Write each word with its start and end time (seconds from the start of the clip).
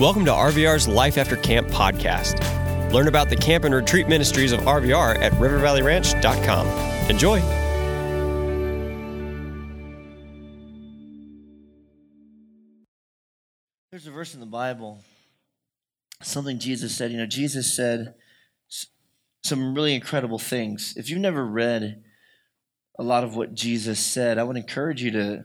Welcome 0.00 0.24
to 0.24 0.30
RVR's 0.30 0.88
Life 0.88 1.18
After 1.18 1.36
Camp 1.36 1.68
podcast. 1.68 2.40
Learn 2.90 3.06
about 3.06 3.28
the 3.28 3.36
camp 3.36 3.64
and 3.64 3.74
retreat 3.74 4.08
ministries 4.08 4.50
of 4.50 4.60
RVR 4.60 5.18
at 5.18 5.30
rivervalleyranch.com. 5.32 6.66
Enjoy. 7.10 7.38
There's 13.90 14.06
a 14.06 14.10
verse 14.10 14.32
in 14.32 14.40
the 14.40 14.46
Bible, 14.46 15.04
something 16.22 16.58
Jesus 16.58 16.96
said. 16.96 17.12
You 17.12 17.18
know, 17.18 17.26
Jesus 17.26 17.76
said 17.76 18.14
some 19.44 19.74
really 19.74 19.94
incredible 19.94 20.38
things. 20.38 20.94
If 20.96 21.10
you've 21.10 21.20
never 21.20 21.44
read 21.44 22.02
a 22.98 23.02
lot 23.02 23.22
of 23.22 23.36
what 23.36 23.52
Jesus 23.52 24.00
said, 24.00 24.38
I 24.38 24.44
would 24.44 24.56
encourage 24.56 25.02
you 25.02 25.10
to 25.10 25.44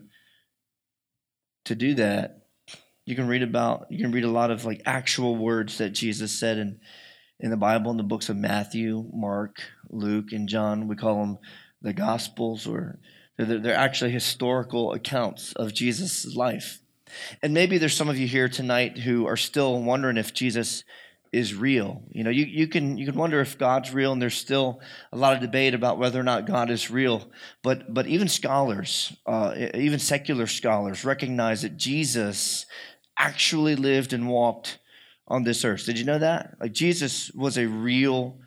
to 1.65 1.75
do 1.75 1.93
that. 1.95 2.44
You 3.05 3.15
can 3.15 3.27
read 3.27 3.43
about 3.43 3.87
you 3.89 3.99
can 3.99 4.11
read 4.11 4.23
a 4.23 4.29
lot 4.29 4.51
of 4.51 4.65
like 4.65 4.81
actual 4.85 5.35
words 5.35 5.77
that 5.77 5.91
Jesus 5.91 6.31
said 6.31 6.57
in 6.57 6.79
in 7.39 7.51
the 7.51 7.57
Bible 7.57 7.91
in 7.91 7.97
the 7.97 8.03
books 8.03 8.29
of 8.29 8.37
Matthew, 8.37 9.09
Mark, 9.13 9.61
Luke, 9.89 10.31
and 10.31 10.49
John. 10.49 10.87
We 10.87 10.95
call 10.95 11.19
them 11.19 11.37
the 11.81 11.93
Gospels, 11.93 12.65
or 12.65 12.99
they're, 13.37 13.59
they're 13.59 13.75
actually 13.75 14.11
historical 14.11 14.93
accounts 14.93 15.53
of 15.53 15.73
Jesus' 15.73 16.35
life. 16.35 16.79
And 17.41 17.53
maybe 17.53 17.77
there's 17.77 17.95
some 17.95 18.09
of 18.09 18.17
you 18.17 18.27
here 18.27 18.49
tonight 18.49 18.97
who 18.97 19.27
are 19.27 19.37
still 19.37 19.81
wondering 19.81 20.17
if 20.17 20.33
Jesus 20.33 20.83
is 21.31 21.53
real. 21.53 22.01
You 22.11 22.23
know, 22.23 22.29
you, 22.29 22.45
you 22.45 22.67
can 22.67 22.97
you 22.97 23.05
can 23.05 23.15
wonder 23.15 23.41
if 23.41 23.57
God's 23.57 23.93
real, 23.93 24.13
and 24.13 24.21
there's 24.21 24.37
still 24.37 24.79
a 25.11 25.17
lot 25.17 25.33
of 25.33 25.41
debate 25.41 25.73
about 25.73 25.99
whether 25.99 26.19
or 26.19 26.23
not 26.23 26.47
God 26.47 26.71
is 26.71 26.89
real. 26.89 27.29
But 27.61 27.93
but 27.93 28.07
even 28.07 28.29
scholars, 28.29 29.15
uh, 29.25 29.53
even 29.73 29.99
secular 29.99 30.47
scholars, 30.47 31.03
recognize 31.03 31.61
that 31.63 31.77
Jesus 31.77 32.65
actually 33.17 33.75
lived 33.75 34.13
and 34.13 34.27
walked 34.27 34.79
on 35.27 35.43
this 35.43 35.65
earth. 35.65 35.85
Did 35.85 35.97
you 35.97 36.05
know 36.05 36.19
that? 36.19 36.55
Like 36.59 36.73
Jesus 36.73 37.31
was 37.31 37.57
a 37.57 37.67
real 37.67 38.37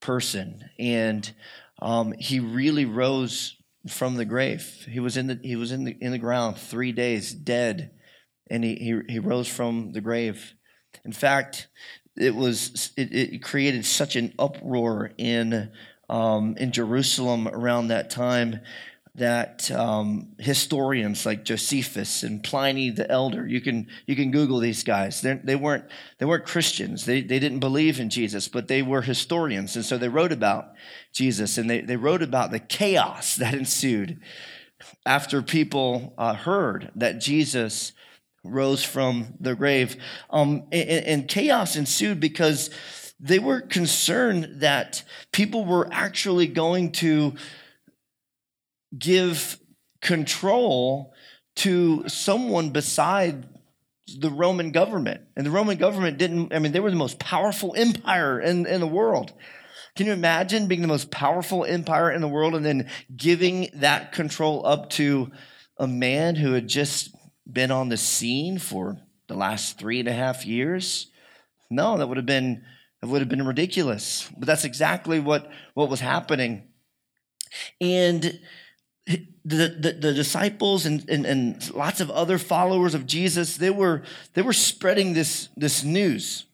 person, 0.00 0.68
and 0.78 1.32
um, 1.80 2.12
he 2.18 2.40
really 2.40 2.84
rose 2.84 3.56
from 3.88 4.14
the 4.14 4.24
grave. 4.24 4.86
He 4.88 5.00
was 5.00 5.16
in 5.16 5.26
the 5.26 5.40
he 5.42 5.56
was 5.56 5.72
in 5.72 5.84
the 5.84 5.96
in 6.00 6.12
the 6.12 6.18
ground 6.18 6.56
three 6.56 6.92
days, 6.92 7.32
dead, 7.32 7.92
and 8.50 8.62
he 8.62 8.76
he, 8.76 9.00
he 9.14 9.18
rose 9.18 9.48
from 9.48 9.92
the 9.92 10.00
grave. 10.00 10.54
In 11.04 11.12
fact, 11.12 11.68
it 12.16 12.34
was 12.34 12.92
it, 12.96 13.12
it 13.12 13.42
created 13.42 13.84
such 13.84 14.16
an 14.16 14.34
uproar 14.38 15.12
in 15.18 15.72
um, 16.08 16.56
in 16.58 16.72
Jerusalem 16.72 17.48
around 17.48 17.88
that 17.88 18.10
time 18.10 18.60
that 19.14 19.70
um, 19.70 20.28
historians 20.38 21.26
like 21.26 21.44
Josephus 21.44 22.22
and 22.22 22.42
Pliny 22.42 22.88
the 22.88 23.10
Elder, 23.10 23.46
you 23.46 23.60
can 23.60 23.88
you 24.06 24.16
can 24.16 24.30
Google 24.30 24.58
these 24.58 24.82
guys. 24.82 25.20
They're, 25.20 25.40
they 25.42 25.56
weren't 25.56 25.84
they 26.18 26.24
weren't 26.24 26.46
Christians. 26.46 27.04
They 27.04 27.20
they 27.20 27.38
didn't 27.38 27.60
believe 27.60 28.00
in 28.00 28.08
Jesus, 28.08 28.48
but 28.48 28.68
they 28.68 28.80
were 28.80 29.02
historians, 29.02 29.76
and 29.76 29.84
so 29.84 29.98
they 29.98 30.08
wrote 30.08 30.32
about 30.32 30.72
Jesus 31.12 31.58
and 31.58 31.68
they 31.68 31.80
they 31.80 31.96
wrote 31.96 32.22
about 32.22 32.52
the 32.52 32.58
chaos 32.58 33.36
that 33.36 33.54
ensued 33.54 34.20
after 35.04 35.42
people 35.42 36.14
uh, 36.16 36.34
heard 36.34 36.90
that 36.96 37.20
Jesus 37.20 37.92
rose 38.44 38.82
from 38.82 39.34
the 39.38 39.54
grave. 39.54 39.96
Um, 40.30 40.64
and, 40.72 41.06
and 41.06 41.28
chaos 41.28 41.76
ensued 41.76 42.18
because 42.18 42.70
they 43.20 43.38
were 43.38 43.60
concerned 43.60 44.60
that 44.60 45.04
people 45.30 45.64
were 45.64 45.88
actually 45.92 46.48
going 46.48 46.90
to 46.92 47.34
give 48.96 49.58
control 50.00 51.12
to 51.56 52.08
someone 52.08 52.70
beside 52.70 53.48
the 54.18 54.30
Roman 54.30 54.72
government. 54.72 55.22
And 55.36 55.46
the 55.46 55.50
Roman 55.50 55.78
government 55.78 56.18
didn't, 56.18 56.52
I 56.52 56.58
mean, 56.58 56.72
they 56.72 56.80
were 56.80 56.90
the 56.90 56.96
most 56.96 57.18
powerful 57.18 57.74
empire 57.76 58.40
in, 58.40 58.66
in 58.66 58.80
the 58.80 58.86
world. 58.86 59.32
Can 59.94 60.06
you 60.06 60.12
imagine 60.12 60.68
being 60.68 60.82
the 60.82 60.88
most 60.88 61.10
powerful 61.10 61.64
empire 61.64 62.10
in 62.10 62.20
the 62.20 62.28
world 62.28 62.54
and 62.54 62.64
then 62.64 62.88
giving 63.14 63.68
that 63.74 64.12
control 64.12 64.66
up 64.66 64.90
to 64.90 65.30
a 65.76 65.86
man 65.86 66.36
who 66.36 66.52
had 66.52 66.68
just 66.68 67.14
been 67.50 67.70
on 67.70 67.90
the 67.90 67.96
scene 67.96 68.58
for 68.58 68.98
the 69.28 69.34
last 69.34 69.78
three 69.78 70.00
and 70.00 70.08
a 70.08 70.12
half 70.12 70.46
years? 70.46 71.08
No, 71.70 71.98
that 71.98 72.08
would 72.08 72.16
have 72.16 72.26
been 72.26 72.64
that 73.02 73.08
would 73.08 73.20
have 73.20 73.28
been 73.28 73.44
ridiculous. 73.44 74.30
But 74.38 74.46
that's 74.46 74.64
exactly 74.64 75.18
what, 75.18 75.50
what 75.74 75.90
was 75.90 75.98
happening. 75.98 76.68
And 77.80 78.38
the, 79.06 79.26
the, 79.44 79.96
the, 80.00 80.14
disciples 80.14 80.86
and, 80.86 81.08
and, 81.08 81.26
and 81.26 81.74
lots 81.74 82.00
of 82.00 82.10
other 82.10 82.38
followers 82.38 82.94
of 82.94 83.06
Jesus, 83.06 83.56
they 83.56 83.70
were, 83.70 84.02
they 84.34 84.42
were 84.42 84.52
spreading 84.52 85.14
this, 85.14 85.48
this 85.56 85.82
news, 85.82 86.46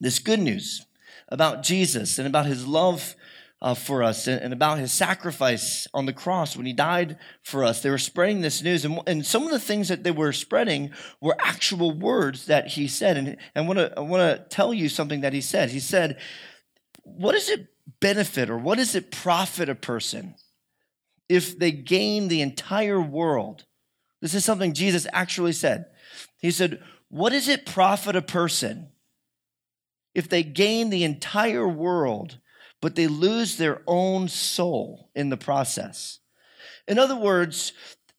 this 0.00 0.18
good 0.18 0.40
news 0.40 0.86
about 1.28 1.62
Jesus 1.62 2.18
and 2.18 2.26
about 2.26 2.46
his 2.46 2.66
love 2.66 3.14
uh, 3.60 3.74
for 3.74 4.02
us 4.02 4.26
and, 4.26 4.40
and, 4.40 4.52
about 4.52 4.78
his 4.78 4.92
sacrifice 4.92 5.88
on 5.94 6.06
the 6.06 6.12
cross 6.12 6.56
when 6.56 6.66
he 6.66 6.72
died 6.72 7.18
for 7.42 7.64
us. 7.64 7.82
They 7.82 7.90
were 7.90 7.98
spreading 7.98 8.40
this 8.40 8.62
news. 8.62 8.84
And, 8.84 9.00
and 9.06 9.24
some 9.24 9.44
of 9.44 9.50
the 9.50 9.58
things 9.58 9.88
that 9.88 10.02
they 10.02 10.10
were 10.10 10.32
spreading 10.32 10.90
were 11.20 11.36
actual 11.38 11.92
words 11.92 12.46
that 12.46 12.68
he 12.68 12.86
said. 12.86 13.16
And, 13.16 13.28
and 13.28 13.38
I 13.54 13.60
want 13.62 13.78
to 13.78 14.02
wanna 14.02 14.44
tell 14.50 14.74
you 14.74 14.88
something 14.88 15.22
that 15.22 15.32
he 15.32 15.40
said. 15.40 15.70
He 15.70 15.80
said, 15.80 16.18
What 17.02 17.32
does 17.32 17.48
it 17.48 17.66
benefit 18.00 18.50
or 18.50 18.58
what 18.58 18.76
does 18.76 18.94
it 18.94 19.10
profit 19.10 19.68
a 19.68 19.74
person 19.74 20.34
if 21.28 21.58
they 21.58 21.72
gain 21.72 22.28
the 22.28 22.40
entire 22.40 23.00
world? 23.00 23.64
This 24.20 24.34
is 24.34 24.44
something 24.44 24.72
Jesus 24.72 25.06
actually 25.12 25.52
said. 25.52 25.86
He 26.40 26.50
said, 26.50 26.82
What 27.08 27.30
does 27.30 27.48
it 27.48 27.66
profit 27.66 28.16
a 28.16 28.22
person 28.22 28.88
if 30.14 30.28
they 30.28 30.42
gain 30.42 30.90
the 30.90 31.04
entire 31.04 31.68
world? 31.68 32.38
but 32.80 32.94
they 32.94 33.06
lose 33.06 33.56
their 33.56 33.82
own 33.86 34.28
soul 34.28 35.10
in 35.14 35.28
the 35.28 35.36
process. 35.36 36.20
In 36.86 36.98
other 36.98 37.16
words, 37.16 37.72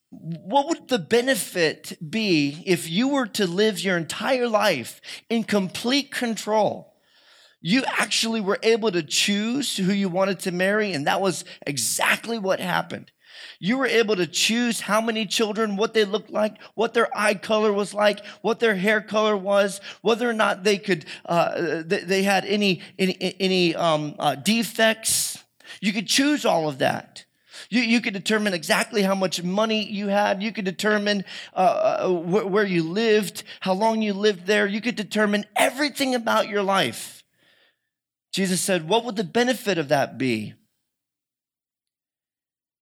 what 0.10 0.68
would 0.68 0.88
the 0.88 1.00
benefit 1.00 1.98
be 2.10 2.64
if 2.66 2.90
you 2.90 3.10
were 3.10 3.28
to 3.28 3.46
live 3.46 3.80
your 3.80 3.98
entire 3.98 4.48
life 4.48 5.00
in 5.30 5.44
complete 5.44 6.12
control? 6.12 6.94
You 7.62 7.84
actually 7.86 8.42
were 8.42 8.60
able 8.62 8.92
to 8.92 9.04
choose 9.04 9.78
who 9.78 9.92
you 9.92 10.10
wanted 10.10 10.40
to 10.42 10.52
marry, 10.52 10.94
and 10.94 11.08
that 11.08 11.22
was 11.22 11.44
exactly 11.66 12.38
what 12.38 12.60
happened. 12.60 13.12
You 13.60 13.78
were 13.78 13.88
able 13.88 14.16
to 14.16 14.28
choose 14.28 14.82
how 14.82 15.02
many 15.02 15.26
children, 15.26 15.76
what 15.76 15.94
they 15.94 16.06
looked 16.06 16.30
like, 16.30 16.62
what 16.76 16.94
their 16.94 17.10
eye 17.18 17.34
color 17.34 17.74
was 17.74 17.94
like, 17.94 18.24
what 18.42 18.60
their 18.60 18.76
hair 18.76 19.02
color 19.02 19.36
was, 19.36 19.82
whether 20.02 20.30
or 20.30 20.34
not 20.34 20.64
they 20.64 20.78
could, 20.78 21.06
uh, 21.26 21.82
they 21.86 22.24
had 22.24 22.46
any 22.46 22.82
any, 23.00 23.36
any 23.40 23.76
um, 23.76 24.16
uh, 24.20 24.36
defects. 24.36 25.44
You 25.82 25.94
could 25.94 26.08
choose 26.08 26.46
all 26.46 26.70
of 26.70 26.80
that. 26.80 27.26
You, 27.70 27.82
you 27.82 28.02
could 28.02 28.14
determine 28.14 28.54
exactly 28.54 29.02
how 29.02 29.16
much 29.16 29.42
money 29.44 29.84
you 29.84 30.08
had. 30.08 30.42
You 30.42 30.52
could 30.52 30.66
determine 30.66 31.26
uh, 31.56 31.58
uh 31.60 32.08
wh- 32.10 32.50
where 32.50 32.66
you 32.66 32.84
lived, 32.84 33.44
how 33.60 33.74
long 33.74 34.02
you 34.02 34.14
lived 34.14 34.46
there. 34.46 34.68
You 34.68 34.82
could 34.82 34.96
determine 34.96 35.46
everything 35.56 36.16
about 36.16 36.48
your 36.48 36.64
life. 36.64 37.17
Jesus 38.38 38.62
said, 38.62 38.88
What 38.88 39.04
would 39.04 39.16
the 39.16 39.24
benefit 39.24 39.80
of 39.80 39.88
that 39.88 40.20
be? 40.20 40.54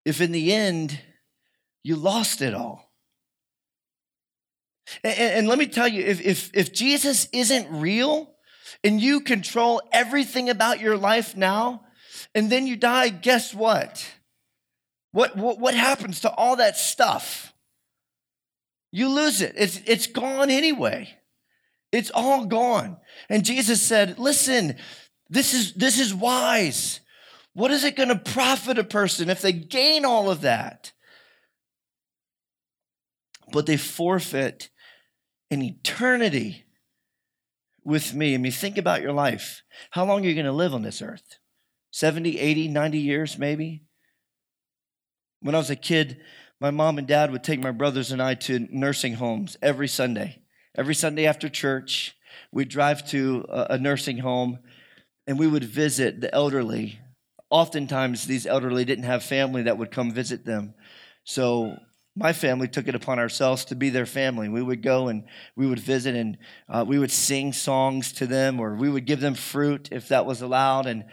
if 0.06 0.22
in 0.22 0.32
the 0.32 0.54
end 0.54 0.98
you 1.84 1.98
lost 1.98 2.42
it 2.42 2.54
all? 2.54 2.90
And, 5.04 5.20
and, 5.20 5.48
let 5.50 5.60
me 5.60 5.68
tell 5.68 5.90
you, 5.90 6.06
if, 6.06 6.22
if, 6.22 6.52
if 6.54 6.72
Jesus 6.72 7.28
isn't 7.34 7.68
real 7.82 8.34
and 8.82 9.02
you 9.02 9.20
control 9.20 9.82
everything 9.92 10.50
about 10.50 10.80
your 10.80 10.96
life 10.96 11.36
now, 11.36 11.84
and 12.34 12.50
then 12.50 12.66
you 12.66 12.78
die, 12.78 13.10
guess 13.10 13.54
what? 13.54 14.10
What, 15.12 15.36
what, 15.36 15.60
what 15.60 15.76
happens 15.76 16.22
to 16.22 16.34
all 16.34 16.56
that 16.56 16.78
stuff? 16.78 17.54
You 18.94 19.10
lose 19.10 19.42
it. 19.42 19.56
It's, 19.58 19.82
it's 19.86 20.08
gone 20.08 20.50
anyway. 20.50 21.10
It's 21.92 22.12
all 22.14 22.46
gone. 22.46 22.98
And 23.28 23.44
Jesus 23.44 23.82
said, 23.82 24.18
listen, 24.18 24.78
this 25.32 25.54
is, 25.54 25.74
this 25.74 25.98
is 25.98 26.14
wise. 26.14 27.00
What 27.54 27.72
is 27.72 27.86
it 27.86 27.96
going 27.96 28.10
to 28.10 28.18
profit 28.18 28.78
a 28.78 28.84
person 28.84 29.30
if 29.30 29.42
they 29.42 29.54
gain 29.54 30.06
all 30.06 30.30
of 30.30 30.42
that? 30.42 30.92
But 33.52 33.66
they 33.66 33.78
forfeit 33.78 34.70
an 35.50 35.62
eternity 35.62 36.66
with 37.84 38.14
me. 38.14 38.34
I 38.34 38.38
mean, 38.38 38.52
think 38.52 38.78
about 38.78 39.02
your 39.02 39.14
life. 39.14 39.64
How 39.92 40.06
long 40.06 40.24
are 40.26 40.28
you 40.28 40.36
going 40.36 40.46
to 40.46 40.52
live 40.52 40.74
on 40.74 40.84
this 40.84 41.02
earth? 41.02 41.38
70, 41.92 42.38
80, 42.38 42.68
90 42.68 42.98
years, 43.00 43.38
maybe? 43.38 43.84
When 45.40 45.56
I 45.56 45.60
was 45.60 45.70
a 45.70 45.76
kid, 45.78 46.22
my 46.60 46.72
mom 46.72 46.98
and 46.98 47.08
dad 47.08 47.32
would 47.32 47.44
take 47.44 47.62
my 47.62 47.72
brothers 47.72 48.12
and 48.12 48.22
I 48.22 48.36
to 48.36 48.68
nursing 48.70 49.14
homes 49.14 49.56
every 49.62 49.88
Sunday. 49.88 50.42
Every 50.76 50.96
Sunday 50.96 51.26
after 51.26 51.50
church, 51.50 52.16
we'd 52.52 52.70
drive 52.70 53.08
to 53.10 53.46
a 53.50 53.78
nursing 53.78 54.20
home 54.20 54.60
and 55.28 55.38
we 55.40 55.48
would 55.48 55.64
visit 55.64 56.22
the 56.22 56.34
elderly 56.34 57.00
oftentimes 57.52 58.26
these 58.26 58.48
elderly 58.48 58.86
didn't 58.86 59.04
have 59.04 59.24
family 59.24 59.64
that 59.64 59.78
would 59.78 59.92
come 59.92 60.12
visit 60.12 60.46
them. 60.46 60.74
So 61.26 61.78
my 62.16 62.34
family 62.34 62.68
took 62.68 62.88
it 62.88 62.96
upon 62.96 63.20
ourselves 63.20 63.66
to 63.66 63.76
be 63.76 63.90
their 63.90 64.06
family. 64.06 64.50
We 64.50 64.64
would 64.64 64.82
go 64.82 65.10
and 65.10 65.26
we 65.56 65.68
would 65.68 65.80
visit 65.80 66.16
and 66.16 66.38
uh, 66.68 66.86
we 66.88 66.98
would 66.98 67.12
sing 67.12 67.54
songs 67.54 68.14
to 68.14 68.26
them 68.26 68.60
or 68.60 68.76
we 68.76 68.90
would 68.90 69.06
give 69.06 69.20
them 69.20 69.36
fruit 69.36 69.90
if 69.92 70.08
that 70.08 70.26
was 70.26 70.42
allowed. 70.42 70.88
And 70.88 71.06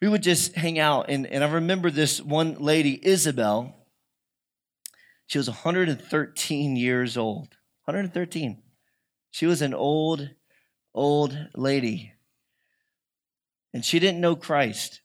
we 0.00 0.08
would 0.08 0.22
just 0.22 0.54
hang 0.54 0.78
out. 0.78 1.06
And, 1.10 1.26
and 1.26 1.44
I 1.44 1.50
remember 1.50 1.90
this 1.90 2.22
one 2.22 2.54
lady, 2.54 2.98
Isabel. 3.04 3.74
She 5.26 5.38
was 5.38 5.48
113 5.48 6.76
years 6.76 7.16
old. 7.16 7.48
113. 7.86 8.62
She 9.32 9.46
was 9.46 9.62
an 9.62 9.74
old, 9.74 10.30
old 10.94 11.36
lady. 11.56 12.12
And 13.76 13.84
she 13.84 13.98
didn't 13.98 14.22
know 14.22 14.34
Christ. 14.34 15.02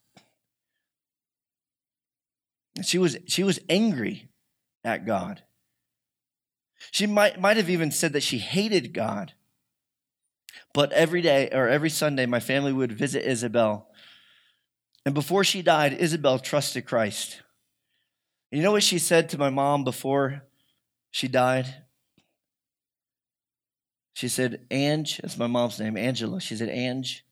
She 2.81 2.97
was, 2.97 3.18
she 3.27 3.44
was 3.44 3.59
angry 3.68 4.29
at 4.85 5.06
God. 5.06 5.44
She 6.89 7.06
might, 7.06 7.38
might 7.38 7.57
have 7.57 7.69
even 7.69 7.91
said 7.91 8.13
that 8.13 8.23
she 8.23 8.38
hated 8.38 8.94
God. 8.94 9.33
But 10.73 10.94
every 10.94 11.21
day 11.21 11.50
or 11.51 11.68
every 11.68 11.89
Sunday, 11.89 12.25
my 12.25 12.39
family 12.39 12.71
would 12.71 12.94
visit 12.94 13.29
Isabel. 13.29 13.89
And 15.06 15.13
before 15.13 15.44
she 15.44 15.62
died, 15.62 15.91
Isabel 15.91 16.39
trusted 16.39 16.85
Christ. 16.85 17.41
And 18.53 18.59
you 18.59 18.63
know 18.63 18.71
what 18.71 18.83
she 18.83 19.00
said 19.00 19.27
to 19.31 19.38
my 19.38 19.50
mom 19.50 19.83
before 19.83 20.44
she 21.09 21.27
died? 21.27 21.65
She 24.13 24.29
said, 24.29 24.65
Ange, 24.71 25.17
that's 25.17 25.38
my 25.38 25.47
mom's 25.47 25.77
name, 25.77 25.97
Angela. 25.97 26.39
She 26.39 26.56
said, 26.56 26.69
Ange, 26.69 27.25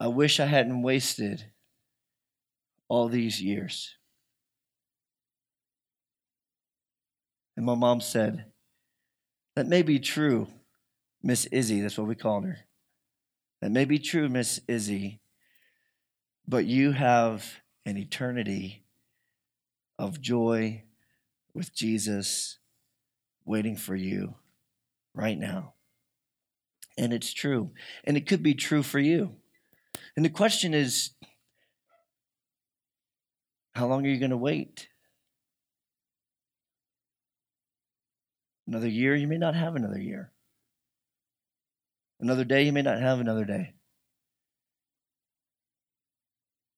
I 0.00 0.06
wish 0.06 0.40
I 0.40 0.46
hadn't 0.46 0.80
wasted 0.80 1.44
all 2.88 3.08
these 3.08 3.42
years. 3.42 3.96
And 7.54 7.66
my 7.66 7.74
mom 7.74 8.00
said, 8.00 8.46
That 9.54 9.66
may 9.66 9.82
be 9.82 9.98
true, 9.98 10.48
Miss 11.22 11.44
Izzy. 11.44 11.82
That's 11.82 11.98
what 11.98 12.08
we 12.08 12.14
called 12.14 12.46
her. 12.46 12.60
That 13.60 13.72
may 13.72 13.84
be 13.84 13.98
true, 13.98 14.30
Miss 14.30 14.58
Izzy, 14.66 15.20
but 16.48 16.64
you 16.64 16.92
have 16.92 17.60
an 17.84 17.98
eternity 17.98 18.86
of 19.98 20.22
joy 20.22 20.84
with 21.52 21.74
Jesus 21.74 22.58
waiting 23.44 23.76
for 23.76 23.94
you 23.94 24.36
right 25.12 25.38
now. 25.38 25.74
And 26.96 27.12
it's 27.12 27.34
true. 27.34 27.72
And 28.04 28.16
it 28.16 28.26
could 28.26 28.42
be 28.42 28.54
true 28.54 28.82
for 28.82 28.98
you. 28.98 29.36
And 30.16 30.24
the 30.24 30.30
question 30.30 30.74
is 30.74 31.10
how 33.74 33.86
long 33.86 34.04
are 34.04 34.08
you 34.08 34.18
going 34.18 34.30
to 34.30 34.36
wait? 34.36 34.88
Another 38.66 38.88
year, 38.88 39.14
you 39.14 39.26
may 39.26 39.38
not 39.38 39.54
have 39.54 39.74
another 39.74 39.98
year. 39.98 40.32
Another 42.20 42.44
day, 42.44 42.62
you 42.62 42.72
may 42.72 42.82
not 42.82 43.00
have 43.00 43.18
another 43.18 43.44
day. 43.44 43.74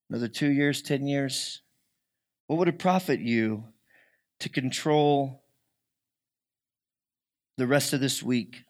Another 0.09 0.29
two 0.29 0.51
years, 0.51 0.81
10 0.81 1.07
years. 1.07 1.63
What 2.47 2.59
would 2.59 2.69
it 2.69 2.79
profit 2.79 3.21
you 3.21 3.65
to 4.41 4.49
control 4.49 5.43
the 7.59 7.67
rest 7.67 7.93
of 7.93 8.01
this 8.01 8.23
week, 8.23 8.65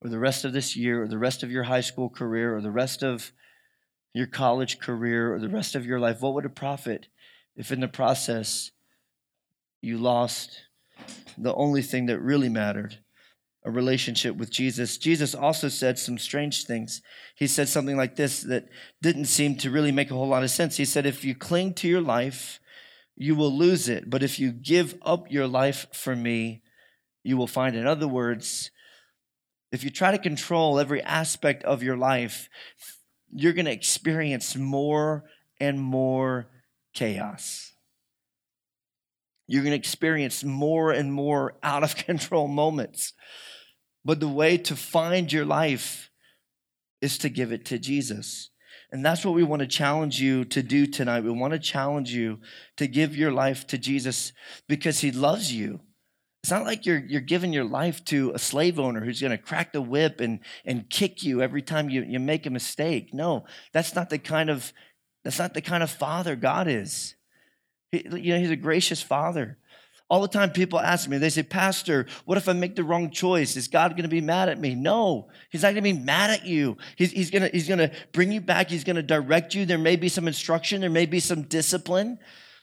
or 0.00 0.10
the 0.10 0.18
rest 0.18 0.44
of 0.44 0.52
this 0.52 0.76
year, 0.76 1.02
or 1.02 1.08
the 1.08 1.18
rest 1.18 1.42
of 1.42 1.50
your 1.50 1.64
high 1.64 1.80
school 1.80 2.08
career, 2.08 2.56
or 2.56 2.60
the 2.60 2.70
rest 2.70 3.02
of 3.02 3.32
your 4.16 4.26
college 4.26 4.78
career, 4.78 5.34
or 5.34 5.38
the 5.38 5.48
rest 5.48 5.74
of 5.74 5.86
your 5.86 6.00
life? 6.00 6.20
What 6.20 6.34
would 6.34 6.44
it 6.44 6.54
profit 6.54 7.08
if 7.54 7.72
in 7.72 7.80
the 7.80 7.88
process 7.88 8.70
you 9.80 9.98
lost 9.98 10.62
the 11.38 11.54
only 11.54 11.82
thing 11.82 12.06
that 12.06 12.20
really 12.20 12.48
mattered 12.48 12.98
a 13.66 13.70
relationship 13.70 14.36
with 14.36 14.48
Jesus. 14.48 14.96
Jesus 14.96 15.34
also 15.34 15.68
said 15.68 15.98
some 15.98 16.18
strange 16.18 16.64
things. 16.64 17.02
He 17.34 17.48
said 17.48 17.68
something 17.68 17.96
like 17.96 18.14
this 18.14 18.42
that 18.42 18.68
didn't 19.02 19.24
seem 19.24 19.56
to 19.56 19.70
really 19.70 19.90
make 19.90 20.10
a 20.10 20.14
whole 20.14 20.28
lot 20.28 20.44
of 20.44 20.50
sense. 20.50 20.76
He 20.76 20.84
said, 20.84 21.04
If 21.04 21.24
you 21.24 21.34
cling 21.34 21.74
to 21.74 21.88
your 21.88 22.00
life, 22.00 22.60
you 23.16 23.34
will 23.34 23.52
lose 23.52 23.88
it. 23.88 24.08
But 24.08 24.22
if 24.22 24.38
you 24.38 24.52
give 24.52 24.96
up 25.02 25.30
your 25.32 25.48
life 25.48 25.86
for 25.92 26.14
me, 26.14 26.62
you 27.24 27.36
will 27.36 27.48
find. 27.48 27.74
In 27.74 27.88
other 27.88 28.06
words, 28.06 28.70
if 29.72 29.82
you 29.82 29.90
try 29.90 30.12
to 30.12 30.18
control 30.18 30.78
every 30.78 31.02
aspect 31.02 31.64
of 31.64 31.82
your 31.82 31.96
life, 31.96 32.48
you're 33.36 33.52
going 33.52 33.66
to 33.66 33.72
experience 33.72 34.56
more 34.56 35.24
and 35.60 35.80
more 35.80 36.48
chaos 36.94 37.72
you're 39.46 39.62
going 39.62 39.72
to 39.72 39.76
experience 39.78 40.42
more 40.42 40.90
and 40.90 41.12
more 41.12 41.54
out 41.62 41.82
of 41.82 41.96
control 41.96 42.48
moments. 42.48 43.12
But 44.04 44.20
the 44.20 44.28
way 44.28 44.56
to 44.58 44.76
find 44.76 45.32
your 45.32 45.44
life 45.44 46.10
is 47.00 47.18
to 47.18 47.28
give 47.28 47.52
it 47.52 47.64
to 47.66 47.78
Jesus. 47.78 48.50
And 48.92 49.04
that's 49.04 49.24
what 49.24 49.34
we 49.34 49.42
want 49.42 49.60
to 49.60 49.66
challenge 49.66 50.20
you 50.20 50.44
to 50.46 50.62
do 50.62 50.86
tonight. 50.86 51.24
We 51.24 51.30
want 51.30 51.52
to 51.52 51.58
challenge 51.58 52.12
you 52.12 52.38
to 52.76 52.86
give 52.86 53.16
your 53.16 53.32
life 53.32 53.66
to 53.68 53.78
Jesus 53.78 54.32
because 54.68 55.00
he 55.00 55.10
loves 55.10 55.52
you. 55.52 55.80
It's 56.46 56.52
not 56.52 56.64
like 56.64 56.86
you're, 56.86 57.04
you're 57.04 57.20
giving 57.20 57.52
your 57.52 57.64
life 57.64 58.04
to 58.04 58.30
a 58.32 58.38
slave 58.38 58.78
owner 58.78 59.00
who's 59.00 59.20
going 59.20 59.32
to 59.32 59.36
crack 59.36 59.72
the 59.72 59.82
whip 59.82 60.20
and, 60.20 60.38
and 60.64 60.88
kick 60.88 61.24
you 61.24 61.42
every 61.42 61.60
time 61.60 61.90
you, 61.90 62.04
you 62.04 62.20
make 62.20 62.46
a 62.46 62.50
mistake. 62.50 63.12
No, 63.12 63.46
that's 63.72 63.96
not 63.96 64.10
the 64.10 64.18
kind 64.18 64.48
of 64.48 64.72
that's 65.24 65.40
not 65.40 65.54
the 65.54 65.60
kind 65.60 65.82
of 65.82 65.90
father 65.90 66.36
God 66.36 66.68
is. 66.68 67.16
He, 67.90 68.06
you 68.20 68.32
know, 68.32 68.38
he's 68.38 68.52
a 68.52 68.54
gracious 68.54 69.02
father. 69.02 69.58
All 70.08 70.22
the 70.22 70.28
time, 70.28 70.52
people 70.52 70.78
ask 70.78 71.08
me, 71.08 71.18
they 71.18 71.30
say, 71.30 71.42
Pastor, 71.42 72.06
what 72.26 72.38
if 72.38 72.48
I 72.48 72.52
make 72.52 72.76
the 72.76 72.84
wrong 72.84 73.10
choice? 73.10 73.56
Is 73.56 73.66
God 73.66 73.96
going 73.96 74.04
to 74.04 74.08
be 74.08 74.20
mad 74.20 74.48
at 74.48 74.60
me? 74.60 74.76
No, 74.76 75.30
He's 75.50 75.62
not 75.62 75.74
going 75.74 75.82
to 75.82 75.92
be 75.92 75.98
mad 75.98 76.30
at 76.30 76.46
you. 76.46 76.76
He's, 76.94 77.10
he's 77.10 77.32
going 77.32 77.50
he's 77.52 77.66
to 77.66 77.90
bring 78.12 78.30
you 78.30 78.40
back. 78.40 78.70
He's 78.70 78.84
going 78.84 78.94
to 78.94 79.02
direct 79.02 79.52
you. 79.56 79.66
There 79.66 79.78
may 79.78 79.96
be 79.96 80.08
some 80.08 80.28
instruction, 80.28 80.80
there 80.80 80.90
may 80.90 81.06
be 81.06 81.18
some 81.18 81.42
discipline, 81.42 82.20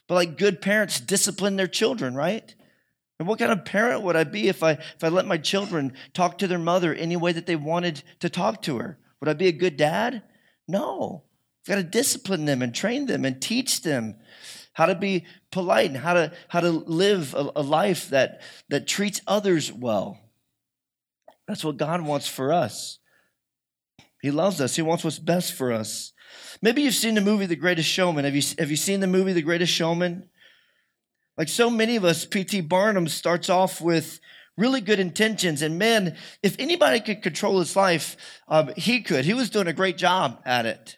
but 0.08 0.14
like 0.14 0.38
good 0.38 0.62
parents 0.62 1.00
discipline 1.00 1.56
their 1.56 1.66
children, 1.66 2.14
right? 2.14 2.54
And 3.18 3.28
what 3.28 3.38
kind 3.38 3.52
of 3.52 3.64
parent 3.64 4.02
would 4.02 4.16
I 4.16 4.24
be 4.24 4.48
if 4.48 4.62
I, 4.62 4.72
if 4.72 5.02
I 5.02 5.08
let 5.08 5.26
my 5.26 5.38
children 5.38 5.92
talk 6.14 6.38
to 6.38 6.48
their 6.48 6.58
mother 6.58 6.92
any 6.92 7.16
way 7.16 7.32
that 7.32 7.46
they 7.46 7.56
wanted 7.56 8.02
to 8.20 8.28
talk 8.28 8.62
to 8.62 8.78
her? 8.78 8.98
Would 9.20 9.28
I 9.28 9.34
be 9.34 9.48
a 9.48 9.52
good 9.52 9.76
dad? 9.76 10.22
No. 10.66 11.24
I've 11.62 11.68
got 11.68 11.74
to 11.76 11.82
discipline 11.84 12.44
them 12.44 12.60
and 12.60 12.74
train 12.74 13.06
them 13.06 13.24
and 13.24 13.40
teach 13.40 13.82
them 13.82 14.16
how 14.72 14.86
to 14.86 14.94
be 14.94 15.24
polite 15.52 15.90
and 15.90 15.96
how 15.96 16.14
to, 16.14 16.32
how 16.48 16.60
to 16.60 16.70
live 16.70 17.34
a, 17.34 17.50
a 17.56 17.62
life 17.62 18.10
that, 18.10 18.42
that 18.68 18.88
treats 18.88 19.20
others 19.26 19.72
well. 19.72 20.18
That's 21.46 21.64
what 21.64 21.76
God 21.76 22.02
wants 22.02 22.26
for 22.26 22.52
us. 22.52 22.98
He 24.20 24.30
loves 24.30 24.60
us. 24.60 24.74
He 24.74 24.82
wants 24.82 25.04
what's 25.04 25.18
best 25.18 25.52
for 25.52 25.72
us. 25.72 26.12
Maybe 26.60 26.82
you've 26.82 26.94
seen 26.94 27.14
the 27.14 27.20
movie 27.20 27.46
The 27.46 27.56
Greatest 27.56 27.88
Showman. 27.88 28.24
Have 28.24 28.34
you, 28.34 28.42
have 28.58 28.70
you 28.70 28.76
seen 28.76 29.00
the 29.00 29.06
movie 29.06 29.32
The 29.32 29.42
Greatest 29.42 29.72
Showman? 29.72 30.28
Like 31.36 31.48
so 31.48 31.68
many 31.68 31.96
of 31.96 32.04
us, 32.04 32.24
P.T. 32.24 32.60
Barnum 32.62 33.08
starts 33.08 33.48
off 33.48 33.80
with 33.80 34.20
really 34.56 34.80
good 34.80 35.00
intentions. 35.00 35.62
And 35.62 35.78
man, 35.78 36.16
if 36.42 36.58
anybody 36.58 37.00
could 37.00 37.22
control 37.22 37.58
his 37.58 37.74
life, 37.74 38.16
um, 38.48 38.72
he 38.76 39.02
could. 39.02 39.24
He 39.24 39.34
was 39.34 39.50
doing 39.50 39.66
a 39.66 39.72
great 39.72 39.96
job 39.96 40.40
at 40.44 40.66
it. 40.66 40.96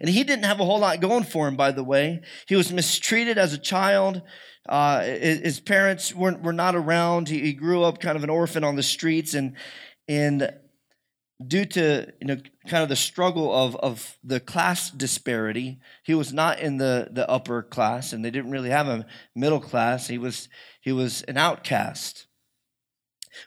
And 0.00 0.08
he 0.08 0.24
didn't 0.24 0.46
have 0.46 0.60
a 0.60 0.64
whole 0.64 0.80
lot 0.80 1.00
going 1.00 1.24
for 1.24 1.46
him, 1.46 1.56
by 1.56 1.70
the 1.72 1.84
way. 1.84 2.22
He 2.48 2.56
was 2.56 2.72
mistreated 2.72 3.38
as 3.38 3.52
a 3.52 3.58
child. 3.58 4.22
Uh, 4.68 5.02
his 5.02 5.60
parents 5.60 6.12
were, 6.14 6.36
were 6.36 6.52
not 6.52 6.74
around. 6.74 7.28
He, 7.28 7.40
he, 7.40 7.52
grew 7.52 7.84
up 7.84 8.00
kind 8.00 8.16
of 8.16 8.24
an 8.24 8.30
orphan 8.30 8.64
on 8.64 8.74
the 8.74 8.82
streets. 8.82 9.34
And, 9.34 9.54
and 10.08 10.52
due 11.44 11.64
to 11.66 12.12
you 12.20 12.26
know, 12.26 12.36
kind 12.66 12.82
of 12.82 12.88
the 12.88 12.96
struggle 12.96 13.52
of, 13.52 13.76
of 13.76 14.16
the 14.24 14.40
class 14.40 14.90
disparity, 14.90 15.78
he 16.02 16.14
was 16.14 16.32
not 16.32 16.60
in 16.60 16.78
the, 16.78 17.08
the 17.10 17.28
upper 17.28 17.62
class, 17.62 18.12
and 18.12 18.24
they 18.24 18.30
didn't 18.30 18.50
really 18.50 18.70
have 18.70 18.88
a 18.88 19.06
middle 19.34 19.60
class. 19.60 20.08
He 20.08 20.18
was, 20.18 20.48
he 20.80 20.92
was 20.92 21.22
an 21.22 21.36
outcast. 21.36 22.26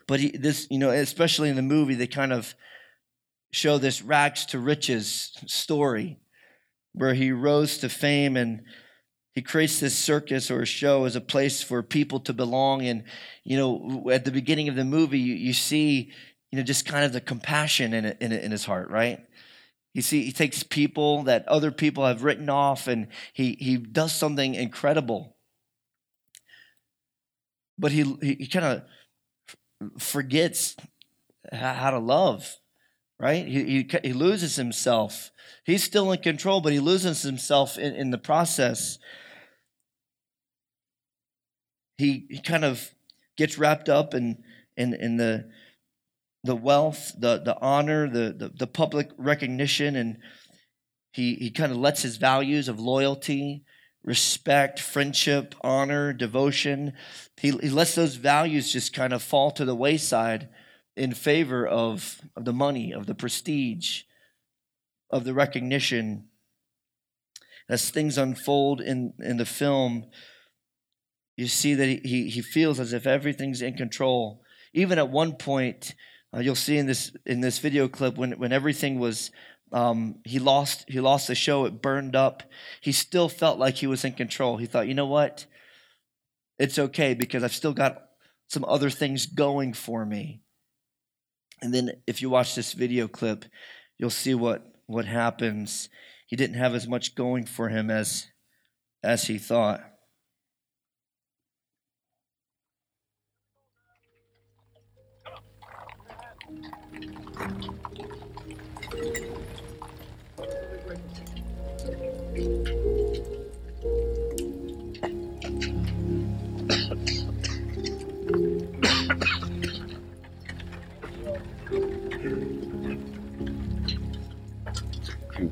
But 0.06 0.20
he, 0.20 0.30
this, 0.30 0.68
you 0.70 0.78
know, 0.78 0.90
especially 0.90 1.48
in 1.48 1.56
the 1.56 1.62
movie, 1.62 1.94
they 1.94 2.06
kind 2.06 2.32
of 2.32 2.54
show 3.52 3.78
this 3.78 4.02
rags 4.02 4.46
to 4.46 4.58
riches 4.58 5.32
story 5.46 6.20
where 6.92 7.14
he 7.14 7.32
rose 7.32 7.78
to 7.78 7.88
fame 7.88 8.36
and 8.36 8.62
he 9.32 9.42
creates 9.42 9.80
this 9.80 9.96
circus 9.96 10.50
or 10.50 10.66
show 10.66 11.04
as 11.04 11.16
a 11.16 11.20
place 11.20 11.62
for 11.62 11.82
people 11.82 12.20
to 12.20 12.32
belong 12.32 12.82
and 12.82 13.04
you 13.44 13.56
know 13.56 14.10
at 14.10 14.24
the 14.24 14.30
beginning 14.30 14.68
of 14.68 14.76
the 14.76 14.84
movie 14.84 15.18
you, 15.18 15.34
you 15.34 15.52
see 15.52 16.12
you 16.50 16.58
know 16.58 16.62
just 16.62 16.86
kind 16.86 17.04
of 17.04 17.12
the 17.12 17.20
compassion 17.20 17.94
in, 17.94 18.04
in, 18.20 18.32
in 18.32 18.50
his 18.50 18.64
heart 18.64 18.90
right? 18.90 19.20
You 19.94 20.02
see 20.02 20.22
he 20.24 20.32
takes 20.32 20.62
people 20.62 21.24
that 21.24 21.46
other 21.48 21.72
people 21.72 22.06
have 22.06 22.22
written 22.22 22.48
off 22.48 22.86
and 22.86 23.08
he 23.32 23.56
he 23.58 23.76
does 23.76 24.12
something 24.12 24.54
incredible. 24.54 25.36
But 27.78 27.92
he 27.92 28.02
he, 28.22 28.34
he 28.34 28.46
kind 28.46 28.64
of 28.64 30.00
forgets 30.00 30.76
how 31.52 31.90
to 31.90 31.98
love 31.98 32.56
right? 33.18 33.46
He, 33.46 33.64
he, 33.64 33.90
he 34.02 34.12
loses 34.14 34.56
himself. 34.56 35.30
He's 35.64 35.84
still 35.84 36.10
in 36.10 36.22
control, 36.22 36.62
but 36.62 36.72
he 36.72 36.80
loses 36.80 37.20
himself 37.20 37.76
in, 37.76 37.94
in 37.94 38.10
the 38.10 38.16
process. 38.16 38.98
he, 42.00 42.26
he 42.30 42.38
kind 42.38 42.64
of 42.64 42.94
gets 43.36 43.58
wrapped 43.58 43.88
up 43.88 44.14
in, 44.14 44.42
in, 44.76 44.94
in 44.94 45.18
the, 45.18 45.50
the 46.42 46.56
wealth, 46.56 47.12
the, 47.18 47.38
the 47.38 47.58
honor, 47.60 48.08
the, 48.08 48.32
the, 48.32 48.48
the 48.48 48.66
public 48.66 49.10
recognition, 49.18 49.96
and 49.96 50.18
he, 51.12 51.34
he 51.34 51.50
kind 51.50 51.72
of 51.72 51.78
lets 51.78 52.02
his 52.02 52.16
values 52.16 52.68
of 52.68 52.80
loyalty, 52.80 53.64
respect, 54.02 54.80
friendship, 54.80 55.54
honor, 55.60 56.12
devotion, 56.12 56.94
he, 57.38 57.50
he 57.50 57.68
lets 57.68 57.94
those 57.94 58.14
values 58.16 58.72
just 58.72 58.94
kind 58.94 59.12
of 59.12 59.22
fall 59.22 59.50
to 59.50 59.64
the 59.64 59.74
wayside 59.74 60.48
in 60.96 61.12
favor 61.14 61.66
of, 61.66 62.20
of 62.36 62.44
the 62.44 62.52
money, 62.52 62.92
of 62.92 63.06
the 63.06 63.14
prestige, 63.14 64.02
of 65.10 65.24
the 65.24 65.34
recognition. 65.34 66.26
As 67.68 67.90
things 67.90 68.18
unfold 68.18 68.80
in, 68.80 69.12
in 69.18 69.36
the 69.36 69.46
film, 69.46 70.06
you 71.36 71.46
see 71.46 71.74
that 71.74 71.86
he, 72.04 72.28
he 72.28 72.42
feels 72.42 72.80
as 72.80 72.92
if 72.92 73.06
everything's 73.06 73.62
in 73.62 73.74
control. 73.74 74.42
Even 74.74 74.98
at 74.98 75.08
one 75.08 75.32
point, 75.32 75.94
uh, 76.34 76.40
you'll 76.40 76.54
see 76.54 76.78
in 76.78 76.86
this 76.86 77.12
in 77.26 77.40
this 77.40 77.58
video 77.58 77.88
clip 77.88 78.16
when 78.16 78.32
when 78.32 78.52
everything 78.52 78.98
was 78.98 79.30
um, 79.72 80.16
he 80.24 80.38
lost 80.38 80.84
he 80.88 81.00
lost 81.00 81.28
the 81.28 81.34
show. 81.34 81.64
It 81.64 81.82
burned 81.82 82.16
up. 82.16 82.42
He 82.80 82.92
still 82.92 83.28
felt 83.28 83.58
like 83.58 83.76
he 83.76 83.86
was 83.86 84.04
in 84.04 84.12
control. 84.12 84.56
He 84.56 84.66
thought, 84.66 84.88
you 84.88 84.94
know 84.94 85.06
what? 85.06 85.46
It's 86.58 86.78
okay 86.78 87.14
because 87.14 87.42
I've 87.42 87.54
still 87.54 87.72
got 87.72 88.02
some 88.48 88.64
other 88.64 88.90
things 88.90 89.26
going 89.26 89.72
for 89.72 90.04
me. 90.04 90.42
And 91.62 91.72
then 91.74 91.92
if 92.06 92.20
you 92.22 92.30
watch 92.30 92.54
this 92.54 92.72
video 92.72 93.06
clip, 93.06 93.44
you'll 93.98 94.10
see 94.10 94.34
what 94.34 94.64
what 94.86 95.06
happens. 95.06 95.88
He 96.26 96.36
didn't 96.36 96.56
have 96.56 96.74
as 96.74 96.86
much 96.86 97.14
going 97.14 97.46
for 97.46 97.68
him 97.68 97.90
as 97.90 98.28
as 99.02 99.24
he 99.24 99.38
thought. 99.38 99.82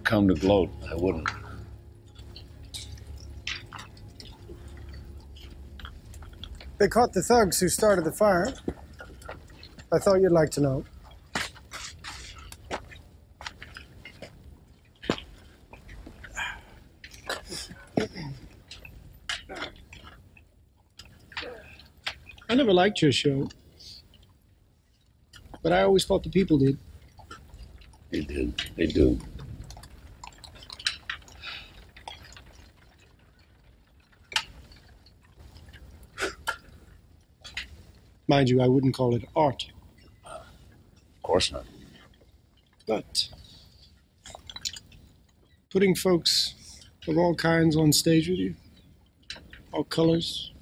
Come 0.09 0.27
to 0.27 0.33
gloat, 0.33 0.71
I 0.91 0.95
wouldn't. 0.95 1.29
They 6.79 6.89
caught 6.89 7.13
the 7.13 7.21
thugs 7.21 7.61
who 7.61 7.69
started 7.69 8.07
the 8.07 8.13
fire. 8.13 8.55
I 9.93 9.99
thought 9.99 10.23
you'd 10.23 10.33
like 10.33 10.49
to 10.53 10.63
know. 10.63 10.85
I 22.49 22.55
never 22.55 22.73
liked 22.73 23.03
your 23.03 23.13
show, 23.13 23.51
but 25.63 25.75
I 25.75 25.83
always 25.83 26.07
thought 26.07 26.23
the 26.23 26.31
people 26.31 26.57
did. 26.57 26.79
They 28.11 28.23
did. 28.23 28.55
They 28.75 28.87
do. 28.87 29.21
Mind 38.29 38.51
you, 38.51 38.61
I 38.61 38.69
wouldn't 38.69 38.95
call 38.95 39.15
it 39.15 39.25
art, 39.35 39.71
Of 40.27 41.23
course 41.23 41.51
not. 41.51 41.65
but 42.87 43.29
putting 45.71 45.95
folks 45.95 46.55
of 47.07 47.17
all 47.17 47.35
kinds 47.35 47.75
on 47.77 47.93
stage 47.93 48.29
with 48.29 48.39
you, 48.39 48.55
all 49.73 49.85
colors, 49.85 50.53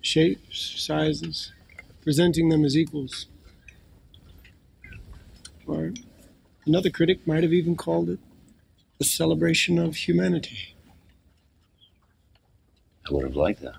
shapes, 0.00 0.74
sizes, 0.80 1.52
presenting 2.02 2.48
them 2.48 2.64
as 2.64 2.76
equals. 2.76 3.26
Or 5.66 5.92
another 6.66 6.90
critic 6.90 7.26
might 7.26 7.42
have 7.42 7.52
even 7.52 7.76
called 7.76 8.08
it 8.10 8.18
a 9.00 9.04
celebration 9.04 9.78
of 9.78 9.96
humanity. 9.96 10.74
I 13.08 13.12
would 13.12 13.24
have 13.24 13.36
liked 13.36 13.60
that. 13.62 13.76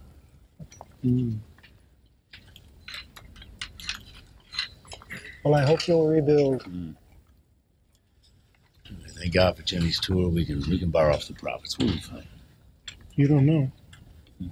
Hmm. 1.01 1.35
Well, 5.43 5.55
I 5.55 5.65
hope 5.65 5.87
you'll 5.87 6.07
rebuild. 6.07 6.63
Mm. 6.63 6.95
Thank 9.09 9.33
God 9.33 9.57
for 9.57 9.63
Jenny's 9.63 9.99
tour. 9.99 10.29
We 10.29 10.45
can 10.45 10.61
we 10.69 10.79
can 10.79 10.89
bar 10.89 11.11
off 11.11 11.27
the 11.27 11.33
profits. 11.33 11.77
We'll 11.77 11.89
be 11.89 11.99
fine. 11.99 12.27
You 13.15 13.27
don't 13.27 13.45
know. 13.45 13.71
Mm. 14.41 14.51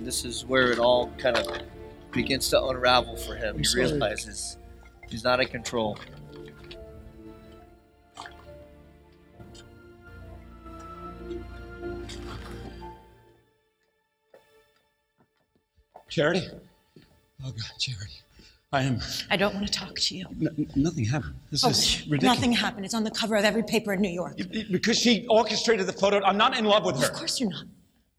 This 0.00 0.24
is 0.24 0.44
where 0.46 0.72
it 0.72 0.78
all 0.78 1.10
kind 1.18 1.36
of 1.36 1.60
begins 2.12 2.48
to 2.50 2.64
unravel 2.64 3.16
for 3.16 3.34
him. 3.34 3.56
I'm 3.56 3.58
he 3.58 3.64
sorry. 3.64 3.84
realizes 3.84 4.56
he's 5.08 5.24
not 5.24 5.40
in 5.40 5.48
control. 5.48 5.98
Charity? 16.08 16.46
Oh 17.44 17.50
God, 17.50 17.54
Charity. 17.78 18.14
I 18.72 18.82
am. 18.82 19.00
I 19.30 19.36
don't 19.36 19.54
want 19.54 19.66
to 19.66 19.72
talk 19.72 19.94
to 19.94 20.14
you. 20.16 20.26
N- 20.40 20.70
nothing 20.76 21.04
happened. 21.04 21.34
This 21.50 21.64
Oh, 21.64 21.70
is 21.70 22.00
ridiculous. 22.08 22.22
nothing 22.36 22.52
happened. 22.52 22.84
It's 22.84 22.94
on 22.94 23.04
the 23.04 23.10
cover 23.10 23.36
of 23.36 23.44
every 23.44 23.62
paper 23.62 23.94
in 23.94 24.00
New 24.00 24.10
York. 24.10 24.36
Because 24.70 24.98
she 24.98 25.26
orchestrated 25.28 25.86
the 25.86 25.92
photo. 25.92 26.22
I'm 26.22 26.36
not 26.36 26.56
in 26.58 26.64
love 26.66 26.84
with 26.84 26.98
her. 27.00 27.06
Of 27.06 27.14
course 27.14 27.40
you're 27.40 27.48
not. 27.50 27.64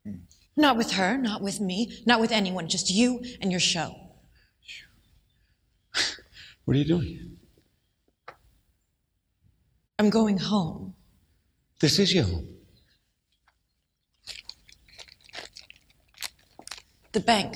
Hmm. 0.05 0.13
Not 0.57 0.75
with 0.77 0.91
her, 0.93 1.17
not 1.17 1.41
with 1.43 1.59
me, 1.59 2.01
not 2.07 2.19
with 2.19 2.31
anyone. 2.31 2.67
Just 2.67 2.89
you 2.89 3.21
and 3.41 3.51
your 3.51 3.59
show. 3.59 3.95
What 6.65 6.75
are 6.75 6.79
you 6.79 6.85
doing? 6.85 7.37
I'm 9.97 10.09
going 10.09 10.37
home. 10.37 10.93
This 11.79 11.97
is 11.99 12.13
your 12.13 12.23
home. 12.25 12.47
The 17.11 17.19
bank. 17.19 17.55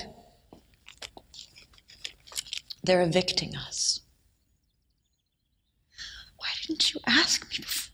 They're 2.84 3.02
evicting 3.02 3.56
us. 3.56 4.02
Why 6.38 6.50
didn't 6.62 6.94
you 6.94 7.00
ask 7.08 7.50
me 7.50 7.58
before? 7.58 7.94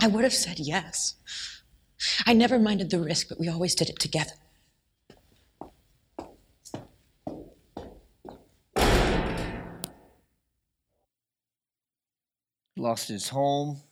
I 0.00 0.06
would 0.06 0.24
have 0.24 0.32
said 0.32 0.58
yes. 0.58 1.16
I 2.26 2.32
never 2.32 2.58
minded 2.58 2.88
the 2.88 3.00
risk, 3.00 3.28
but 3.28 3.38
we 3.38 3.48
always 3.48 3.74
did 3.74 3.90
it 3.90 3.98
together. 3.98 4.32
Lost 12.78 13.08
his 13.08 13.28
home, 13.28 13.82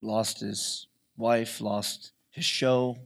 lost 0.00 0.38
his 0.38 0.86
wife, 1.16 1.60
lost 1.60 2.12
his 2.30 2.44
show, 2.44 2.96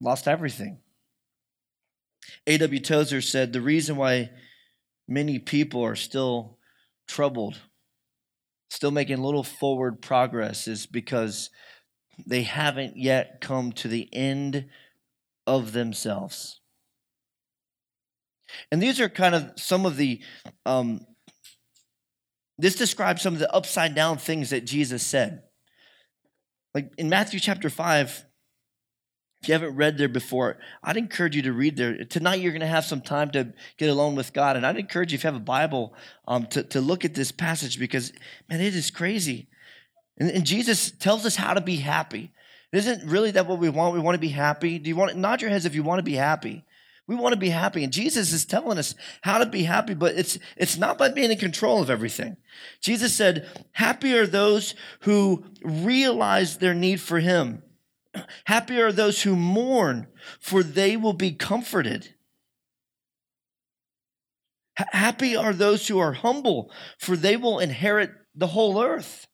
lost 0.00 0.28
everything. 0.28 0.78
A.W. 2.46 2.80
Tozer 2.80 3.20
said 3.20 3.52
the 3.52 3.60
reason 3.60 3.96
why 3.96 4.30
many 5.08 5.38
people 5.38 5.82
are 5.84 5.96
still 5.96 6.58
troubled, 7.08 7.60
still 8.70 8.90
making 8.90 9.22
little 9.22 9.44
forward 9.44 10.02
progress, 10.02 10.68
is 10.68 10.86
because 10.86 11.50
they 12.26 12.42
haven't 12.42 12.96
yet 12.96 13.40
come 13.40 13.72
to 13.72 13.88
the 13.88 14.08
end 14.12 14.66
of 15.46 15.72
themselves. 15.72 16.60
And 18.70 18.82
these 18.82 19.00
are 19.00 19.08
kind 19.08 19.34
of 19.34 19.52
some 19.56 19.86
of 19.86 19.96
the, 19.96 20.22
um, 20.64 21.06
this 22.58 22.76
describes 22.76 23.22
some 23.22 23.34
of 23.34 23.40
the 23.40 23.52
upside 23.52 23.94
down 23.94 24.18
things 24.18 24.50
that 24.50 24.64
Jesus 24.64 25.04
said. 25.04 25.42
Like 26.74 26.92
in 26.98 27.08
Matthew 27.08 27.40
chapter 27.40 27.70
5, 27.70 28.25
if 29.42 29.48
you 29.48 29.52
haven't 29.52 29.76
read 29.76 29.98
there 29.98 30.08
before, 30.08 30.58
I'd 30.82 30.96
encourage 30.96 31.36
you 31.36 31.42
to 31.42 31.52
read 31.52 31.76
there. 31.76 32.04
Tonight, 32.04 32.40
you're 32.40 32.52
going 32.52 32.60
to 32.60 32.66
have 32.66 32.84
some 32.84 33.00
time 33.00 33.30
to 33.32 33.52
get 33.76 33.88
alone 33.88 34.14
with 34.14 34.32
God. 34.32 34.56
And 34.56 34.66
I'd 34.66 34.78
encourage 34.78 35.12
you, 35.12 35.16
if 35.16 35.24
you 35.24 35.28
have 35.28 35.36
a 35.36 35.40
Bible, 35.40 35.94
um, 36.26 36.46
to, 36.48 36.62
to 36.64 36.80
look 36.80 37.04
at 37.04 37.14
this 37.14 37.30
passage 37.32 37.78
because, 37.78 38.12
man, 38.48 38.60
it 38.60 38.74
is 38.74 38.90
crazy. 38.90 39.48
And, 40.18 40.30
and 40.30 40.44
Jesus 40.44 40.90
tells 40.90 41.26
us 41.26 41.36
how 41.36 41.54
to 41.54 41.60
be 41.60 41.76
happy. 41.76 42.32
Isn't 42.72 43.08
really 43.08 43.30
that 43.32 43.46
what 43.46 43.58
we 43.58 43.68
want? 43.68 43.94
We 43.94 44.00
want 44.00 44.16
to 44.16 44.20
be 44.20 44.28
happy. 44.28 44.78
Do 44.78 44.88
you 44.88 44.96
want 44.96 45.16
nod 45.16 45.40
your 45.40 45.50
heads 45.50 45.64
if 45.64 45.74
you 45.74 45.82
want 45.82 45.98
to 45.98 46.02
be 46.02 46.14
happy? 46.14 46.64
We 47.06 47.14
want 47.14 47.34
to 47.34 47.38
be 47.38 47.50
happy. 47.50 47.84
And 47.84 47.92
Jesus 47.92 48.32
is 48.32 48.44
telling 48.44 48.78
us 48.78 48.94
how 49.22 49.38
to 49.38 49.46
be 49.46 49.62
happy, 49.62 49.94
but 49.94 50.16
it's, 50.16 50.38
it's 50.56 50.76
not 50.76 50.98
by 50.98 51.08
being 51.08 51.30
in 51.30 51.38
control 51.38 51.80
of 51.80 51.88
everything. 51.88 52.36
Jesus 52.80 53.14
said, 53.14 53.48
Happy 53.72 54.12
are 54.14 54.26
those 54.26 54.74
who 55.00 55.44
realize 55.62 56.58
their 56.58 56.74
need 56.74 57.00
for 57.00 57.20
Him. 57.20 57.62
Happy 58.44 58.80
are 58.80 58.92
those 58.92 59.22
who 59.22 59.36
mourn, 59.36 60.06
for 60.40 60.62
they 60.62 60.96
will 60.96 61.12
be 61.12 61.32
comforted. 61.32 62.14
H- 64.78 64.86
happy 64.92 65.36
are 65.36 65.52
those 65.52 65.88
who 65.88 65.98
are 65.98 66.12
humble, 66.12 66.70
for 66.98 67.16
they 67.16 67.36
will 67.36 67.58
inherit 67.58 68.10
the 68.34 68.48
whole 68.48 68.82
earth. 68.82 69.26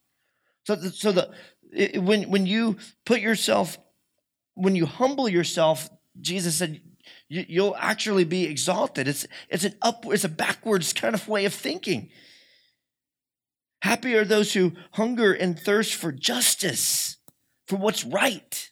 So, 0.65 0.77
the, 0.77 0.91
so 0.91 1.13
the 1.13 1.31
it, 1.73 2.03
when 2.03 2.31
when 2.31 2.47
you 2.47 2.77
put 3.05 3.21
yourself, 3.21 3.79
when 4.55 4.77
you 4.77 4.87
humble 4.87 5.29
yourself, 5.29 5.89
Jesus 6.21 6.57
said, 6.57 6.81
you, 7.29 7.45
you'll 7.49 7.77
actually 7.77 8.25
be 8.25 8.45
exalted. 8.45 9.09
It's 9.09 9.27
it's 9.49 9.65
an 9.65 9.75
up, 9.83 10.05
it's 10.07 10.25
a 10.25 10.29
backwards 10.29 10.93
kind 10.93 11.15
of 11.15 11.29
way 11.29 11.45
of 11.45 11.55
thinking. 11.55 12.11
Happy 13.83 14.15
are 14.15 14.25
those 14.25 14.55
who 14.55 14.73
hunger 14.93 15.33
and 15.33 15.59
thirst 15.59 15.95
for 15.95 16.13
justice, 16.13 17.17
for 17.67 17.77
what's 17.77 18.05
right, 18.05 18.71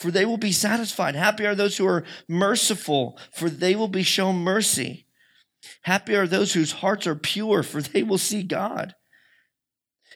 for 0.00 0.10
they 0.10 0.24
will 0.24 0.38
be 0.38 0.50
satisfied. 0.50 1.14
Happy 1.14 1.44
are 1.44 1.54
those 1.54 1.76
who 1.76 1.86
are 1.86 2.04
merciful, 2.26 3.18
for 3.34 3.50
they 3.50 3.76
will 3.76 3.86
be 3.86 4.02
shown 4.02 4.36
mercy. 4.36 5.04
Happy 5.82 6.16
are 6.16 6.26
those 6.26 6.54
whose 6.54 6.72
hearts 6.72 7.06
are 7.06 7.14
pure, 7.14 7.62
for 7.62 7.82
they 7.82 8.02
will 8.02 8.16
see 8.16 8.42
God. 8.42 8.94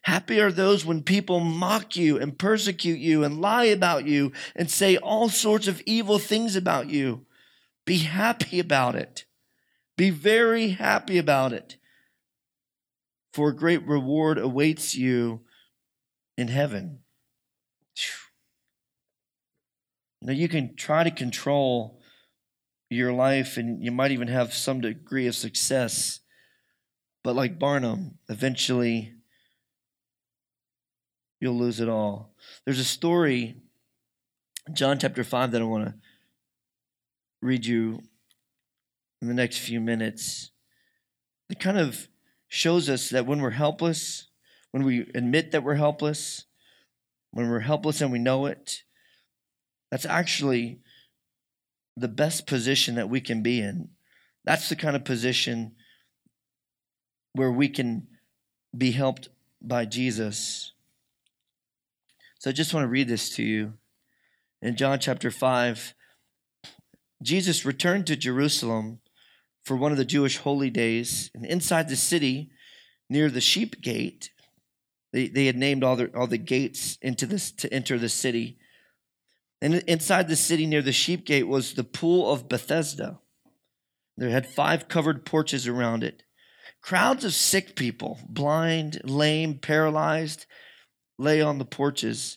Happy 0.04 0.40
are 0.40 0.50
those 0.50 0.86
when 0.86 1.02
people 1.02 1.38
mock 1.38 1.96
you 1.96 2.18
and 2.18 2.38
persecute 2.38 2.98
you 2.98 3.24
and 3.24 3.42
lie 3.42 3.66
about 3.66 4.06
you 4.06 4.32
and 4.56 4.70
say 4.70 4.96
all 4.96 5.28
sorts 5.28 5.68
of 5.68 5.82
evil 5.84 6.18
things 6.18 6.56
about 6.56 6.88
you. 6.88 7.26
Be 7.84 7.98
happy 7.98 8.58
about 8.60 8.94
it. 8.94 9.26
Be 9.98 10.08
very 10.08 10.70
happy 10.70 11.18
about 11.18 11.52
it. 11.52 11.76
For 13.34 13.50
a 13.50 13.56
great 13.56 13.86
reward 13.86 14.38
awaits 14.38 14.94
you 14.94 15.42
in 16.38 16.48
heaven. 16.48 17.00
You 20.24 20.28
know, 20.28 20.32
you 20.38 20.48
can 20.48 20.74
try 20.74 21.04
to 21.04 21.10
control 21.10 22.00
your 22.88 23.12
life 23.12 23.58
and 23.58 23.84
you 23.84 23.92
might 23.92 24.10
even 24.10 24.28
have 24.28 24.54
some 24.54 24.80
degree 24.80 25.26
of 25.26 25.34
success. 25.34 26.20
But 27.22 27.36
like 27.36 27.58
Barnum, 27.58 28.16
eventually 28.30 29.12
you'll 31.40 31.58
lose 31.58 31.78
it 31.78 31.90
all. 31.90 32.32
There's 32.64 32.78
a 32.78 32.84
story, 32.84 33.56
John 34.72 34.98
chapter 34.98 35.24
5, 35.24 35.50
that 35.50 35.60
I 35.60 35.66
want 35.66 35.88
to 35.88 35.94
read 37.42 37.66
you 37.66 38.00
in 39.20 39.28
the 39.28 39.34
next 39.34 39.58
few 39.58 39.78
minutes. 39.78 40.52
It 41.50 41.60
kind 41.60 41.76
of 41.76 42.08
shows 42.48 42.88
us 42.88 43.10
that 43.10 43.26
when 43.26 43.42
we're 43.42 43.50
helpless, 43.50 44.28
when 44.70 44.84
we 44.84 45.00
admit 45.14 45.50
that 45.50 45.62
we're 45.62 45.74
helpless, 45.74 46.46
when 47.30 47.50
we're 47.50 47.60
helpless 47.60 48.00
and 48.00 48.10
we 48.10 48.18
know 48.18 48.46
it, 48.46 48.83
that's 49.94 50.06
actually 50.06 50.80
the 51.96 52.08
best 52.08 52.48
position 52.48 52.96
that 52.96 53.08
we 53.08 53.20
can 53.20 53.44
be 53.44 53.60
in. 53.60 53.90
That's 54.44 54.68
the 54.68 54.74
kind 54.74 54.96
of 54.96 55.04
position 55.04 55.76
where 57.32 57.52
we 57.52 57.68
can 57.68 58.08
be 58.76 58.90
helped 58.90 59.28
by 59.62 59.84
Jesus. 59.84 60.72
So 62.40 62.50
I 62.50 62.52
just 62.52 62.74
want 62.74 62.82
to 62.82 62.88
read 62.88 63.06
this 63.06 63.36
to 63.36 63.44
you. 63.44 63.74
In 64.60 64.74
John 64.74 64.98
chapter 64.98 65.30
5, 65.30 65.94
Jesus 67.22 67.64
returned 67.64 68.08
to 68.08 68.16
Jerusalem 68.16 68.98
for 69.62 69.76
one 69.76 69.92
of 69.92 69.98
the 69.98 70.04
Jewish 70.04 70.38
holy 70.38 70.70
days, 70.70 71.30
and 71.36 71.46
inside 71.46 71.88
the 71.88 71.94
city, 71.94 72.50
near 73.08 73.30
the 73.30 73.40
sheep 73.40 73.80
gate, 73.80 74.30
they, 75.12 75.28
they 75.28 75.46
had 75.46 75.56
named 75.56 75.84
all 75.84 75.94
the, 75.94 76.12
all 76.16 76.26
the 76.26 76.36
gates 76.36 76.98
into 77.00 77.26
this 77.26 77.52
to 77.52 77.72
enter 77.72 77.96
the 77.96 78.08
city. 78.08 78.58
And 79.64 79.76
inside 79.86 80.28
the 80.28 80.36
city 80.36 80.66
near 80.66 80.82
the 80.82 80.92
sheep 80.92 81.24
gate 81.24 81.48
was 81.48 81.72
the 81.72 81.84
pool 81.84 82.30
of 82.30 82.50
Bethesda. 82.50 83.20
There 84.14 84.28
had 84.28 84.46
five 84.46 84.88
covered 84.88 85.24
porches 85.24 85.66
around 85.66 86.04
it. 86.04 86.22
Crowds 86.82 87.24
of 87.24 87.32
sick 87.32 87.74
people, 87.74 88.20
blind, 88.28 89.00
lame, 89.04 89.58
paralyzed, 89.58 90.44
lay 91.18 91.40
on 91.40 91.56
the 91.56 91.64
porches. 91.64 92.36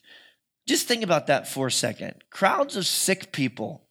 Just 0.70 0.88
think 0.88 1.04
about 1.04 1.28
that 1.28 1.50
for 1.50 1.68
a 1.68 1.72
second. 1.72 2.24
Crowds 2.30 2.78
of 2.78 2.86
sick 2.86 3.34
people. 3.34 3.90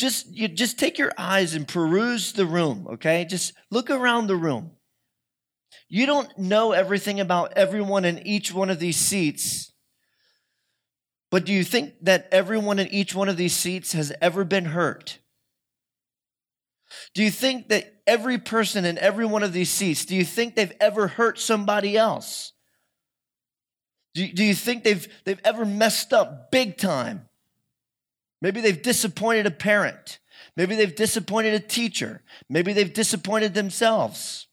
Just 0.00 0.26
you 0.26 0.48
just 0.48 0.76
take 0.76 0.98
your 0.98 1.12
eyes 1.16 1.54
and 1.54 1.68
peruse 1.68 2.32
the 2.32 2.46
room, 2.46 2.88
okay? 2.94 3.24
Just 3.24 3.52
look 3.70 3.90
around 3.90 4.26
the 4.26 4.34
room. 4.34 4.72
You 5.88 6.04
don't 6.04 6.36
know 6.36 6.72
everything 6.72 7.20
about 7.20 7.52
everyone 7.54 8.04
in 8.04 8.26
each 8.26 8.52
one 8.52 8.70
of 8.70 8.80
these 8.80 8.96
seats. 8.96 9.71
But 11.32 11.46
do 11.46 11.52
you 11.54 11.64
think 11.64 11.94
that 12.02 12.28
everyone 12.30 12.78
in 12.78 12.88
each 12.88 13.14
one 13.14 13.30
of 13.30 13.38
these 13.38 13.56
seats 13.56 13.94
has 13.94 14.12
ever 14.20 14.44
been 14.44 14.66
hurt? 14.66 15.18
Do 17.14 17.22
you 17.22 17.30
think 17.30 17.70
that 17.70 18.02
every 18.06 18.36
person 18.36 18.84
in 18.84 18.98
every 18.98 19.24
one 19.24 19.42
of 19.42 19.54
these 19.54 19.70
seats, 19.70 20.04
do 20.04 20.14
you 20.14 20.26
think 20.26 20.54
they've 20.54 20.74
ever 20.78 21.08
hurt 21.08 21.38
somebody 21.38 21.96
else? 21.96 22.52
Do 24.14 24.26
you, 24.44 24.54
think 24.54 24.84
they've, 24.84 25.08
they've 25.24 25.40
ever 25.42 25.64
messed 25.64 26.12
up 26.12 26.50
big 26.50 26.76
time? 26.76 27.30
Maybe 28.42 28.60
they've 28.60 28.82
disappointed 28.82 29.46
a 29.46 29.50
parent. 29.50 30.18
Maybe 30.54 30.74
they've 30.74 30.94
disappointed 30.94 31.54
a 31.54 31.60
teacher. 31.60 32.20
Maybe 32.50 32.74
they've 32.74 32.92
disappointed 32.92 33.54
themselves. 33.54 34.48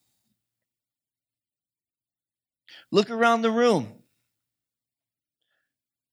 Look 2.90 3.10
around 3.10 3.42
the 3.42 3.52
room. 3.52 3.99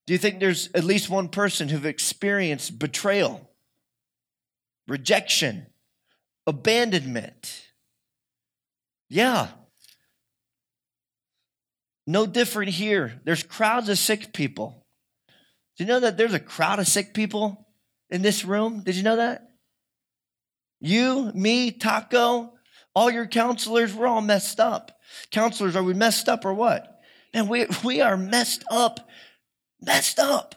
Do 0.07 0.13
you 0.13 0.19
think 0.19 0.39
there's 0.39 0.71
at 0.73 0.85
least 0.85 1.11
one 1.11 1.29
person 1.29 1.69
who've 1.69 1.85
experienced 1.85 2.79
betrayal, 2.79 3.51
rejection, 4.87 5.67
abandonment? 6.47 7.63
Yeah. 9.09 9.49
No 12.07 12.25
different 12.25 12.71
here. 12.71 13.21
There's 13.25 13.43
crowds 13.43 13.89
of 13.89 13.99
sick 13.99 14.33
people. 14.33 14.87
Do 15.77 15.85
you 15.85 15.89
know 15.89 16.01
that 16.01 16.17
there's 16.17 16.35
a 16.35 16.41
crowd 16.41 16.79
of 16.79 16.87
sick 16.87 17.13
people 17.13 17.67
in 18.09 18.23
this 18.23 18.45
room? 18.45 18.83
Did 18.85 18.95
you 18.95 19.03
know 19.03 19.17
that? 19.17 19.51
You, 20.81 21.33
me, 21.35 21.73
Taco, 21.73 22.53
all 22.95 23.11
your 23.11 23.27
counselors, 23.27 23.93
we're 23.93 24.07
all 24.07 24.21
messed 24.21 24.61
up. 24.61 25.01
Counselors, 25.31 25.75
are 25.75 25.83
we 25.83 25.95
messed 25.95 26.29
up 26.29 26.45
or 26.45 26.55
what? 26.55 27.01
And 27.35 27.49
we, 27.49 27.67
we 27.85 28.01
are 28.01 28.17
messed 28.17 28.65
up 28.71 29.09
messed 29.81 30.19
up. 30.19 30.55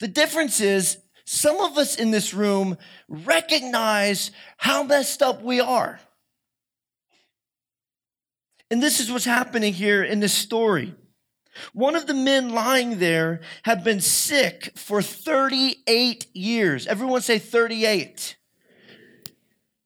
The 0.00 0.08
difference 0.08 0.60
is 0.60 0.98
some 1.24 1.60
of 1.60 1.76
us 1.76 1.96
in 1.96 2.10
this 2.10 2.32
room 2.32 2.78
recognize 3.08 4.30
how 4.56 4.82
messed 4.82 5.22
up 5.22 5.42
we 5.42 5.60
are. 5.60 6.00
And 8.70 8.82
this 8.82 9.00
is 9.00 9.10
what's 9.10 9.24
happening 9.24 9.72
here 9.72 10.04
in 10.04 10.20
this 10.20 10.34
story. 10.34 10.94
One 11.72 11.96
of 11.96 12.06
the 12.06 12.14
men 12.14 12.50
lying 12.50 12.98
there 12.98 13.40
had 13.64 13.82
been 13.82 14.00
sick 14.00 14.72
for 14.76 15.02
38 15.02 16.26
years. 16.34 16.86
Everyone 16.86 17.20
say 17.20 17.38
38. 17.38 18.36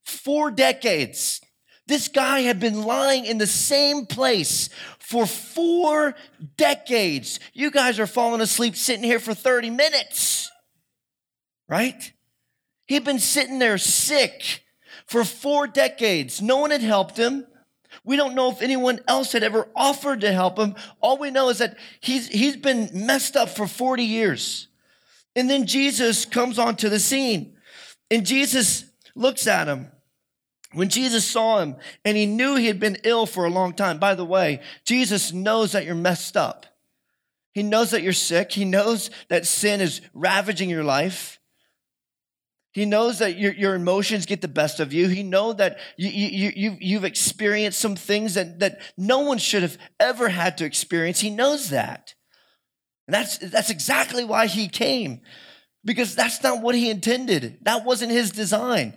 Four 0.05 0.51
decades. 0.51 1.41
This 1.87 2.09
guy 2.09 2.41
had 2.41 2.61
been 2.61 2.83
lying 2.83 3.25
in 3.25 3.39
the 3.39 3.47
same 3.47 4.07
place 4.07 4.69
for 4.99 5.27
four 5.27 6.15
decades. 6.57 7.41
You 7.53 7.71
guys 7.71 7.99
are 7.99 8.07
falling 8.07 8.41
asleep 8.41 8.77
sitting 8.77 9.05
here 9.05 9.19
for 9.19 9.35
30 9.35 9.71
minutes, 9.71 10.51
right? 11.69 12.13
He'd 12.87 13.05
been 13.05 13.19
sitting 13.19 13.59
there 13.59 13.79
sick 13.79 14.65
for 15.07 15.25
four 15.25 15.67
decades. 15.67 16.41
No 16.41 16.59
one 16.59 16.71
had 16.71 16.83
helped 16.83 17.17
him. 17.17 17.47
We 18.05 18.17
don't 18.17 18.35
know 18.35 18.51
if 18.51 18.63
anyone 18.63 19.01
else 19.07 19.33
had 19.33 19.43
ever 19.43 19.69
offered 19.77 20.23
to 20.23 20.33
help 20.33 20.59
him. 20.59 20.75
All 21.01 21.19
we 21.19 21.31
know 21.31 21.51
is 21.51 21.59
that 21.59 21.77
he's, 22.01 22.29
he's 22.29 22.57
been 22.57 22.91
messed 22.95 23.37
up 23.37 23.49
for 23.49 23.67
40 23.67 24.03
years. 24.03 24.69
And 25.35 25.49
then 25.49 25.67
Jesus 25.67 26.25
comes 26.25 26.59
onto 26.59 26.89
the 26.89 27.01
scene 27.01 27.57
and 28.11 28.27
Jesus 28.27 28.85
looks 29.15 29.47
at 29.47 29.69
him 29.69 29.91
when 30.73 30.89
Jesus 30.89 31.25
saw 31.25 31.61
him 31.61 31.77
and 32.05 32.17
he 32.17 32.27
knew 32.27 32.57
he 32.57 32.67
had 32.67 32.81
been 32.81 32.99
ill 33.05 33.27
for 33.27 33.45
a 33.45 33.51
long 33.51 33.75
time, 33.75 33.99
by 33.99 34.15
the 34.15 34.25
way, 34.25 34.61
Jesus 34.85 35.33
knows 35.33 35.73
that 35.73 35.85
you're 35.85 35.95
messed 35.95 36.37
up. 36.37 36.67
He 37.53 37.63
knows 37.63 37.91
that 37.91 38.03
you're 38.03 38.13
sick. 38.13 38.53
He 38.53 38.65
knows 38.65 39.11
that 39.29 39.47
sin 39.47 39.81
is 39.81 40.01
ravaging 40.15 40.71
your 40.71 40.85
life. 40.85 41.39
He 42.73 42.87
knows 42.87 43.19
that 43.19 43.37
your, 43.37 43.53
your 43.53 43.75
emotions 43.75 44.25
get 44.25 44.41
the 44.41 44.49
best 44.49 44.81
of 44.81 44.95
you. 44.95 45.09
He 45.09 45.23
knows 45.23 45.57
that 45.57 45.79
you, 45.99 46.09
you, 46.09 46.53
you, 46.57 46.77
you've 46.81 47.05
experienced 47.05 47.79
some 47.79 47.97
things 47.97 48.35
that, 48.35 48.61
that 48.61 48.81
no 48.97 49.21
one 49.21 49.37
should 49.37 49.63
have 49.63 49.77
ever 50.01 50.31
had 50.31 50.57
to 50.59 50.65
experience. 50.65 51.21
He 51.21 51.29
knows 51.29 51.69
that. 51.69 52.15
And 53.07 53.15
that's, 53.15 53.37
that's 53.37 53.69
exactly 53.69 54.25
why 54.25 54.47
he 54.47 54.69
came, 54.69 55.21
because 55.85 56.15
that's 56.15 56.43
not 56.43 56.63
what 56.63 56.75
he 56.75 56.89
intended. 56.89 57.59
That 57.63 57.85
wasn't 57.85 58.13
his 58.13 58.31
design. 58.31 58.95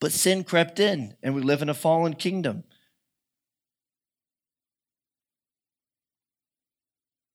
But 0.00 0.12
sin 0.12 0.44
crept 0.44 0.78
in, 0.78 1.16
and 1.22 1.34
we 1.34 1.40
live 1.40 1.62
in 1.62 1.68
a 1.68 1.74
fallen 1.74 2.14
kingdom. 2.14 2.64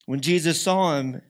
When 0.05 0.21
Jesus 0.21 0.61
saw 0.61 0.97
him, 0.97 1.21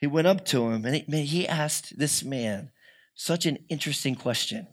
he 0.00 0.06
went 0.06 0.26
up 0.26 0.44
to 0.46 0.68
him 0.68 0.84
and 0.84 0.94
he, 0.94 1.48
asked 1.48 1.98
this 1.98 2.22
man 2.22 2.70
such 3.14 3.46
an 3.46 3.58
interesting 3.68 4.14
question. 4.14 4.68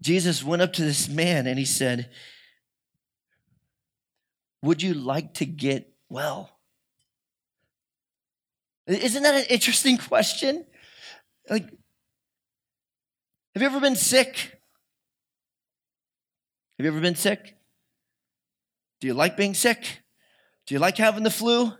Jesus 0.00 0.44
went 0.44 0.62
up 0.62 0.72
to 0.74 0.82
this 0.82 1.08
man 1.08 1.46
and 1.46 1.58
he 1.58 1.64
said, 1.64 2.10
Would 4.62 4.82
you 4.82 4.94
like 4.94 5.34
to 5.34 5.46
get 5.46 5.92
well? 6.08 6.58
Isn't 8.86 9.22
that 9.22 9.34
an 9.34 9.46
interesting 9.50 9.98
question? 9.98 10.64
Like, 11.50 11.68
have 13.58 13.62
you 13.72 13.76
ever 13.76 13.80
been 13.80 13.96
sick? 13.96 14.36
Have 16.78 16.86
you 16.86 16.92
ever 16.92 17.00
been 17.00 17.16
sick? 17.16 17.56
Do 19.00 19.08
you 19.08 19.14
like 19.14 19.36
being 19.36 19.52
sick? 19.52 20.00
Do 20.68 20.76
you 20.76 20.78
like 20.78 20.96
having 20.96 21.24
the 21.24 21.30
flu? 21.30 21.72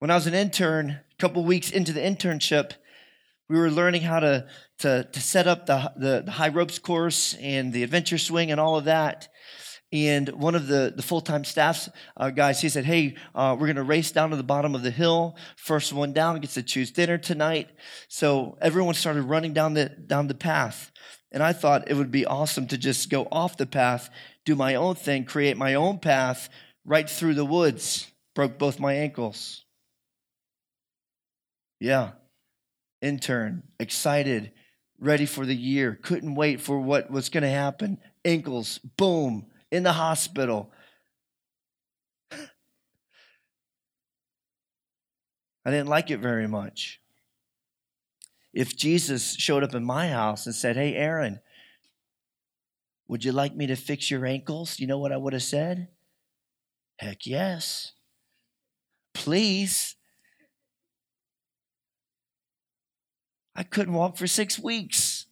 When 0.00 0.10
I 0.10 0.14
was 0.14 0.26
an 0.26 0.34
intern, 0.34 0.90
a 0.90 1.16
couple 1.18 1.42
weeks 1.42 1.70
into 1.70 1.94
the 1.94 2.02
internship, 2.02 2.72
we 3.48 3.58
were 3.58 3.70
learning 3.70 4.02
how 4.02 4.20
to, 4.20 4.46
to, 4.80 5.08
to 5.10 5.20
set 5.22 5.46
up 5.46 5.64
the, 5.64 5.90
the, 5.96 6.22
the 6.26 6.32
high 6.32 6.48
ropes 6.48 6.78
course 6.78 7.34
and 7.40 7.72
the 7.72 7.82
adventure 7.82 8.18
swing 8.18 8.50
and 8.50 8.60
all 8.60 8.76
of 8.76 8.84
that. 8.84 9.28
And 9.94 10.28
one 10.30 10.54
of 10.54 10.66
the, 10.66 10.92
the 10.94 11.02
full 11.02 11.20
time 11.22 11.44
staff 11.44 11.88
uh, 12.16 12.30
guys, 12.30 12.60
he 12.60 12.68
said, 12.68 12.84
Hey, 12.84 13.14
uh, 13.34 13.56
we're 13.58 13.68
going 13.68 13.76
to 13.76 13.82
race 13.82 14.10
down 14.10 14.30
to 14.30 14.36
the 14.36 14.42
bottom 14.42 14.74
of 14.74 14.82
the 14.82 14.90
hill. 14.90 15.36
First 15.56 15.92
one 15.92 16.12
down 16.12 16.40
gets 16.40 16.54
to 16.54 16.62
choose 16.62 16.90
dinner 16.90 17.16
tonight. 17.16 17.70
So 18.08 18.58
everyone 18.60 18.94
started 18.94 19.22
running 19.22 19.54
down 19.54 19.74
the, 19.74 19.88
down 19.88 20.26
the 20.26 20.34
path. 20.34 20.90
And 21.30 21.42
I 21.42 21.52
thought 21.52 21.88
it 21.88 21.94
would 21.94 22.10
be 22.10 22.26
awesome 22.26 22.66
to 22.66 22.76
just 22.76 23.08
go 23.08 23.26
off 23.30 23.56
the 23.56 23.66
path, 23.66 24.10
do 24.44 24.54
my 24.54 24.74
own 24.74 24.96
thing, 24.96 25.24
create 25.24 25.56
my 25.56 25.74
own 25.74 25.98
path 26.00 26.48
right 26.84 27.08
through 27.08 27.34
the 27.34 27.44
woods. 27.44 28.10
Broke 28.34 28.58
both 28.58 28.80
my 28.80 28.94
ankles. 28.94 29.64
Yeah 31.80 32.10
intern, 33.04 33.62
excited, 33.78 34.50
ready 34.98 35.26
for 35.26 35.44
the 35.44 35.54
year, 35.54 35.98
couldn't 36.02 36.34
wait 36.34 36.60
for 36.60 36.80
what 36.80 37.10
was 37.10 37.28
going 37.28 37.42
to 37.42 37.50
happen. 37.50 37.98
Ankles, 38.24 38.78
boom, 38.96 39.46
in 39.74 39.82
the 39.82 39.92
hospital. 39.92 40.70
I 45.66 45.70
didn't 45.70 45.88
like 45.88 46.12
it 46.12 46.18
very 46.18 46.46
much. 46.46 47.00
If 48.52 48.76
Jesus 48.76 49.34
showed 49.34 49.64
up 49.64 49.74
in 49.74 49.84
my 49.84 50.10
house 50.10 50.46
and 50.46 50.54
said, 50.54 50.76
Hey, 50.76 50.94
Aaron, 50.94 51.40
would 53.08 53.24
you 53.24 53.32
like 53.32 53.56
me 53.56 53.66
to 53.66 53.74
fix 53.74 54.12
your 54.12 54.24
ankles? 54.24 54.78
You 54.78 54.86
know 54.86 54.98
what 54.98 55.10
I 55.10 55.16
would 55.16 55.32
have 55.32 55.42
said? 55.42 55.88
Heck 56.98 57.26
yes. 57.26 57.92
Please. 59.12 59.96
I 63.56 63.64
couldn't 63.64 63.94
walk 63.94 64.16
for 64.16 64.28
six 64.28 64.56
weeks. 64.56 65.26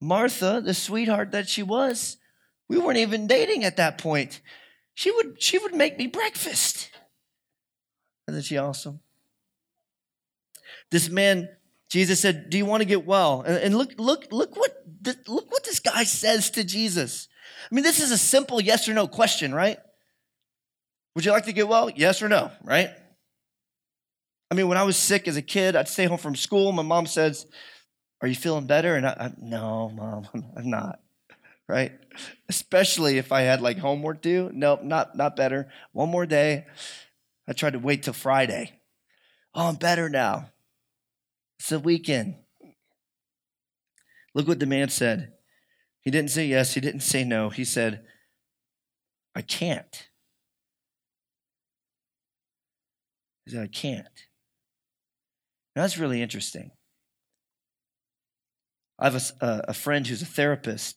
Martha, 0.00 0.62
the 0.64 0.74
sweetheart 0.74 1.32
that 1.32 1.48
she 1.48 1.64
was, 1.64 2.18
we 2.68 2.78
weren't 2.78 2.98
even 2.98 3.26
dating 3.26 3.64
at 3.64 3.76
that 3.76 3.98
point. 3.98 4.40
She 4.94 5.10
would, 5.10 5.42
she 5.42 5.58
would 5.58 5.74
make 5.74 5.98
me 5.98 6.06
breakfast. 6.06 6.90
Isn't 8.28 8.42
she 8.42 8.58
awesome? 8.58 9.00
This 10.90 11.08
man, 11.08 11.48
Jesus 11.88 12.20
said, 12.20 12.50
Do 12.50 12.58
you 12.58 12.66
want 12.66 12.82
to 12.82 12.86
get 12.86 13.06
well? 13.06 13.42
And, 13.42 13.56
and 13.56 13.76
look, 13.76 13.92
look, 13.98 14.26
look 14.30 14.56
what 14.56 14.76
look 15.26 15.50
what 15.50 15.64
this 15.64 15.80
guy 15.80 16.04
says 16.04 16.50
to 16.50 16.64
Jesus. 16.64 17.28
I 17.70 17.74
mean, 17.74 17.84
this 17.84 18.00
is 18.00 18.10
a 18.10 18.18
simple 18.18 18.60
yes 18.60 18.88
or 18.88 18.94
no 18.94 19.06
question, 19.06 19.54
right? 19.54 19.78
Would 21.14 21.24
you 21.24 21.32
like 21.32 21.46
to 21.46 21.52
get 21.52 21.68
well? 21.68 21.90
Yes 21.90 22.22
or 22.22 22.28
no, 22.28 22.50
right? 22.62 22.90
I 24.50 24.54
mean, 24.54 24.68
when 24.68 24.78
I 24.78 24.84
was 24.84 24.96
sick 24.96 25.28
as 25.28 25.36
a 25.36 25.42
kid, 25.42 25.76
I'd 25.76 25.88
stay 25.88 26.06
home 26.06 26.18
from 26.18 26.36
school. 26.36 26.72
My 26.72 26.82
mom 26.82 27.06
says, 27.06 27.46
Are 28.22 28.28
you 28.28 28.34
feeling 28.34 28.66
better? 28.66 28.94
And 28.94 29.06
I, 29.06 29.10
I 29.10 29.32
no, 29.38 29.90
mom, 29.90 30.28
I'm 30.56 30.70
not. 30.70 31.00
Right? 31.68 31.92
Especially 32.48 33.18
if 33.18 33.30
I 33.30 33.42
had 33.42 33.60
like 33.60 33.78
homework 33.78 34.22
due. 34.22 34.50
Nope, 34.54 34.82
not, 34.82 35.16
not 35.16 35.36
better. 35.36 35.68
One 35.92 36.08
more 36.08 36.26
day. 36.26 36.66
I 37.46 37.52
tried 37.52 37.74
to 37.74 37.78
wait 37.78 38.02
till 38.02 38.14
Friday. 38.14 38.80
Oh, 39.54 39.68
I'm 39.68 39.76
better 39.76 40.08
now. 40.08 40.50
It's 41.58 41.68
the 41.68 41.78
weekend. 41.78 42.36
Look 44.34 44.46
what 44.46 44.60
the 44.60 44.66
man 44.66 44.88
said. 44.88 45.32
He 46.00 46.10
didn't 46.10 46.30
say 46.30 46.46
yes, 46.46 46.74
he 46.74 46.80
didn't 46.80 47.00
say 47.00 47.24
no. 47.24 47.50
He 47.50 47.64
said, 47.64 48.04
I 49.34 49.42
can't. 49.42 50.08
He 53.44 53.52
said, 53.52 53.62
I 53.62 53.66
can't. 53.66 54.06
Now, 55.74 55.82
that's 55.82 55.98
really 55.98 56.22
interesting. 56.22 56.70
I 58.98 59.10
have 59.10 59.32
a, 59.40 59.64
a 59.68 59.74
friend 59.74 60.06
who's 60.06 60.22
a 60.22 60.26
therapist, 60.26 60.96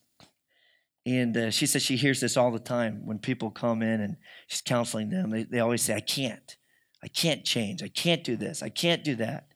and 1.06 1.36
uh, 1.36 1.52
she 1.52 1.66
says 1.66 1.82
she 1.82 1.96
hears 1.96 2.20
this 2.20 2.38
all 2.38 2.52
the 2.52 2.60
time 2.60 3.06
when 3.06 3.20
people 3.20 3.50
come 3.50 3.82
in 3.82 4.02
and 4.02 4.18
she's 4.48 4.62
counseling 4.62 5.10
them. 5.10 5.30
They, 5.32 5.44
they 5.44 5.60
always 5.60 5.82
say, 5.82 5.96
I 5.96 6.00
can't. 6.00 6.56
I 7.04 7.08
can't 7.08 7.44
change. 7.44 7.82
I 7.82 7.88
can't 7.88 8.24
do 8.24 8.36
this. 8.36 8.62
I 8.62 8.70
can't 8.70 9.04
do 9.04 9.16
that. 9.16 9.48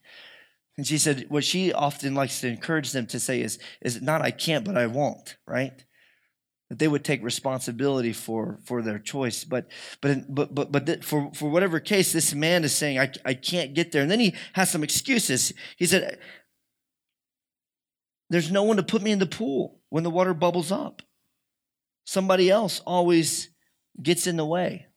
And 0.78 0.86
she 0.86 0.98
said, 0.98 1.26
what 1.30 1.44
she 1.44 1.72
often 1.72 2.16
likes 2.16 2.42
to 2.42 2.48
encourage 2.48 2.92
them 2.92 3.06
to 3.08 3.20
say 3.20 3.42
is, 3.42 3.60
is 3.82 4.02
not 4.02 4.22
I 4.22 4.32
can't, 4.32 4.66
but 4.66 4.78
I 4.78 4.88
won't, 4.88 5.38
right? 5.48 5.86
that 6.70 6.80
they 6.80 6.88
would 6.88 7.04
take 7.04 7.24
responsibility 7.24 8.14
for 8.14 8.60
for 8.64 8.82
their 8.82 9.00
choice 9.00 9.44
but 9.44 9.68
but 10.02 10.34
but 10.34 10.56
but 10.56 10.72
but 10.72 11.04
for 11.04 11.32
for 11.34 11.50
whatever 11.50 11.80
case 11.80 12.12
this 12.12 12.34
man 12.34 12.64
is 12.64 12.76
saying 12.76 13.00
I, 13.00 13.12
I 13.24 13.34
can't 13.34 13.74
get 13.74 13.92
there 13.92 14.02
and 14.02 14.10
then 14.10 14.20
he 14.20 14.34
has 14.54 14.70
some 14.70 14.84
excuses 14.84 15.54
he 15.78 15.86
said 15.86 16.20
there's 18.30 18.52
no 18.52 18.64
one 18.64 18.78
to 18.78 18.84
put 18.84 19.04
me 19.04 19.12
in 19.12 19.20
the 19.20 19.28
pool 19.28 19.80
when 19.90 20.04
the 20.04 20.10
water 20.10 20.34
bubbles 20.34 20.72
up 20.72 21.02
somebody 22.06 22.50
else 22.50 22.82
always 22.86 23.50
gets 24.02 24.28
in 24.28 24.38
the 24.38 24.46
way 24.46 24.88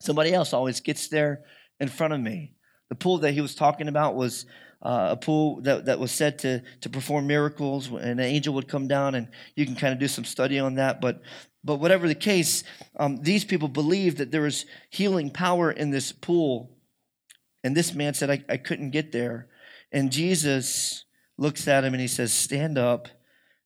somebody 0.00 0.32
else 0.32 0.52
always 0.52 0.80
gets 0.80 1.08
there 1.08 1.44
in 1.80 1.88
front 1.88 2.14
of 2.14 2.20
me 2.20 2.54
the 2.88 2.94
pool 2.94 3.18
that 3.18 3.32
he 3.32 3.40
was 3.40 3.54
talking 3.54 3.88
about 3.88 4.14
was 4.14 4.46
uh, 4.82 5.08
a 5.10 5.16
pool 5.16 5.60
that, 5.62 5.86
that 5.86 5.98
was 5.98 6.12
said 6.12 6.38
to, 6.40 6.62
to 6.80 6.88
perform 6.88 7.26
miracles, 7.26 7.88
and 7.88 8.02
an 8.02 8.20
angel 8.20 8.54
would 8.54 8.68
come 8.68 8.86
down, 8.86 9.14
and 9.14 9.28
you 9.56 9.66
can 9.66 9.74
kind 9.74 9.92
of 9.92 9.98
do 9.98 10.08
some 10.08 10.24
study 10.24 10.58
on 10.58 10.76
that. 10.76 11.00
But, 11.00 11.20
but 11.64 11.80
whatever 11.80 12.06
the 12.06 12.14
case, 12.14 12.64
um, 12.96 13.22
these 13.22 13.44
people 13.44 13.68
believed 13.68 14.18
that 14.18 14.30
there 14.30 14.42
was 14.42 14.66
healing 14.90 15.30
power 15.30 15.70
in 15.70 15.90
this 15.90 16.12
pool. 16.12 16.76
And 17.64 17.76
this 17.76 17.92
man 17.92 18.14
said, 18.14 18.30
I, 18.30 18.44
I 18.48 18.56
couldn't 18.56 18.90
get 18.90 19.10
there. 19.10 19.48
And 19.90 20.12
Jesus 20.12 21.04
looks 21.36 21.66
at 21.66 21.84
him 21.84 21.92
and 21.92 22.00
he 22.00 22.08
says, 22.08 22.32
Stand 22.32 22.78
up, 22.78 23.08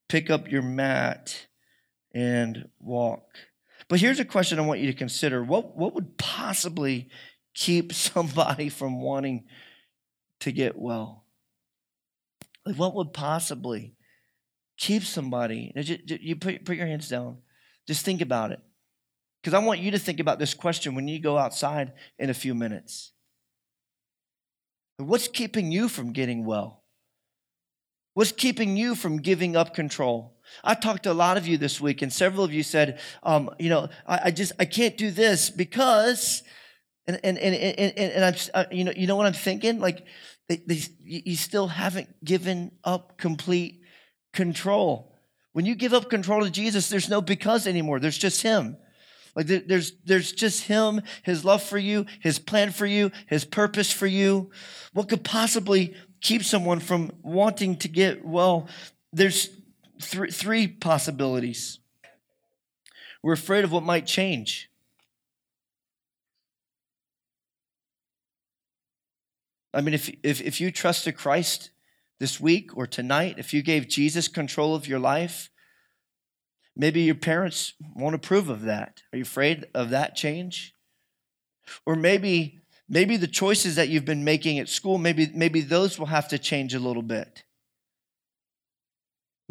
pick 0.08 0.30
up 0.30 0.50
your 0.50 0.62
mat, 0.62 1.46
and 2.14 2.68
walk. 2.80 3.24
But 3.88 4.00
here's 4.00 4.20
a 4.20 4.24
question 4.24 4.58
I 4.58 4.62
want 4.62 4.80
you 4.80 4.86
to 4.86 4.96
consider. 4.96 5.42
What, 5.42 5.76
what 5.76 5.94
would 5.94 6.16
possibly 6.18 7.10
keep 7.54 7.92
somebody 7.94 8.68
from 8.68 9.00
wanting 9.00 9.44
to 10.40 10.52
get 10.52 10.78
well? 10.78 11.24
Like, 12.64 12.76
what 12.76 12.94
would 12.94 13.12
possibly 13.12 13.96
keep 14.78 15.02
somebody? 15.02 15.72
You 16.06 16.36
put, 16.36 16.64
put 16.64 16.76
your 16.76 16.86
hands 16.86 17.08
down. 17.08 17.38
Just 17.86 18.04
think 18.04 18.20
about 18.20 18.52
it. 18.52 18.60
Because 19.42 19.54
I 19.54 19.58
want 19.58 19.80
you 19.80 19.90
to 19.90 19.98
think 19.98 20.20
about 20.20 20.38
this 20.38 20.54
question 20.54 20.94
when 20.94 21.08
you 21.08 21.18
go 21.18 21.36
outside 21.36 21.92
in 22.18 22.30
a 22.30 22.34
few 22.34 22.54
minutes. 22.54 23.12
What's 24.98 25.26
keeping 25.26 25.72
you 25.72 25.88
from 25.88 26.12
getting 26.12 26.44
well? 26.44 26.84
What's 28.14 28.30
keeping 28.30 28.76
you 28.76 28.94
from 28.94 29.20
giving 29.20 29.56
up 29.56 29.74
control? 29.74 30.31
I 30.64 30.74
talked 30.74 31.04
to 31.04 31.12
a 31.12 31.14
lot 31.14 31.36
of 31.36 31.46
you 31.46 31.58
this 31.58 31.80
week, 31.80 32.02
and 32.02 32.12
several 32.12 32.44
of 32.44 32.52
you 32.52 32.62
said, 32.62 33.00
um, 33.22 33.50
you 33.58 33.68
know, 33.68 33.88
I, 34.06 34.20
I, 34.24 34.30
just 34.30 34.52
I 34.58 34.64
can't 34.64 34.96
do 34.96 35.10
this 35.10 35.50
because, 35.50 36.42
and 37.06 37.18
and 37.24 37.38
and 37.38 37.54
and, 37.54 37.98
and 37.98 38.24
I'm, 38.24 38.34
uh, 38.54 38.64
you 38.70 38.84
know, 38.84 38.92
you 38.96 39.06
know 39.06 39.16
what 39.16 39.26
I'm 39.26 39.32
thinking? 39.32 39.80
Like, 39.80 40.06
they, 40.48 40.56
they, 40.66 40.80
you 41.02 41.36
still 41.36 41.68
haven't 41.68 42.24
given 42.24 42.72
up 42.84 43.18
complete 43.18 43.80
control. 44.32 45.12
When 45.52 45.66
you 45.66 45.74
give 45.74 45.94
up 45.94 46.08
control 46.08 46.42
to 46.42 46.50
Jesus, 46.50 46.88
there's 46.88 47.08
no 47.08 47.20
because 47.20 47.66
anymore. 47.66 48.00
There's 48.00 48.18
just 48.18 48.42
Him. 48.42 48.76
Like 49.34 49.46
there's 49.46 49.92
there's 50.04 50.32
just 50.32 50.64
Him, 50.64 51.00
His 51.22 51.44
love 51.44 51.62
for 51.62 51.78
you, 51.78 52.06
His 52.20 52.38
plan 52.38 52.70
for 52.70 52.86
you, 52.86 53.10
His 53.26 53.44
purpose 53.44 53.90
for 53.90 54.06
you. 54.06 54.50
What 54.92 55.08
could 55.08 55.24
possibly 55.24 55.94
keep 56.20 56.44
someone 56.44 56.80
from 56.80 57.12
wanting 57.22 57.76
to 57.76 57.88
get 57.88 58.24
well? 58.24 58.68
There's 59.12 59.48
th- 60.02 60.34
three 60.34 60.66
possibilities. 60.66 61.78
We're 63.22 63.34
afraid 63.34 63.64
of 63.64 63.72
what 63.72 63.82
might 63.82 64.06
change. 64.06 64.68
I 69.74 69.80
mean, 69.80 69.94
if, 69.94 70.10
if, 70.22 70.40
if 70.40 70.60
you 70.60 70.70
trusted 70.70 71.16
Christ 71.16 71.70
this 72.18 72.38
week 72.38 72.76
or 72.76 72.86
tonight, 72.86 73.36
if 73.38 73.54
you 73.54 73.62
gave 73.62 73.88
Jesus 73.88 74.28
control 74.28 74.74
of 74.74 74.86
your 74.86 74.98
life, 74.98 75.50
maybe 76.76 77.00
your 77.02 77.14
parents 77.14 77.74
won't 77.94 78.14
approve 78.14 78.48
of 78.48 78.62
that. 78.62 79.02
Are 79.12 79.16
you 79.16 79.22
afraid 79.22 79.66
of 79.74 79.90
that 79.90 80.14
change? 80.14 80.74
Or 81.86 81.96
maybe 81.96 82.60
maybe 82.88 83.16
the 83.16 83.26
choices 83.26 83.76
that 83.76 83.88
you've 83.88 84.04
been 84.04 84.24
making 84.24 84.58
at 84.58 84.68
school, 84.68 84.98
maybe 84.98 85.30
maybe 85.34 85.60
those 85.60 85.98
will 85.98 86.06
have 86.06 86.28
to 86.28 86.38
change 86.38 86.74
a 86.74 86.78
little 86.78 87.02
bit. 87.02 87.44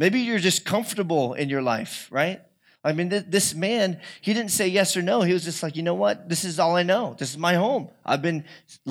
Maybe 0.02 0.22
you're 0.22 0.40
just 0.40 0.66
comfortable 0.66 1.36
in 1.36 1.48
your 1.48 1.62
life, 1.62 2.08
right? 2.10 2.42
I 2.84 2.92
mean, 2.92 3.12
th- 3.12 3.26
this 3.28 3.54
man, 3.54 4.02
he 4.20 4.34
didn't 4.34 4.50
say 4.50 4.68
yes 4.68 4.98
or 4.98 5.04
no. 5.04 5.22
He 5.22 5.32
was 5.32 5.44
just 5.44 5.62
like, 5.62 5.76
you 5.76 5.84
know 5.84 5.94
what? 5.94 6.28
This 6.28 6.44
is 6.44 6.58
all 6.58 6.76
I 6.76 6.82
know. 6.82 7.16
This 7.20 7.30
is 7.30 7.38
my 7.38 7.54
home. 7.54 7.88
I've 8.04 8.24
been 8.24 8.44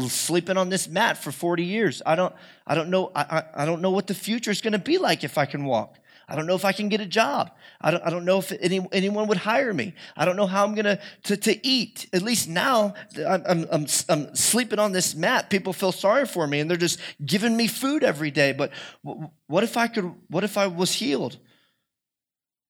sleeping 0.07 0.57
on 0.57 0.68
this 0.68 0.87
mat 0.87 1.18
for 1.18 1.33
40 1.33 1.64
years. 1.64 2.01
I 2.07 2.14
don't, 2.14 2.33
I 2.64 2.77
don't 2.77 2.90
know, 2.90 3.11
I, 3.12 3.23
I, 3.23 3.62
I 3.62 3.64
don't 3.64 3.83
know 3.83 3.90
what 3.90 4.07
the 4.07 4.14
future 4.14 4.53
is 4.53 4.61
going 4.61 4.73
to 4.75 4.79
be 4.79 4.99
like 4.99 5.25
if 5.25 5.37
I 5.37 5.46
can 5.46 5.64
walk. 5.64 5.99
I 6.31 6.37
don't 6.37 6.47
know 6.47 6.55
if 6.55 6.64
I 6.64 6.71
can 6.71 6.88
get 6.88 7.01
a 7.01 7.07
job. 7.07 7.51
I 7.81 7.90
don't, 7.90 8.07
I 8.07 8.11
don't 8.11 8.25
know 8.25 8.38
if 8.38 8.53
any, 8.61 8.87
anyone 8.93 9.27
would 9.27 9.38
hire 9.38 9.75
me. 9.75 9.95
I 10.16 10.25
don't 10.25 10.37
know 10.37 10.47
how 10.47 10.64
I'm 10.64 10.77
going 10.77 10.97
to, 11.25 11.37
to 11.37 11.66
eat. 11.66 12.09
At 12.12 12.23
least 12.23 12.49
now 12.49 12.95
I'm, 13.19 13.43
I'm, 13.49 13.66
I'm, 13.73 13.87
I'm, 14.09 14.35
sleeping 14.37 14.79
on 14.79 14.93
this 14.93 15.16
mat. 15.16 15.51
People 15.51 15.73
feel 15.73 15.90
sorry 15.90 16.27
for 16.27 16.47
me 16.47 16.61
and 16.61 16.71
they're 16.71 16.77
just 16.77 17.01
giving 17.27 17.57
me 17.57 17.66
food 17.66 18.05
every 18.05 18.31
day. 18.31 18.53
But 18.53 18.71
what 19.03 19.64
if 19.64 19.77
I 19.77 19.88
could, 19.88 20.14
what 20.29 20.45
if 20.45 20.57
I 20.57 20.69
was 20.69 20.93
healed? 20.93 21.37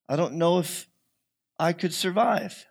I 0.08 0.16
don't 0.16 0.34
know 0.34 0.58
if 0.58 0.88
I 1.58 1.74
could 1.74 1.92
survive. 1.92 2.66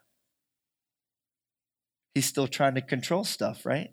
He's 2.14 2.26
still 2.26 2.48
trying 2.48 2.74
to 2.74 2.80
control 2.80 3.22
stuff, 3.22 3.64
right? 3.64 3.92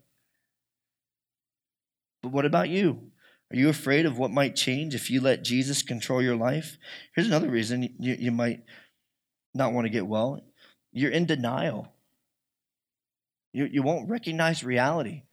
But 2.24 2.32
what 2.32 2.46
about 2.46 2.70
you? 2.70 3.12
Are 3.52 3.58
you 3.58 3.70
afraid 3.70 4.06
of 4.06 4.18
what 4.18 4.32
might 4.32 4.56
change 4.56 4.94
if 4.94 5.10
you 5.10 5.22
let 5.22 5.44
Jesus 5.44 5.82
control 5.82 6.22
your 6.22 6.36
life? 6.36 6.78
Here's 7.16 7.28
another 7.28 7.50
reason 7.50 7.96
you, 8.00 8.16
you 8.20 8.32
might 8.32 8.62
not 9.54 9.74
want 9.74 9.86
to 9.86 9.90
get 9.90 10.06
well 10.06 10.44
you're 10.98 11.12
in 11.12 11.26
denial. 11.26 11.94
You, 13.54 13.66
you 13.66 13.84
won't 13.84 14.10
recognize 14.10 14.64
reality. 14.64 15.24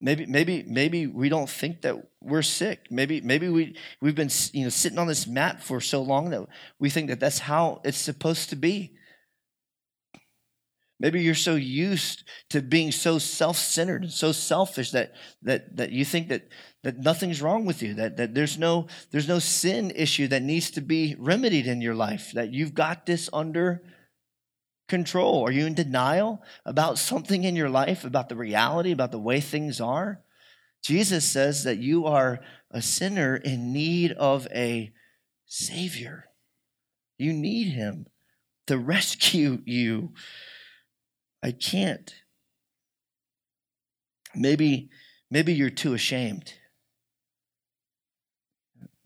Maybe, 0.00 0.26
maybe, 0.26 0.64
maybe 0.66 1.06
we 1.06 1.28
don't 1.28 1.48
think 1.48 1.82
that 1.82 1.96
we're 2.20 2.42
sick. 2.42 2.88
Maybe, 2.90 3.20
maybe 3.20 3.48
we 3.48 3.76
we've 4.00 4.16
been 4.16 4.30
you 4.52 4.64
know 4.64 4.68
sitting 4.68 4.98
on 4.98 5.06
this 5.06 5.26
mat 5.26 5.62
for 5.62 5.80
so 5.80 6.02
long 6.02 6.30
that 6.30 6.46
we 6.78 6.90
think 6.90 7.08
that 7.08 7.20
that's 7.20 7.38
how 7.38 7.80
it's 7.84 7.98
supposed 7.98 8.50
to 8.50 8.56
be. 8.56 8.94
Maybe 10.98 11.22
you're 11.22 11.34
so 11.34 11.54
used 11.54 12.24
to 12.50 12.60
being 12.60 12.92
so 12.92 13.18
self-centered 13.18 14.02
and 14.02 14.12
so 14.12 14.32
selfish 14.32 14.90
that 14.90 15.12
that 15.42 15.76
that 15.76 15.92
you 15.92 16.04
think 16.04 16.28
that 16.28 16.48
that 16.82 16.98
nothing's 16.98 17.40
wrong 17.40 17.64
with 17.64 17.82
you, 17.82 17.94
that, 17.94 18.16
that 18.16 18.34
there's 18.34 18.58
no 18.58 18.86
there's 19.10 19.28
no 19.28 19.38
sin 19.38 19.92
issue 19.94 20.28
that 20.28 20.42
needs 20.42 20.70
to 20.72 20.80
be 20.80 21.14
remedied 21.18 21.66
in 21.66 21.80
your 21.80 21.94
life, 21.94 22.32
that 22.32 22.52
you've 22.52 22.74
got 22.74 23.06
this 23.06 23.28
under 23.32 23.82
control. 24.88 25.46
Are 25.46 25.52
you 25.52 25.66
in 25.66 25.74
denial 25.74 26.42
about 26.64 26.98
something 26.98 27.44
in 27.44 27.56
your 27.56 27.70
life, 27.70 28.04
about 28.04 28.28
the 28.28 28.36
reality, 28.36 28.90
about 28.90 29.12
the 29.12 29.18
way 29.18 29.40
things 29.40 29.80
are? 29.80 30.20
Jesus 30.82 31.24
says 31.24 31.64
that 31.64 31.78
you 31.78 32.06
are 32.06 32.40
a 32.70 32.82
sinner 32.82 33.36
in 33.36 33.72
need 33.72 34.12
of 34.12 34.48
a 34.52 34.92
savior. 35.46 36.24
You 37.18 37.32
need 37.32 37.68
him 37.68 38.06
to 38.66 38.76
rescue 38.76 39.62
you 39.64 40.12
I 41.42 41.50
can't. 41.50 42.14
Maybe, 44.34 44.90
maybe 45.30 45.52
you're 45.52 45.70
too 45.70 45.94
ashamed. 45.94 46.54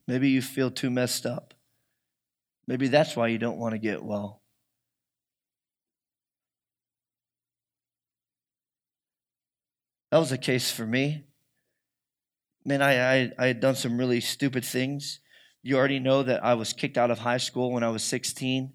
Maybe 0.06 0.30
you 0.30 0.42
feel 0.42 0.70
too 0.70 0.90
messed 0.90 1.26
up. 1.26 1.54
Maybe 2.66 2.88
that's 2.88 3.16
why 3.16 3.28
you 3.28 3.38
don't 3.38 3.58
want 3.58 3.72
to 3.72 3.78
get 3.78 4.02
well. 4.02 4.42
That 10.10 10.18
was 10.18 10.30
the 10.30 10.38
case 10.38 10.70
for 10.70 10.86
me. 10.86 11.24
Man, 12.64 12.82
I, 12.82 13.22
I, 13.22 13.32
I 13.38 13.46
had 13.46 13.60
done 13.60 13.74
some 13.74 13.98
really 13.98 14.20
stupid 14.20 14.64
things. 14.64 15.20
You 15.62 15.76
already 15.76 15.98
know 15.98 16.22
that 16.22 16.44
I 16.44 16.54
was 16.54 16.72
kicked 16.72 16.98
out 16.98 17.10
of 17.10 17.20
high 17.20 17.38
school 17.38 17.72
when 17.72 17.82
I 17.82 17.90
was 17.90 18.02
16 18.02 18.72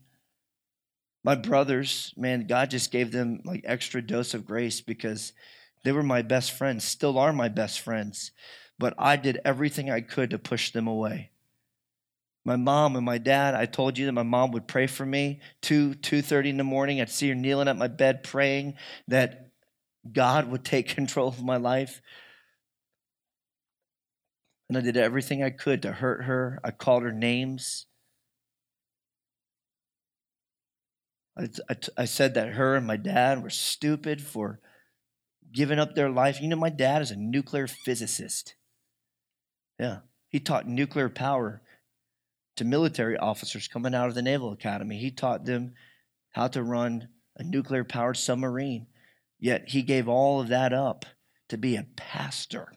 my 1.24 1.36
brothers, 1.36 2.14
man, 2.18 2.48
God 2.48 2.72
just 2.72 2.92
gave 2.92 3.12
them 3.12 3.42
like 3.46 3.62
extra 3.64 4.02
dose 4.02 4.34
of 4.34 4.46
grace 4.46 4.82
because 4.82 5.34
they 5.84 5.92
were 5.92 6.04
my 6.04 6.22
best 6.22 6.52
friends, 6.52 6.84
still 6.84 7.18
are 7.18 7.34
my 7.34 7.48
best 7.48 7.80
friends. 7.80 8.32
But 8.82 8.96
I 8.98 9.16
did 9.16 9.40
everything 9.46 9.92
I 9.92 10.02
could 10.02 10.32
to 10.32 10.40
push 10.40 10.72
them 10.72 10.88
away. 10.88 11.30
My 12.44 12.56
mom 12.56 12.96
and 12.96 13.06
my 13.06 13.20
dad, 13.20 13.54
I 13.54 13.68
told 13.68 13.96
you 13.96 14.08
that 14.08 14.12
my 14.12 14.24
mom 14.24 14.50
would 14.54 14.68
pray 14.68 14.88
for 14.88 15.06
me. 15.06 15.40
2 15.62 15.94
2:30 15.94 16.50
in 16.50 16.58
the 16.58 16.64
morning, 16.64 17.00
I'd 17.00 17.12
see 17.12 17.30
her 17.30 17.36
kneeling 17.36 17.68
at 17.68 17.78
my 17.78 17.88
bed 17.88 18.24
praying 18.24 18.74
that 19.08 19.52
God 20.12 20.50
would 20.50 20.66
take 20.66 20.88
control 20.96 21.28
of 21.28 21.44
my 21.44 21.58
life. 21.58 22.02
And 24.68 24.76
I 24.76 24.82
did 24.82 24.98
everything 24.98 25.44
I 25.44 25.52
could 25.52 25.84
to 25.84 25.92
hurt 25.92 26.24
her. 26.24 26.60
I 26.64 26.72
called 26.72 27.04
her 27.04 27.12
names. 27.12 27.86
I, 31.38 31.50
I, 31.70 31.76
I 31.98 32.06
said 32.06 32.34
that 32.34 32.54
her 32.54 32.76
and 32.76 32.88
my 32.88 32.98
dad 32.98 33.44
were 33.44 33.52
stupid 33.52 34.24
for 34.24 34.60
giving 35.52 35.78
up 35.78 35.94
their 35.94 36.10
life. 36.10 36.42
You 36.42 36.48
know, 36.48 36.56
my 36.56 36.72
dad 36.72 37.04
is 37.04 37.12
a 37.12 37.16
nuclear 37.16 37.68
physicist. 37.68 38.56
Yeah, 39.82 40.02
he 40.30 40.40
taught 40.40 40.68
nuclear 40.68 41.10
power 41.10 41.60
to 42.56 42.64
military 42.64 43.18
officers 43.18 43.68
coming 43.68 43.96
out 43.96 44.10
of 44.10 44.14
the 44.14 44.22
Naval 44.22 44.52
Academy. 44.52 45.00
He 45.00 45.10
taught 45.10 45.44
them 45.44 45.74
how 46.34 46.50
to 46.50 46.62
run 46.62 47.08
a 47.36 47.44
nuclear 47.44 47.84
powered 47.84 48.18
submarine. 48.18 48.86
Yet 49.40 49.70
he 49.70 49.82
gave 49.82 50.08
all 50.08 50.40
of 50.40 50.50
that 50.50 50.72
up 50.72 51.08
to 51.50 51.58
be 51.58 51.78
a 51.78 51.88
pastor. 51.96 52.72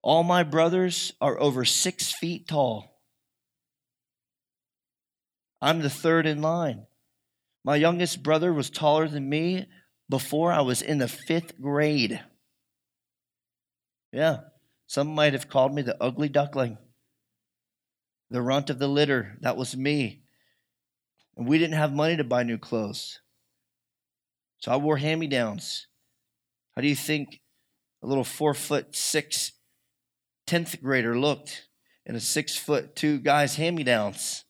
All 0.00 0.22
my 0.22 0.42
brothers 0.42 1.12
are 1.20 1.38
over 1.38 1.66
six 1.66 2.10
feet 2.10 2.48
tall. 2.48 3.02
I'm 5.60 5.82
the 5.82 5.90
third 5.90 6.24
in 6.24 6.40
line. 6.40 6.86
My 7.62 7.76
youngest 7.76 8.22
brother 8.22 8.54
was 8.54 8.70
taller 8.70 9.06
than 9.06 9.28
me 9.28 9.66
before 10.08 10.50
I 10.50 10.62
was 10.62 10.80
in 10.80 10.96
the 10.96 11.08
fifth 11.08 11.60
grade. 11.60 12.22
Yeah, 14.16 14.38
some 14.86 15.14
might 15.14 15.34
have 15.34 15.50
called 15.50 15.74
me 15.74 15.82
the 15.82 16.02
ugly 16.02 16.30
duckling, 16.30 16.78
the 18.30 18.40
runt 18.40 18.70
of 18.70 18.78
the 18.78 18.88
litter. 18.88 19.36
That 19.42 19.58
was 19.58 19.76
me. 19.76 20.22
And 21.36 21.46
we 21.46 21.58
didn't 21.58 21.76
have 21.76 21.92
money 21.92 22.16
to 22.16 22.24
buy 22.24 22.42
new 22.42 22.56
clothes. 22.56 23.20
So 24.56 24.72
I 24.72 24.76
wore 24.76 24.96
hand 24.96 25.20
me 25.20 25.26
downs. 25.26 25.88
How 26.74 26.80
do 26.80 26.88
you 26.88 26.96
think 26.96 27.42
a 28.02 28.06
little 28.06 28.24
four 28.24 28.54
foot 28.54 28.96
six, 28.96 29.52
10th 30.46 30.80
grader 30.80 31.18
looked 31.18 31.68
in 32.06 32.16
a 32.16 32.20
six 32.20 32.56
foot 32.56 32.96
two 32.96 33.18
guy's 33.18 33.56
hand 33.56 33.76
me 33.76 33.84
downs? 33.84 34.46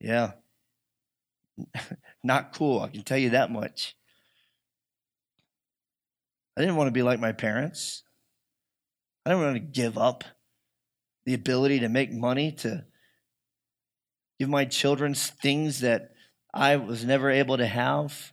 Yeah. 0.00 0.32
Not 2.24 2.54
cool, 2.54 2.80
I 2.80 2.88
can 2.88 3.02
tell 3.02 3.18
you 3.18 3.28
that 3.30 3.50
much. 3.50 3.94
I 6.56 6.62
didn't 6.62 6.76
want 6.76 6.88
to 6.88 6.92
be 6.92 7.02
like 7.02 7.20
my 7.20 7.32
parents. 7.32 8.04
I 9.24 9.30
don't 9.30 9.42
want 9.42 9.56
to 9.56 9.60
give 9.60 9.98
up 9.98 10.24
the 11.26 11.34
ability 11.34 11.80
to 11.80 11.88
make 11.88 12.10
money 12.10 12.52
to 12.52 12.84
give 14.38 14.48
my 14.48 14.64
children 14.64 15.14
things 15.14 15.80
that 15.80 16.12
I 16.52 16.76
was 16.76 17.04
never 17.04 17.30
able 17.30 17.58
to 17.58 17.66
have. 17.66 18.32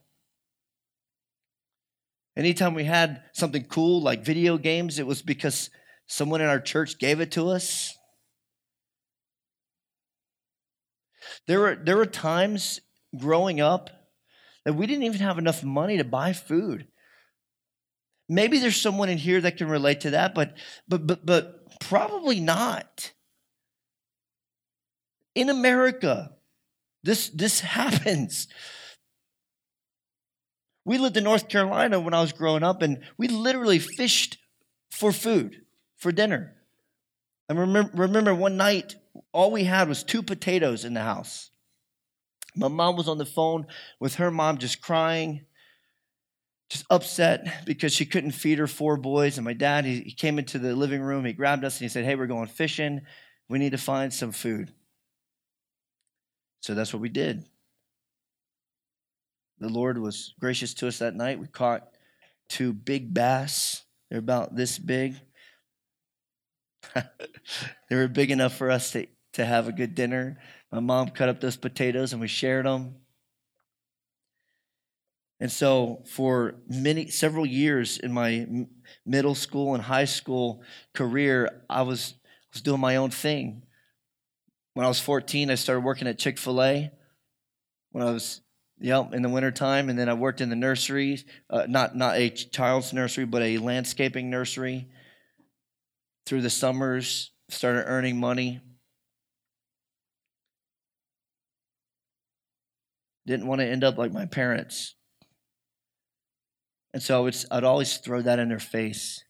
Anytime 2.37 2.73
we 2.73 2.85
had 2.85 3.23
something 3.33 3.65
cool 3.65 4.01
like 4.01 4.23
video 4.23 4.57
games, 4.57 4.99
it 4.99 5.07
was 5.07 5.21
because 5.21 5.69
someone 6.05 6.39
in 6.39 6.47
our 6.47 6.61
church 6.61 6.97
gave 6.97 7.19
it 7.19 7.31
to 7.31 7.49
us. 7.49 7.97
There 11.47 11.59
were, 11.59 11.75
there 11.75 11.97
were 11.97 12.05
times 12.05 12.79
growing 13.17 13.59
up 13.59 13.89
that 14.63 14.73
we 14.73 14.87
didn't 14.87 15.03
even 15.03 15.19
have 15.19 15.37
enough 15.37 15.63
money 15.63 15.97
to 15.97 16.03
buy 16.03 16.33
food. 16.33 16.87
Maybe 18.29 18.59
there's 18.59 18.79
someone 18.79 19.09
in 19.09 19.17
here 19.17 19.39
that 19.41 19.57
can 19.57 19.67
relate 19.67 20.01
to 20.01 20.11
that, 20.11 20.35
but 20.35 20.57
but 20.87 21.07
but 21.07 21.25
but 21.25 21.79
probably 21.79 22.39
not. 22.39 23.13
In 25.35 25.49
America, 25.49 26.31
this 27.03 27.29
this 27.29 27.59
happens. 27.77 28.47
We 30.85 30.97
lived 30.97 31.17
in 31.17 31.25
North 31.25 31.49
Carolina 31.49 31.99
when 31.99 32.13
I 32.13 32.21
was 32.21 32.31
growing 32.31 32.63
up, 32.63 32.81
and 32.81 33.01
we 33.17 33.27
literally 33.27 33.79
fished 33.79 34.37
for 34.89 35.11
food, 35.11 35.63
for 35.97 36.13
dinner. 36.13 36.55
I 37.49 37.53
remember, 37.53 37.91
remember 37.93 38.33
one 38.33 38.55
night 38.55 38.95
all 39.33 39.51
we 39.51 39.65
had 39.65 39.89
was 39.89 40.03
two 40.03 40.23
potatoes 40.23 40.85
in 40.85 40.93
the 40.93 41.01
house. 41.01 41.51
My 42.55 42.67
mom 42.67 42.95
was 42.95 43.07
on 43.07 43.17
the 43.17 43.25
phone 43.25 43.67
with 43.99 44.15
her 44.15 44.31
mom, 44.31 44.57
just 44.57 44.81
crying, 44.81 45.45
just 46.69 46.85
upset 46.89 47.65
because 47.65 47.93
she 47.93 48.05
couldn't 48.05 48.31
feed 48.31 48.59
her 48.59 48.67
four 48.67 48.97
boys. 48.97 49.37
And 49.37 49.45
my 49.45 49.53
dad, 49.53 49.85
he, 49.85 50.01
he 50.01 50.11
came 50.11 50.37
into 50.37 50.59
the 50.59 50.75
living 50.75 51.01
room, 51.01 51.25
he 51.25 51.33
grabbed 51.33 51.63
us 51.63 51.77
and 51.77 51.85
he 51.85 51.89
said, 51.89 52.05
Hey, 52.05 52.15
we're 52.15 52.27
going 52.27 52.47
fishing. 52.47 53.01
We 53.49 53.59
need 53.59 53.71
to 53.71 53.77
find 53.77 54.13
some 54.13 54.31
food. 54.31 54.73
So 56.61 56.73
that's 56.73 56.93
what 56.93 57.01
we 57.01 57.09
did. 57.09 57.45
The 59.59 59.69
Lord 59.69 59.97
was 59.97 60.33
gracious 60.39 60.73
to 60.75 60.87
us 60.87 60.99
that 60.99 61.15
night. 61.15 61.39
We 61.39 61.47
caught 61.47 61.87
two 62.49 62.73
big 62.73 63.13
bass. 63.13 63.83
They're 64.09 64.19
about 64.19 64.55
this 64.55 64.77
big. 64.77 65.15
they 66.95 67.95
were 67.95 68.07
big 68.07 68.31
enough 68.31 68.55
for 68.55 68.69
us 68.69 68.91
to, 68.91 69.07
to 69.33 69.45
have 69.45 69.67
a 69.67 69.71
good 69.71 69.95
dinner. 69.95 70.37
My 70.71 70.79
mom 70.79 71.09
cut 71.09 71.29
up 71.29 71.39
those 71.39 71.57
potatoes 71.57 72.11
and 72.11 72.21
we 72.21 72.27
shared 72.27 72.65
them. 72.65 72.95
And 75.39 75.51
so, 75.51 76.03
for 76.07 76.55
many, 76.67 77.09
several 77.09 77.45
years 77.45 77.99
in 77.99 78.11
my 78.11 78.47
middle 79.05 79.35
school 79.35 79.75
and 79.75 79.83
high 79.83 80.05
school 80.05 80.63
career, 80.95 81.61
I 81.69 81.83
was, 81.83 82.15
was 82.53 82.61
doing 82.61 82.81
my 82.81 82.95
own 82.95 83.11
thing. 83.11 83.61
When 84.73 84.85
I 84.85 84.89
was 84.89 84.99
14, 84.99 85.51
I 85.51 85.55
started 85.55 85.81
working 85.81 86.07
at 86.07 86.17
Chick 86.17 86.39
fil 86.39 86.61
A. 86.61 86.91
When 87.91 88.03
I 88.03 88.11
was, 88.11 88.41
yep, 88.79 89.13
in 89.13 89.21
the 89.21 89.29
wintertime, 89.29 89.89
and 89.89 89.97
then 89.97 90.09
I 90.09 90.13
worked 90.13 90.41
in 90.41 90.49
the 90.49 90.55
nursery, 90.55 91.23
uh, 91.49 91.65
not, 91.67 91.95
not 91.95 92.17
a 92.17 92.29
child's 92.29 92.91
nursery, 92.91 93.25
but 93.25 93.43
a 93.43 93.59
landscaping 93.59 94.31
nursery. 94.31 94.87
Through 96.25 96.41
the 96.41 96.49
summers, 96.49 97.31
started 97.49 97.85
earning 97.85 98.19
money. 98.19 98.59
Didn't 103.27 103.47
want 103.47 103.61
to 103.61 103.67
end 103.67 103.83
up 103.83 103.97
like 103.97 104.11
my 104.11 104.25
parents. 104.25 104.96
And 106.97 107.03
so 107.03 107.27
it's, 107.27 107.45
I'd 107.51 107.63
always 107.63 107.97
throw 107.97 108.23
that 108.23 108.39
in 108.39 108.49
their 108.49 108.57
face. 108.57 109.23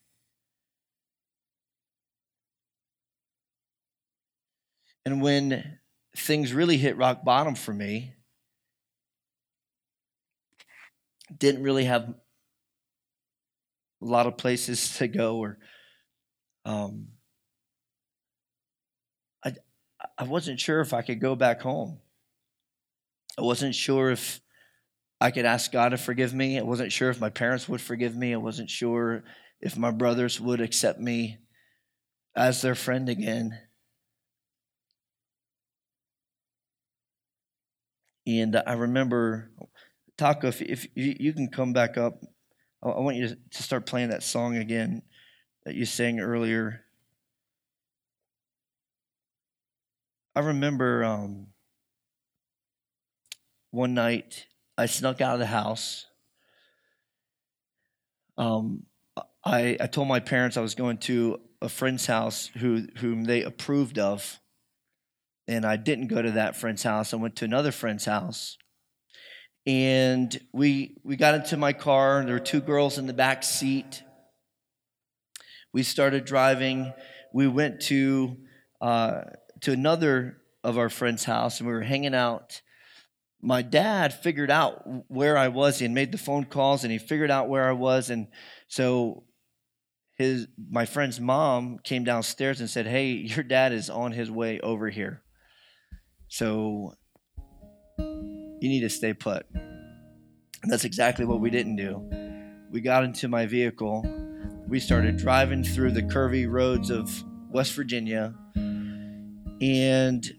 And 5.06 5.22
when 5.22 5.80
things 6.16 6.54
really 6.54 6.78
hit 6.78 6.96
rock 6.96 7.26
bottom 7.26 7.56
for 7.56 7.74
me, 7.74 8.14
didn't 11.38 11.62
really 11.62 11.84
have 11.84 12.04
a 12.04 12.16
lot 14.00 14.28
of 14.28 14.38
places 14.38 14.94
to 15.00 15.10
go 15.10 15.36
or 15.36 15.58
um, 16.64 17.08
I, 19.44 19.56
I 20.18 20.24
wasn't 20.24 20.62
sure 20.62 20.80
if 20.80 20.94
I 20.94 21.02
could 21.02 21.20
go 21.20 21.36
back 21.36 21.64
home. 21.64 22.00
I 23.38 23.42
wasn't 23.42 23.76
sure 23.76 24.10
if 24.10 24.40
I 25.20 25.32
could 25.32 25.46
ask 25.46 25.72
God 25.72 25.90
to 25.90 25.98
forgive 25.98 26.34
me. 26.34 26.60
I 26.60 26.64
wasn't 26.64 26.92
sure 26.92 27.10
if 27.10 27.20
my 27.20 27.30
parents 27.30 27.68
would 27.68 27.82
forgive 27.82 28.16
me. 28.16 28.34
I 28.34 28.38
wasn't 28.38 28.70
sure 28.70 29.24
if 29.60 29.76
my 29.78 29.92
brothers 29.92 30.40
would 30.40 30.62
accept 30.62 31.00
me 31.00 31.40
as 32.36 32.62
their 32.62 32.76
friend 32.76 33.10
again. 33.10 33.58
And 38.28 38.62
I 38.68 38.74
remember, 38.74 39.52
Taco, 40.18 40.50
if, 40.50 40.62
if 40.62 40.88
you 40.96 41.34
can 41.34 41.50
come 41.50 41.74
back 41.74 41.98
up, 41.98 42.22
I 42.84 43.00
want 43.00 43.16
you 43.18 43.30
to 43.30 43.64
start 43.64 43.86
playing 43.88 44.10
that 44.10 44.22
song 44.22 44.58
again 44.58 45.02
that 45.66 45.76
you 45.76 45.86
sang 45.86 46.20
earlier. 46.20 46.82
I 50.36 50.42
remember 50.42 51.04
um, 51.04 51.48
one 53.72 53.96
night 53.96 54.46
I 54.78 54.86
snuck 54.86 55.22
out 55.22 55.34
of 55.34 55.40
the 55.40 55.48
house. 55.48 56.06
Um, 58.38 58.84
I, 59.44 59.78
I 59.80 59.88
told 59.88 60.08
my 60.08 60.20
parents 60.20 60.58
I 60.58 60.62
was 60.62 60.76
going 60.76 61.00
to 61.00 61.40
a 61.62 61.70
friend's 61.70 62.06
house 62.06 62.52
who 62.58 62.86
whom 62.98 63.24
they 63.24 63.42
approved 63.42 63.98
of, 63.98 64.40
and 65.48 65.66
I 65.66 65.76
didn't 65.78 66.08
go 66.08 66.22
to 66.22 66.32
that 66.32 66.56
friend's 66.56 66.84
house. 66.84 67.13
I 67.13 67.18
went 67.18 67.38
to 67.38 67.46
another 67.46 67.72
friend's 67.72 68.06
house, 68.06 68.58
and 69.66 70.40
we 70.54 70.98
we 71.04 71.16
got 71.16 71.34
into 71.34 71.58
my 71.58 71.74
car. 71.74 72.24
There 72.24 72.36
were 72.36 72.40
two 72.40 72.62
girls 72.62 73.00
in 73.00 73.08
the 73.08 73.13
back 73.13 73.42
seat. 73.42 74.04
We 75.74 75.82
started 75.82 76.26
driving. 76.26 76.94
We 77.34 77.48
went 77.48 77.82
to 77.84 78.38
uh, 78.80 79.22
to 79.62 79.72
another 79.72 80.38
of 80.63 80.78
our 80.78 80.90
friend's 80.90 81.24
house, 81.24 81.60
and 81.60 81.68
we 81.68 81.74
were 81.74 81.82
hanging 81.82 82.13
out 82.13 82.62
my 83.48 83.62
dad 83.62 84.14
figured 84.14 84.52
out 84.52 84.86
where 85.10 85.38
I 85.38 85.48
was 85.48 85.82
and 85.82 85.96
made 85.96 86.12
the 86.12 86.18
phone 86.18 86.44
calls 86.44 86.84
and 86.84 86.92
he 86.92 86.98
figured 86.98 87.32
out 87.32 87.48
where 87.48 87.70
I 87.70 87.72
was 87.72 88.10
and 88.10 88.28
so 88.68 89.24
his 90.18 90.50
my 90.70 90.86
friend's 90.86 91.22
mom 91.22 91.80
came 91.82 92.04
downstairs 92.04 92.60
and 92.60 92.70
said, 92.70 92.88
"Hey, 92.88 93.12
your 93.12 93.44
dad 93.44 93.72
is 93.72 93.90
on 93.90 94.12
his 94.12 94.30
way 94.30 94.60
over 94.60 94.90
here. 94.90 95.22
So 96.28 96.96
you 98.00 98.70
need 98.70 98.82
to 98.82 98.90
stay 98.90 99.14
put." 99.14 99.46
And 99.54 100.72
that's 100.72 100.84
exactly 100.84 101.24
what 101.24 101.40
we 101.40 101.50
didn't 101.50 101.78
do. 101.78 102.04
We 102.70 102.82
got 102.82 103.06
into 103.06 103.30
my 103.30 103.46
vehicle. 103.46 104.06
We 104.68 104.82
started 104.82 105.16
driving 105.16 105.64
through 105.64 105.92
the 105.92 106.02
curvy 106.02 106.52
roads 106.52 106.90
of 106.90 107.24
West 107.50 107.74
Virginia 107.76 108.34
and 109.62 110.30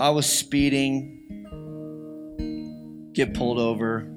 I 0.00 0.08
was 0.08 0.24
speeding, 0.24 1.18
get 3.12 3.34
pulled 3.34 3.58
over. 3.58 4.10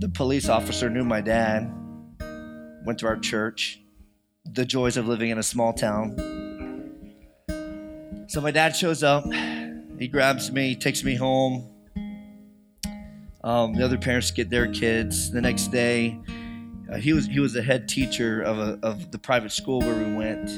The 0.00 0.08
police 0.08 0.48
officer 0.48 0.90
knew 0.90 1.04
my 1.04 1.20
dad, 1.20 1.72
went 2.84 2.98
to 2.98 3.06
our 3.06 3.18
church, 3.18 3.80
the 4.44 4.64
joys 4.64 4.96
of 4.96 5.06
living 5.06 5.30
in 5.30 5.38
a 5.38 5.44
small 5.44 5.72
town. 5.72 6.16
So 8.26 8.40
my 8.40 8.50
dad 8.50 8.74
shows 8.74 9.04
up, 9.04 9.32
he 10.00 10.08
grabs 10.08 10.50
me, 10.50 10.74
takes 10.74 11.04
me 11.04 11.14
home. 11.14 11.68
Um, 13.44 13.74
the 13.74 13.84
other 13.84 13.98
parents 13.98 14.32
get 14.32 14.50
their 14.50 14.66
kids. 14.72 15.30
The 15.30 15.40
next 15.40 15.68
day, 15.68 16.18
uh, 16.92 16.96
he 16.96 17.12
was 17.12 17.26
he 17.26 17.38
was 17.38 17.52
the 17.52 17.62
head 17.62 17.88
teacher 17.88 18.42
of 18.42 18.58
a, 18.58 18.80
of 18.82 19.12
the 19.12 19.18
private 19.20 19.52
school 19.52 19.78
where 19.78 19.94
we 19.94 20.12
went, 20.16 20.50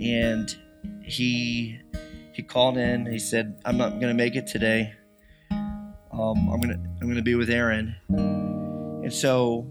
and 0.00 0.56
he 1.02 1.78
he 2.32 2.42
called 2.42 2.78
in. 2.78 3.06
He 3.06 3.18
said, 3.18 3.60
"I'm 3.64 3.76
not 3.76 3.90
going 4.00 4.08
to 4.08 4.14
make 4.14 4.36
it 4.36 4.46
today. 4.46 4.94
Um, 5.50 6.48
I'm 6.48 6.60
gonna 6.60 6.78
I'm 7.00 7.08
gonna 7.08 7.22
be 7.22 7.34
with 7.34 7.50
Aaron." 7.50 7.94
And 8.08 9.12
so 9.12 9.66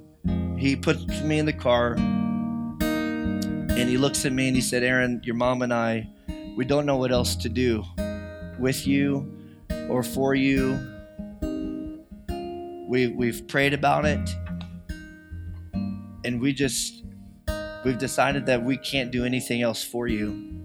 he 0.57 0.75
puts 0.75 1.21
me 1.21 1.39
in 1.39 1.45
the 1.45 1.53
car, 1.53 1.93
and 1.93 3.89
he 3.89 3.97
looks 3.97 4.25
at 4.25 4.33
me 4.33 4.47
and 4.47 4.55
he 4.55 4.61
said, 4.61 4.83
"Aaron, 4.83 5.21
your 5.23 5.35
mom 5.35 5.61
and 5.61 5.73
I, 5.73 6.07
we 6.55 6.65
don't 6.65 6.85
know 6.85 6.97
what 6.97 7.11
else 7.11 7.35
to 7.37 7.49
do 7.49 7.83
with 8.59 8.85
you 8.87 9.31
or 9.89 10.03
for 10.03 10.35
you. 10.35 10.79
We 12.87 13.07
we've 13.07 13.47
prayed 13.47 13.73
about 13.73 14.05
it, 14.05 14.29
and 16.23 16.39
we 16.41 16.53
just." 16.53 16.99
We've 17.83 17.97
decided 17.97 18.45
that 18.45 18.63
we 18.63 18.77
can't 18.77 19.09
do 19.09 19.25
anything 19.25 19.63
else 19.63 19.83
for 19.83 20.07
you. 20.07 20.60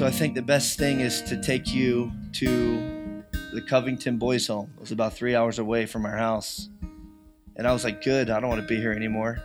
So 0.00 0.06
I 0.06 0.10
think 0.10 0.34
the 0.34 0.40
best 0.40 0.78
thing 0.78 1.00
is 1.00 1.20
to 1.24 1.36
take 1.42 1.74
you 1.74 2.10
to 2.32 3.22
the 3.52 3.60
Covington 3.60 4.16
Boys 4.16 4.46
Home. 4.46 4.70
It 4.76 4.80
was 4.80 4.92
about 4.92 5.12
three 5.12 5.36
hours 5.36 5.58
away 5.58 5.84
from 5.84 6.06
our 6.06 6.16
house. 6.16 6.70
And 7.56 7.68
I 7.68 7.72
was 7.74 7.84
like, 7.84 8.02
good, 8.02 8.30
I 8.30 8.40
don't 8.40 8.48
want 8.48 8.62
to 8.62 8.66
be 8.66 8.80
here 8.80 8.92
anymore. 8.92 9.42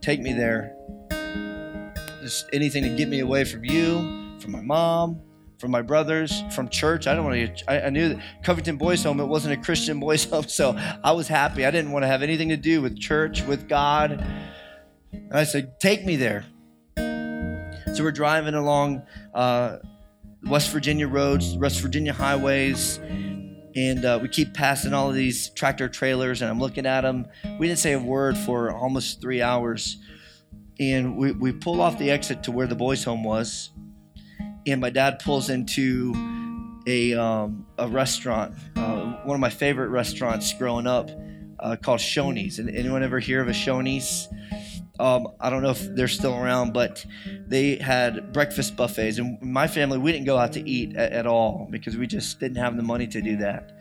Take 0.00 0.20
me 0.20 0.32
there. 0.32 0.76
Just 2.22 2.46
anything 2.52 2.84
to 2.84 2.90
get 2.90 3.08
me 3.08 3.18
away 3.18 3.42
from 3.42 3.64
you, 3.64 4.38
from 4.38 4.52
my 4.52 4.60
mom, 4.60 5.22
from 5.58 5.72
my 5.72 5.82
brothers, 5.82 6.44
from 6.52 6.68
church. 6.68 7.08
I 7.08 7.14
don't 7.16 7.24
want 7.24 7.56
to. 7.56 7.68
I, 7.68 7.86
I, 7.86 7.90
knew 7.90 8.10
that 8.10 8.22
Covington 8.44 8.76
Boys 8.76 9.02
Home. 9.02 9.18
It 9.18 9.26
wasn't 9.26 9.54
a 9.54 9.60
Christian 9.60 9.98
boys' 9.98 10.22
home, 10.30 10.46
so 10.46 10.78
I 11.02 11.10
was 11.10 11.26
happy. 11.26 11.66
I 11.66 11.72
didn't 11.72 11.90
want 11.90 12.04
to 12.04 12.06
have 12.06 12.22
anything 12.22 12.50
to 12.50 12.56
do 12.56 12.80
with 12.80 12.96
church, 12.96 13.42
with 13.42 13.68
God. 13.68 14.24
And 15.10 15.34
I 15.34 15.42
said, 15.42 15.80
"Take 15.80 16.06
me 16.06 16.14
there." 16.14 16.44
So 16.96 18.04
we're 18.04 18.12
driving 18.12 18.54
along 18.54 19.02
uh, 19.34 19.78
West 20.48 20.70
Virginia 20.70 21.08
roads, 21.08 21.56
West 21.56 21.80
Virginia 21.80 22.12
highways, 22.12 22.98
and 23.74 24.04
uh, 24.04 24.18
we 24.22 24.28
keep 24.28 24.54
passing 24.54 24.94
all 24.94 25.08
of 25.08 25.14
these 25.14 25.50
tractor 25.50 25.88
trailers, 25.88 26.40
and 26.40 26.50
I'm 26.50 26.60
looking 26.60 26.86
at 26.86 27.00
them. 27.00 27.26
We 27.58 27.66
didn't 27.66 27.80
say 27.80 27.92
a 27.92 27.98
word 27.98 28.38
for 28.38 28.70
almost 28.70 29.20
three 29.20 29.42
hours, 29.42 29.96
and 30.78 31.16
we, 31.16 31.32
we 31.32 31.52
pull 31.52 31.80
off 31.80 31.98
the 31.98 32.10
exit 32.10 32.44
to 32.44 32.52
where 32.52 32.66
the 32.66 32.76
boys' 32.76 33.02
home 33.02 33.24
was, 33.24 33.70
and 34.66 34.80
my 34.80 34.90
dad 34.90 35.18
pulls 35.18 35.50
into 35.50 36.14
a, 36.86 37.14
um, 37.14 37.66
a 37.76 37.88
restaurant, 37.88 38.54
uh, 38.76 39.00
one 39.24 39.34
of 39.34 39.40
my 39.40 39.50
favorite 39.50 39.88
restaurants 39.88 40.52
growing 40.52 40.86
up, 40.86 41.10
uh, 41.58 41.74
called 41.76 42.00
Shoney's. 42.00 42.58
And 42.58 42.70
anyone 42.70 43.02
ever 43.02 43.18
hear 43.18 43.40
of 43.40 43.48
a 43.48 43.52
Shoney's? 43.52 44.28
Um, 44.98 45.28
I 45.40 45.50
don't 45.50 45.62
know 45.62 45.70
if 45.70 45.94
they're 45.94 46.08
still 46.08 46.34
around, 46.34 46.72
but 46.72 47.04
they 47.46 47.76
had 47.76 48.32
breakfast 48.32 48.76
buffets. 48.76 49.18
And 49.18 49.40
my 49.42 49.66
family, 49.66 49.98
we 49.98 50.12
didn't 50.12 50.26
go 50.26 50.38
out 50.38 50.52
to 50.54 50.68
eat 50.68 50.96
at, 50.96 51.12
at 51.12 51.26
all 51.26 51.68
because 51.70 51.96
we 51.96 52.06
just 52.06 52.40
didn't 52.40 52.56
have 52.56 52.76
the 52.76 52.82
money 52.82 53.06
to 53.08 53.20
do 53.20 53.36
that. 53.38 53.72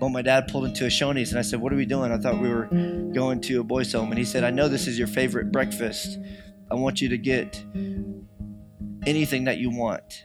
But 0.00 0.08
my 0.08 0.22
dad 0.22 0.48
pulled 0.48 0.64
into 0.64 0.84
a 0.84 0.88
Shoney's 0.88 1.30
and 1.30 1.38
I 1.38 1.42
said, 1.42 1.60
What 1.60 1.72
are 1.72 1.76
we 1.76 1.86
doing? 1.86 2.10
I 2.10 2.18
thought 2.18 2.40
we 2.40 2.48
were 2.48 2.66
going 3.14 3.40
to 3.42 3.60
a 3.60 3.64
boys' 3.64 3.92
home. 3.92 4.10
And 4.10 4.18
he 4.18 4.24
said, 4.24 4.44
I 4.44 4.50
know 4.50 4.68
this 4.68 4.86
is 4.86 4.98
your 4.98 5.08
favorite 5.08 5.52
breakfast. 5.52 6.18
I 6.70 6.74
want 6.74 7.00
you 7.00 7.08
to 7.10 7.18
get 7.18 7.62
anything 9.06 9.44
that 9.44 9.58
you 9.58 9.70
want. 9.70 10.24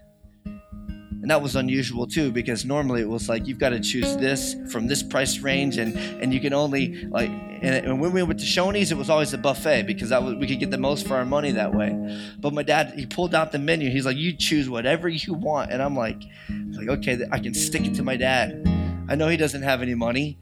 And 1.22 1.32
that 1.32 1.42
was 1.42 1.56
unusual 1.56 2.06
too, 2.06 2.32
because 2.32 2.64
normally 2.64 3.02
it 3.02 3.10
was 3.10 3.28
like 3.28 3.48
you've 3.48 3.60
got 3.60 3.70
to 3.70 3.80
choose 3.80 4.16
this 4.18 4.56
from 4.72 4.88
this 4.88 5.02
price 5.02 5.40
range, 5.40 5.78
and 5.78 5.98
and 6.22 6.34
you 6.34 6.40
can 6.40 6.54
only 6.54 7.06
like. 7.06 7.30
And, 7.60 8.00
when 8.00 8.12
we 8.12 8.22
went 8.22 8.40
to 8.40 8.46
Shoney's, 8.46 8.92
it 8.92 8.98
was 8.98 9.10
always 9.10 9.34
a 9.34 9.38
buffet 9.38 9.88
because 9.88 10.10
that 10.10 10.22
was, 10.22 10.36
we 10.36 10.46
could 10.46 10.60
get 10.60 10.70
the 10.70 10.78
most 10.78 11.08
for 11.08 11.16
our 11.16 11.26
money 11.26 11.50
that 11.54 11.74
way. 11.74 11.92
But 12.38 12.54
my 12.54 12.62
dad, 12.62 12.94
he 12.96 13.08
pulled 13.08 13.34
out 13.34 13.52
the 13.52 13.58
menu. 13.58 13.90
He's 13.90 14.06
like, 14.06 14.16
"You 14.16 14.34
choose 14.34 14.70
whatever 14.70 15.10
you 15.10 15.34
want," 15.34 15.72
and 15.72 15.82
I'm 15.82 15.96
like, 15.96 16.22
"Like 16.50 16.88
okay, 17.00 17.20
I 17.32 17.40
can 17.40 17.56
stick 17.56 17.84
it 17.86 17.96
to 17.96 18.04
my 18.04 18.16
dad. 18.16 18.64
I 19.10 19.16
know 19.16 19.28
he 19.28 19.38
doesn't 19.38 19.64
have 19.64 19.82
any 19.82 19.96
money." 19.96 20.38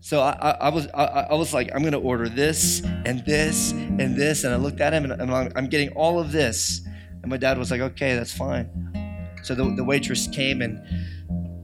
So 0.00 0.20
I, 0.20 0.32
I, 0.32 0.50
I 0.50 0.68
was 0.68 0.86
I, 0.88 1.04
I 1.30 1.34
was 1.34 1.54
like, 1.54 1.70
I'm 1.74 1.82
gonna 1.82 1.98
order 1.98 2.28
this 2.28 2.82
and 3.04 3.24
this 3.24 3.72
and 3.72 4.16
this, 4.16 4.44
and 4.44 4.52
I 4.52 4.56
looked 4.56 4.80
at 4.80 4.92
him 4.92 5.04
and, 5.04 5.20
and 5.20 5.32
I'm, 5.32 5.52
I'm 5.56 5.66
getting 5.66 5.90
all 5.90 6.20
of 6.20 6.32
this, 6.32 6.82
and 7.22 7.30
my 7.30 7.36
dad 7.36 7.58
was 7.58 7.70
like, 7.70 7.80
okay, 7.80 8.14
that's 8.16 8.32
fine. 8.32 8.99
So 9.42 9.54
the, 9.54 9.74
the 9.74 9.84
waitress 9.84 10.26
came 10.26 10.62
and 10.62 10.80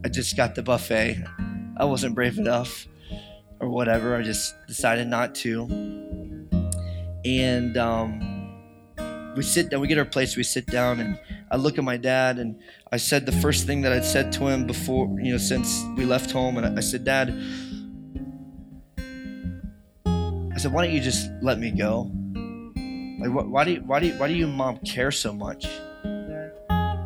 I 0.05 0.09
just 0.09 0.37
got 0.37 0.55
the 0.55 0.63
buffet. 0.63 1.25
I 1.77 1.85
wasn't 1.85 2.15
brave 2.15 2.39
enough 2.39 2.87
or 3.61 3.69
whatever. 3.69 4.17
I 4.17 4.23
just 4.23 4.55
decided 4.67 5.09
not 5.09 5.35
to. 5.37 5.67
And 7.25 7.77
um, 7.77 8.37
we 9.37 9.43
sit 9.43 9.71
down, 9.71 9.81
we 9.81 9.89
get 9.89 9.99
our 9.99 10.05
place, 10.05 10.37
we 10.37 10.43
sit 10.43 10.67
down, 10.67 11.01
and 11.01 11.19
I 11.51 11.57
look 11.57 11.77
at 11.77 11.85
my 11.85 11.97
dad 11.97 12.39
and 12.39 12.59
I 12.93 12.97
said 12.97 13.27
the 13.27 13.33
first 13.33 13.67
thing 13.67 13.83
that 13.83 13.93
I'd 13.93 14.05
said 14.05 14.33
to 14.33 14.47
him 14.47 14.67
before, 14.67 15.09
you 15.21 15.33
know, 15.33 15.39
since 15.39 15.85
we 15.97 16.05
left 16.05 16.31
home. 16.31 16.57
And 16.57 16.79
I 16.79 16.81
said, 16.81 17.05
Dad, 17.05 17.31
I 18.97 20.59
said, 20.59 20.73
why 20.73 20.87
don't 20.87 20.95
you 20.95 21.01
just 21.01 21.29
let 21.43 21.59
me 21.59 21.71
go? 21.71 22.11
Like, 23.21 23.31
wh- 23.31 23.51
why 23.51 23.65
do 23.65 23.73
you, 23.73 23.81
why 23.81 24.01
do 24.01 24.07
you, 24.07 24.15
why 24.15 24.29
do 24.29 24.35
you, 24.35 24.47
mom, 24.47 24.79
care 24.79 25.11
so 25.11 25.33
much? 25.33 25.67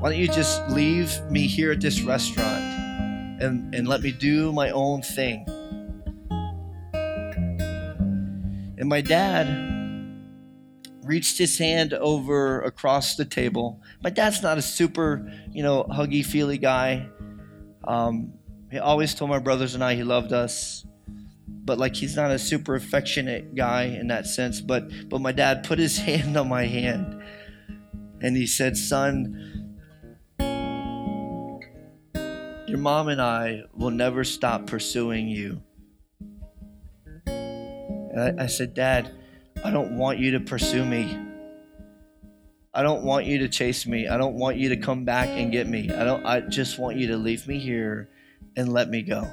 Why 0.00 0.08
don't 0.08 0.18
you 0.18 0.28
just 0.28 0.66
leave 0.70 1.20
me 1.30 1.46
here 1.46 1.72
at 1.72 1.82
this 1.82 2.00
restaurant 2.00 2.64
and, 3.42 3.74
and 3.74 3.86
let 3.86 4.00
me 4.00 4.12
do 4.12 4.50
my 4.50 4.70
own 4.70 5.02
thing? 5.02 5.44
And 8.78 8.88
my 8.88 9.02
dad 9.02 9.46
reached 11.04 11.36
his 11.36 11.58
hand 11.58 11.92
over 11.92 12.62
across 12.62 13.16
the 13.16 13.26
table. 13.26 13.82
My 14.02 14.08
dad's 14.08 14.42
not 14.42 14.56
a 14.56 14.62
super, 14.62 15.30
you 15.52 15.62
know, 15.62 15.84
huggy, 15.84 16.24
feely 16.24 16.56
guy. 16.56 17.06
Um, 17.84 18.32
he 18.70 18.78
always 18.78 19.14
told 19.14 19.30
my 19.30 19.38
brothers 19.38 19.74
and 19.74 19.84
I 19.84 19.96
he 19.96 20.02
loved 20.02 20.32
us, 20.32 20.86
but 21.46 21.76
like 21.76 21.94
he's 21.94 22.16
not 22.16 22.30
a 22.30 22.38
super 22.38 22.74
affectionate 22.74 23.54
guy 23.54 23.82
in 23.82 24.06
that 24.06 24.26
sense. 24.26 24.62
But 24.62 25.10
but 25.10 25.20
my 25.20 25.32
dad 25.32 25.62
put 25.64 25.78
his 25.78 25.98
hand 26.08 26.38
on 26.38 26.48
my 26.48 26.64
hand, 26.64 27.22
and 28.22 28.34
he 28.34 28.46
said, 28.46 28.78
"Son, 28.78 29.59
your 32.70 32.78
mom 32.78 33.08
and 33.08 33.20
I 33.20 33.64
will 33.74 33.90
never 33.90 34.24
stop 34.24 34.66
pursuing 34.66 35.28
you." 35.28 35.62
And 37.26 38.40
I, 38.40 38.44
I 38.44 38.46
said, 38.46 38.74
Dad, 38.74 39.12
I 39.64 39.70
don't 39.70 39.96
want 39.96 40.18
you 40.18 40.32
to 40.32 40.40
pursue 40.40 40.84
me. 40.84 41.16
I 42.72 42.82
don't 42.82 43.02
want 43.02 43.26
you 43.26 43.38
to 43.38 43.48
chase 43.48 43.86
me. 43.86 44.08
I 44.08 44.16
don't 44.16 44.34
want 44.34 44.56
you 44.56 44.68
to 44.70 44.76
come 44.76 45.04
back 45.04 45.28
and 45.28 45.50
get 45.50 45.68
me. 45.68 45.90
I 45.90 46.04
don't 46.04 46.24
I 46.24 46.40
just 46.40 46.78
want 46.78 46.96
you 46.96 47.08
to 47.08 47.16
leave 47.16 47.46
me 47.48 47.58
here 47.58 48.08
and 48.56 48.72
let 48.72 48.88
me 48.88 49.02
go. 49.02 49.26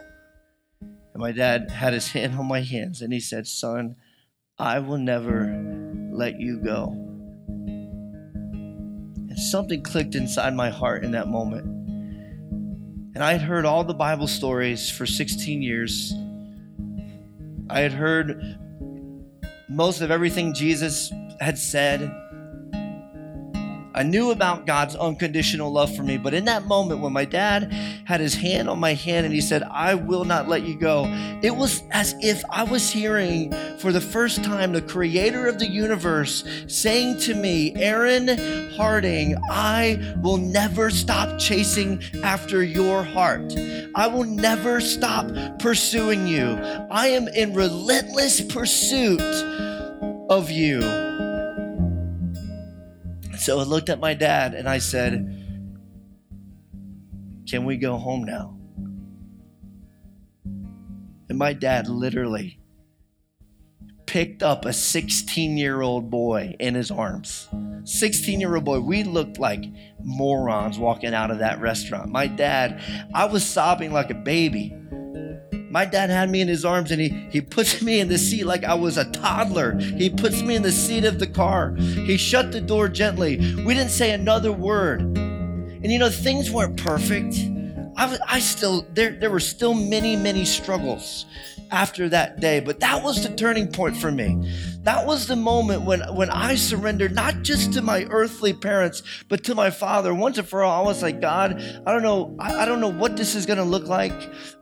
And 0.82 1.22
my 1.22 1.32
dad 1.32 1.70
had 1.70 1.94
his 1.94 2.08
hand 2.14 2.36
on 2.36 2.48
my 2.48 2.62
hands 2.62 3.02
and 3.02 3.14
he 3.14 3.20
said, 3.20 3.48
"Son, 3.48 3.96
I 4.58 4.80
will 4.80 4.98
never 4.98 5.46
let 6.12 6.40
you 6.40 6.60
go." 6.60 6.88
And 9.30 9.38
something 9.38 9.84
clicked 9.84 10.16
inside 10.16 10.56
my 10.56 10.72
heart 10.72 11.04
in 11.04 11.12
that 11.12 11.28
moment. 11.28 11.77
And 13.18 13.24
I 13.24 13.32
had 13.32 13.41
heard 13.41 13.65
all 13.65 13.84
the 13.84 13.95
Bible 13.95 14.28
stories 14.28 14.91
for 14.91 15.07
16 15.07 15.63
years. 15.63 16.13
I 17.68 17.80
had 17.80 17.91
heard 17.91 18.59
most 19.68 20.01
of 20.01 20.11
everything 20.11 20.53
Jesus 20.53 21.11
had 21.39 21.57
said. 21.57 22.01
I 23.98 24.04
knew 24.04 24.30
about 24.30 24.68
God's 24.68 24.95
unconditional 24.95 25.72
love 25.72 25.95
for 25.95 26.04
me, 26.04 26.18
but 26.18 26.36
in 26.36 26.45
that 26.45 26.66
moment 26.66 27.02
when 27.02 27.14
my 27.14 27.26
dad 27.26 27.74
had 28.06 28.20
his 28.20 28.36
hand 28.36 28.70
on 28.70 28.80
my 28.80 28.93
hand 28.93 29.26
and 29.26 29.34
he 29.34 29.41
said, 29.41 29.64
I 29.64 29.95
will 29.95 30.24
not 30.24 30.48
let 30.48 30.62
you 30.62 30.78
go, 30.78 31.06
it 31.41 31.56
was 31.56 31.82
as 31.89 32.14
if 32.22 32.43
I 32.52 32.64
was 32.64 32.91
hearing 32.91 33.52
for 33.80 33.91
the 33.91 34.00
first 34.00 34.43
time 34.43 34.72
the 34.72 34.84
creator 34.84 35.48
of 35.48 35.58
the 35.58 35.68
universe 35.68 36.43
saying 36.68 37.22
to 37.22 37.34
me, 37.34 37.74
Aaron 37.76 38.28
Harding, 38.76 39.36
I 39.50 40.16
will 40.22 40.38
never 40.38 40.91
stop 40.91 41.39
chasing 41.39 42.00
after 42.24 42.64
your 42.64 43.04
heart. 43.04 43.56
I 43.95 44.06
will 44.06 44.26
never 44.26 44.80
stop 44.80 45.26
pursuing 45.58 46.28
you. 46.28 46.50
I 46.91 47.08
am 47.08 47.28
in 47.30 47.56
relentless 47.56 48.41
pursuit 48.41 49.22
of 50.30 50.52
you. 50.52 51.27
So 53.40 53.60
I 53.60 53.64
looked 53.64 53.90
at 53.90 54.00
my 54.00 54.14
dad 54.14 54.54
and 54.54 54.68
I 54.68 54.80
said, 54.80 55.14
Can 57.48 57.66
we 57.66 57.78
go 57.78 57.98
home 57.98 58.24
now? 58.24 58.58
And 61.30 61.38
my 61.38 61.54
dad 61.54 61.88
literally 61.88 62.60
picked 64.06 64.42
up 64.42 64.66
a 64.66 64.74
16 64.74 65.58
year 65.58 65.82
old 65.82 66.10
boy 66.10 66.56
in 66.60 66.74
his 66.74 66.90
arms. 66.90 67.48
16 67.84 68.40
year 68.40 68.56
old 68.56 68.66
boy. 68.66 68.80
We 68.80 69.04
looked 69.04 69.38
like 69.38 69.66
morons 70.02 70.80
walking 70.80 71.14
out 71.14 71.30
of 71.30 71.40
that 71.40 71.62
restaurant. 71.62 72.10
My 72.10 72.28
dad, 72.28 72.82
I 73.14 73.26
was 73.26 73.46
sobbing 73.46 73.94
like 73.94 74.10
a 74.10 74.16
baby. 74.16 74.76
My 75.70 75.86
dad 75.86 76.09
had 76.09 76.30
me 76.30 76.41
in 76.41 76.47
his 76.47 76.63
arms 76.63 76.91
and 76.91 77.01
he, 77.01 77.09
he 77.30 77.41
puts 77.41 77.82
me 77.82 77.99
in 77.99 78.07
the 78.07 78.18
seat 78.18 78.45
like 78.45 78.63
I 78.63 78.74
was 78.74 78.97
a 78.97 79.05
toddler. 79.11 79.78
He 79.78 80.09
puts 80.09 80.41
me 80.41 80.55
in 80.55 80.61
the 80.61 80.72
seat 80.72 81.03
of 81.03 81.20
the 81.20 81.28
car. 81.28 81.76
He 81.76 82.18
shut 82.18 82.51
the 82.51 82.61
door 82.61 82.88
gently. 82.88 83.38
We 83.65 83.74
didn't 83.74 83.91
say 83.91 84.11
another 84.11 84.51
word. 84.51 85.01
And 85.01 85.91
you 85.91 85.99
know, 85.99 86.09
things 86.09 86.49
weren't 86.49 86.78
perfect. 86.78 87.36
I, 87.97 88.05
was, 88.05 88.20
I 88.28 88.39
still, 88.39 88.86
there, 88.93 89.11
there 89.11 89.30
were 89.30 89.39
still 89.39 89.74
many, 89.74 90.15
many 90.15 90.45
struggles 90.45 91.26
after 91.72 92.07
that 92.09 92.39
day, 92.39 92.59
but 92.59 92.80
that 92.80 93.03
was 93.03 93.28
the 93.28 93.36
turning 93.36 93.68
point 93.68 93.97
for 93.97 94.11
me. 94.11 94.49
That 94.88 95.06
was 95.06 95.28
the 95.28 95.36
moment 95.36 95.82
when, 95.82 96.00
when 96.16 96.30
I 96.30 96.56
surrendered 96.56 97.14
not 97.14 97.42
just 97.42 97.74
to 97.74 97.82
my 97.82 98.06
earthly 98.06 98.54
parents, 98.54 99.04
but 99.28 99.44
to 99.44 99.54
my 99.54 99.70
father. 99.70 100.14
Once 100.14 100.38
and 100.38 100.48
for 100.48 100.64
all, 100.64 100.82
I 100.82 100.88
was 100.88 101.02
like, 101.02 101.20
God, 101.20 101.62
I 101.86 101.92
don't 101.92 102.04
know, 102.04 102.34
I, 102.40 102.62
I 102.62 102.66
don't 102.66 102.80
know 102.80 102.88
what 102.88 103.18
this 103.18 103.36
is 103.36 103.46
going 103.46 103.58
to 103.58 103.66
look 103.66 103.88
like. 103.88 104.14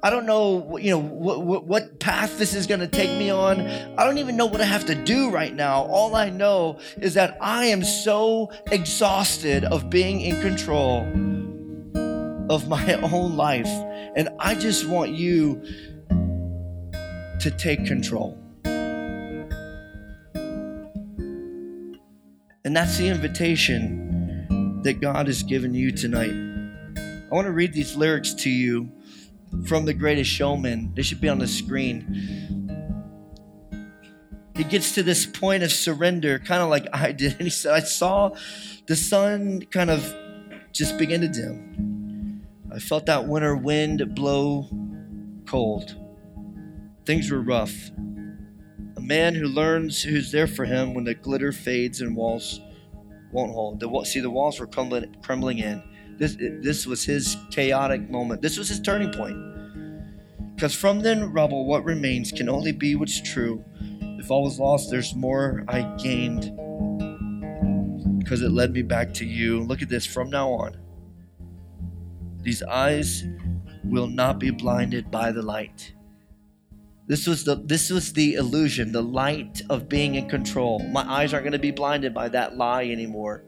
I 0.01 0.09
don't 0.09 0.26
know, 0.26 0.80
you 0.80 0.89
know, 0.89 0.97
what, 0.97 1.43
what, 1.43 1.67
what 1.67 1.99
path 1.99 2.39
this 2.39 2.55
is 2.55 2.65
going 2.65 2.80
to 2.80 2.88
take 2.88 3.11
me 3.19 3.30
on. 3.30 3.61
I 3.99 4.03
don't 4.03 4.17
even 4.17 4.36
know 4.36 4.47
what 4.47 4.61
I 4.61 4.65
have 4.65 4.88
to 4.88 4.95
do 4.95 5.30
right 5.30 5.53
now. 5.53 5.84
All 5.84 6.15
I 6.15 6.32
know 6.32 6.80
is 6.97 7.13
that 7.13 7.38
I 7.39 7.65
am 7.65 7.84
so 7.84 8.51
exhausted 8.71 9.63
of 9.63 9.91
being 9.91 10.21
in 10.21 10.41
control 10.41 11.01
of 12.49 12.67
my 12.67 12.93
own 13.13 13.38
life. 13.38 13.69
And 14.15 14.30
I 14.39 14.55
just 14.55 14.88
want 14.88 15.11
you 15.11 15.61
to 17.41 17.51
take 17.59 17.86
control. 17.86 18.41
And 22.66 22.76
that's 22.76 22.97
the 22.97 23.07
invitation 23.07 24.82
that 24.82 24.99
God 24.99 25.28
has 25.28 25.43
given 25.43 25.76
you 25.76 25.91
tonight. 25.91 26.34
I 26.97 27.28
want 27.30 27.45
to 27.45 27.51
read 27.51 27.74
these 27.74 27.95
lyrics 27.95 28.34
to 28.34 28.49
you 28.49 28.89
from 29.68 29.86
The 29.86 29.93
Greatest 29.93 30.32
Showman. 30.32 30.91
They 30.95 31.03
should 31.03 31.22
be 31.22 31.30
on 31.30 31.38
the 31.38 31.47
screen. 31.47 32.66
He 34.55 34.63
gets 34.63 34.95
to 34.95 35.03
this 35.03 35.28
point 35.28 35.61
of 35.61 35.72
surrender, 35.72 36.39
kind 36.39 36.63
of 36.63 36.70
like 36.70 36.88
I 36.91 37.11
did. 37.11 37.34
And 37.39 37.43
he 37.43 37.51
said, 37.51 37.72
I 37.72 37.82
saw 37.82 38.32
the 38.88 38.95
sun 38.95 39.61
kind 39.70 39.91
of 39.91 40.16
just 40.72 40.97
begin 40.97 41.22
to 41.22 41.28
dim. 41.28 42.47
I 42.74 42.80
felt 42.80 43.05
that 43.05 43.28
winter 43.28 43.55
wind 43.55 44.16
blow 44.16 44.68
cold. 45.45 45.95
Things 47.05 47.30
were 47.30 47.41
rough. 47.41 47.91
Man 49.05 49.35
who 49.35 49.47
learns 49.47 50.01
who's 50.01 50.31
there 50.31 50.47
for 50.47 50.65
him 50.65 50.95
when 50.95 51.03
the 51.03 51.13
glitter 51.13 51.51
fades 51.51 52.01
and 52.01 52.15
walls 52.15 52.59
won't 53.31 53.53
hold. 53.53 53.79
The, 53.79 54.03
see, 54.03 54.19
the 54.19 54.29
walls 54.31 54.59
were 54.59 54.65
crumbling, 54.65 55.15
crumbling 55.21 55.59
in. 55.59 55.83
This, 56.17 56.35
this 56.39 56.87
was 56.87 57.03
his 57.03 57.37
chaotic 57.51 58.09
moment. 58.09 58.41
This 58.41 58.57
was 58.57 58.69
his 58.69 58.79
turning 58.79 59.11
point. 59.11 59.37
Because 60.55 60.73
from 60.73 61.01
then 61.01 61.31
rubble, 61.33 61.65
what 61.65 61.83
remains 61.83 62.31
can 62.31 62.49
only 62.49 62.71
be 62.71 62.95
what's 62.95 63.21
true. 63.21 63.63
If 64.01 64.31
all 64.31 64.43
was 64.43 64.59
lost, 64.59 64.89
there's 64.89 65.13
more 65.13 65.63
I 65.67 65.81
gained 65.97 66.55
because 68.19 68.41
it 68.41 68.49
led 68.49 68.73
me 68.73 68.81
back 68.81 69.13
to 69.15 69.25
you. 69.25 69.61
Look 69.61 69.83
at 69.83 69.89
this 69.89 70.05
from 70.05 70.31
now 70.31 70.49
on. 70.49 70.77
These 72.41 72.63
eyes 72.63 73.23
will 73.83 74.07
not 74.07 74.39
be 74.39 74.49
blinded 74.49 75.11
by 75.11 75.31
the 75.31 75.43
light. 75.43 75.94
This 77.07 77.27
was 77.27 77.43
the 77.43 77.55
this 77.55 77.91
was 77.91 78.13
the 78.13 78.33
illusion, 78.33 78.91
the 78.91 79.03
light 79.03 79.61
of 79.69 79.87
being 79.87 80.15
in 80.15 80.27
control. 80.27 80.79
My 80.79 81.01
eyes 81.01 81.33
aren't 81.33 81.43
going 81.43 81.53
to 81.53 81.59
be 81.59 81.71
blinded 81.71 82.13
by 82.15 82.29
that 82.29 82.57
lie 82.57 82.85
anymore. 82.85 83.43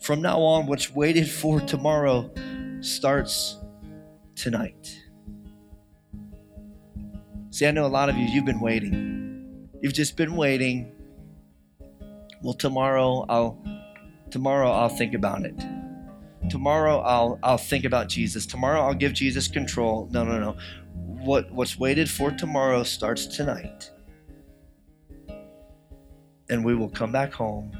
From 0.00 0.22
now 0.22 0.40
on, 0.40 0.66
what's 0.66 0.90
waited 0.90 1.30
for 1.30 1.60
tomorrow 1.60 2.30
starts 2.80 3.58
tonight. 4.36 4.98
See, 7.50 7.66
I 7.66 7.70
know 7.70 7.86
a 7.86 7.88
lot 7.88 8.08
of 8.08 8.16
you, 8.16 8.24
you've 8.24 8.46
been 8.46 8.60
waiting. 8.60 9.68
You've 9.82 9.92
just 9.92 10.16
been 10.16 10.34
waiting. 10.34 10.92
Well, 12.42 12.54
tomorrow 12.54 13.26
I'll 13.28 13.62
tomorrow 14.30 14.70
I'll 14.70 14.88
think 14.88 15.12
about 15.12 15.44
it. 15.44 15.62
Tomorrow 16.48 17.00
I'll 17.00 17.38
I'll 17.42 17.58
think 17.58 17.84
about 17.84 18.08
Jesus. 18.08 18.46
Tomorrow 18.46 18.80
I'll 18.80 18.94
give 18.94 19.12
Jesus 19.12 19.46
control. 19.46 20.08
No, 20.10 20.24
no, 20.24 20.38
no 20.38 20.56
what 21.24 21.50
what's 21.50 21.78
waited 21.78 22.10
for 22.10 22.30
tomorrow 22.30 22.82
starts 22.82 23.26
tonight. 23.26 23.90
And 26.48 26.64
we 26.64 26.74
will 26.74 26.90
come 26.90 27.10
back 27.10 27.32
home. 27.32 27.72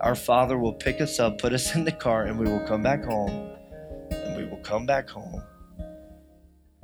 Our 0.00 0.14
Father 0.14 0.58
will 0.58 0.72
pick 0.72 1.00
us 1.00 1.20
up, 1.20 1.38
put 1.38 1.52
us 1.52 1.74
in 1.76 1.84
the 1.84 1.92
car, 1.92 2.24
and 2.24 2.38
we 2.38 2.46
will 2.46 2.66
come 2.66 2.82
back 2.82 3.04
home. 3.04 3.50
And 4.10 4.36
we 4.36 4.44
will 4.44 4.62
come 4.62 4.86
back 4.86 5.08
home 5.08 5.42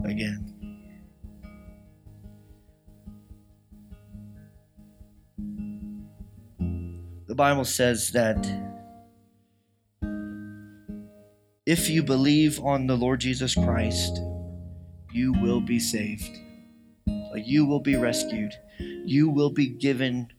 again. 0.05 0.57
The 7.27 7.35
Bible 7.35 7.65
says 7.65 8.11
that 8.11 8.39
if 11.65 11.89
you 11.89 12.03
believe 12.03 12.61
on 12.61 12.89
the 12.89 12.97
Lord 12.97 13.21
Jesus 13.21 13.55
Christ, 13.55 14.21
you 15.13 15.33
will 15.33 15.61
be 15.61 15.79
saved. 15.79 16.39
You 17.35 17.67
will 17.67 17.81
be 17.81 17.97
rescued. 17.97 18.53
You 18.79 19.29
will 19.29 19.51
be 19.51 19.67
given 19.67 20.33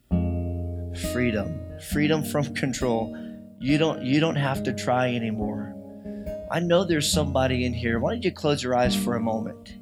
freedom. 1.11 1.80
Freedom 1.91 2.24
from 2.24 2.53
control. 2.55 3.17
You 3.59 3.78
don't 3.78 4.03
you 4.03 4.19
don't 4.19 4.36
have 4.36 4.63
to 4.63 4.74
try 4.74 5.13
anymore. 5.13 5.76
I 6.49 6.59
know 6.59 6.84
there's 6.84 7.11
somebody 7.11 7.65
in 7.65 7.74
here. 7.74 7.99
Why 7.99 8.13
don't 8.13 8.24
you 8.24 8.32
close 8.32 8.61
your 8.61 8.76
eyes 8.76 8.95
for 8.95 9.15
a 9.15 9.19
moment? 9.19 9.76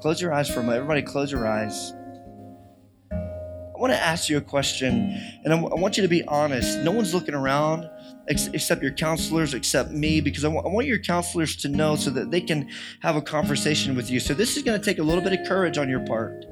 Close 0.00 0.20
your 0.20 0.32
eyes 0.32 0.48
for 0.48 0.60
a 0.60 0.62
moment. 0.62 0.76
Everybody 0.76 1.02
close 1.02 1.32
your 1.32 1.46
eyes. 1.46 1.92
I 3.10 3.78
want 3.78 3.92
to 3.92 3.98
ask 3.98 4.30
you 4.30 4.38
a 4.38 4.42
question, 4.42 5.20
and 5.44 5.52
I 5.52 5.56
want 5.56 5.96
you 5.96 6.02
to 6.02 6.08
be 6.08 6.22
honest. 6.24 6.78
No 6.78 6.92
one's 6.92 7.12
looking 7.12 7.34
around 7.34 7.90
except 8.28 8.82
your 8.82 8.92
counselors, 8.92 9.54
except 9.54 9.90
me, 9.90 10.20
because 10.20 10.44
I 10.44 10.48
want, 10.48 10.68
want 10.70 10.86
your 10.86 10.98
counselors 10.98 11.56
to 11.56 11.68
know 11.68 11.96
so 11.96 12.10
that 12.10 12.30
they 12.30 12.40
can 12.40 12.68
have 13.00 13.16
a 13.16 13.22
conversation 13.22 13.94
with 13.94 14.10
you. 14.10 14.20
So 14.20 14.34
this 14.34 14.56
is 14.56 14.62
going 14.62 14.78
to 14.78 14.84
take 14.84 14.98
a 14.98 15.02
little 15.02 15.22
bit 15.22 15.32
of 15.32 15.46
courage 15.46 15.78
on 15.78 15.88
your 15.88 16.00
part. 16.00 16.44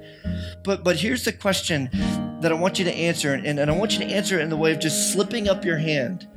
But 0.62 0.84
but 0.84 0.96
here's 0.96 1.24
the 1.24 1.32
question 1.32 1.90
that 2.40 2.52
I 2.52 2.54
want 2.54 2.78
you 2.78 2.84
to 2.84 2.94
answer, 2.94 3.34
and, 3.34 3.58
and 3.58 3.70
I 3.70 3.76
want 3.76 3.92
you 3.92 4.00
to 4.00 4.06
answer 4.06 4.38
it 4.38 4.42
in 4.42 4.50
the 4.50 4.56
way 4.56 4.72
of 4.72 4.80
just 4.80 5.12
slipping 5.12 5.48
up 5.48 5.64
your 5.64 5.78
hand. 5.78 6.28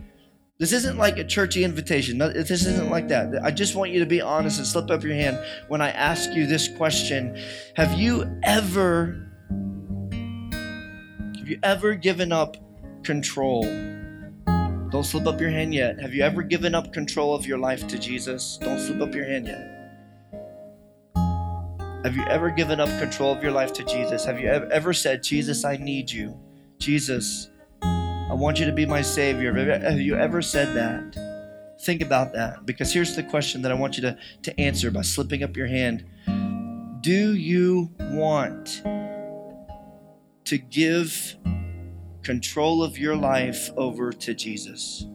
This 0.60 0.74
isn't 0.74 0.98
like 0.98 1.18
a 1.18 1.24
churchy 1.24 1.64
invitation. 1.64 2.18
This 2.18 2.50
isn't 2.50 2.90
like 2.90 3.10
that. 3.10 3.44
I 3.44 3.52
just 3.52 3.76
want 3.76 3.92
you 3.92 4.00
to 4.00 4.08
be 4.08 4.22
honest 4.22 4.58
and 4.58 4.66
slip 4.66 4.90
up 4.90 5.04
your 5.04 5.14
hand 5.14 5.38
when 5.68 5.82
I 5.82 5.92
ask 5.92 6.32
you 6.32 6.48
this 6.48 6.68
question. 6.68 7.40
Have 7.76 7.94
you 8.00 8.40
ever 8.44 9.24
have 11.38 11.48
you 11.48 11.60
ever 11.62 11.94
given 11.94 12.32
up 12.32 12.58
control? 13.04 13.64
Don't 14.98 15.04
slip 15.04 15.28
up 15.28 15.40
your 15.40 15.52
hand 15.52 15.76
yet. 15.76 16.00
Have 16.00 16.16
you 16.16 16.24
ever 16.24 16.42
given 16.42 16.74
up 16.74 16.92
control 16.92 17.36
of 17.36 17.46
your 17.46 17.60
life 17.60 17.86
to 17.86 18.00
Jesus? 18.00 18.58
Don't 18.60 18.80
slip 18.80 19.00
up 19.00 19.14
your 19.14 19.26
hand 19.26 19.46
yet. 19.46 19.62
Have 22.04 22.16
you 22.16 22.24
ever 22.24 22.50
given 22.50 22.80
up 22.80 22.90
control 22.98 23.32
of 23.32 23.44
your 23.44 23.52
life 23.52 23.72
to 23.74 23.84
Jesus? 23.84 24.26
Have 24.26 24.40
you 24.40 24.48
ever 24.50 24.94
said, 24.94 25.22
Jesus, 25.22 25.64
I 25.64 25.78
need 25.78 26.10
you? 26.10 26.36
Jesus, 26.80 27.52
I 27.84 28.32
want 28.32 28.60
you 28.60 28.66
to 28.66 28.72
be 28.72 28.88
my 28.88 29.04
Savior. 29.04 29.54
Have 29.54 30.00
you 30.00 30.16
ever 30.16 30.42
said 30.42 30.76
that? 30.76 31.78
Think 31.82 32.02
about 32.02 32.34
that 32.34 32.66
because 32.66 32.92
here's 32.92 33.16
the 33.16 33.22
question 33.22 33.62
that 33.62 33.72
I 33.72 33.76
want 33.76 33.98
you 33.98 34.02
to, 34.02 34.18
to 34.42 34.60
answer 34.60 34.90
by 34.90 35.04
slipping 35.04 35.44
up 35.44 35.56
your 35.56 35.68
hand. 35.68 36.08
Do 37.02 37.36
you 37.36 37.92
want 38.00 38.82
to 40.46 40.58
give 40.58 41.38
control 42.28 42.84
of 42.84 42.98
your 42.98 43.16
life 43.16 43.70
over 43.78 44.12
to 44.12 44.34
Jesus? 44.34 45.08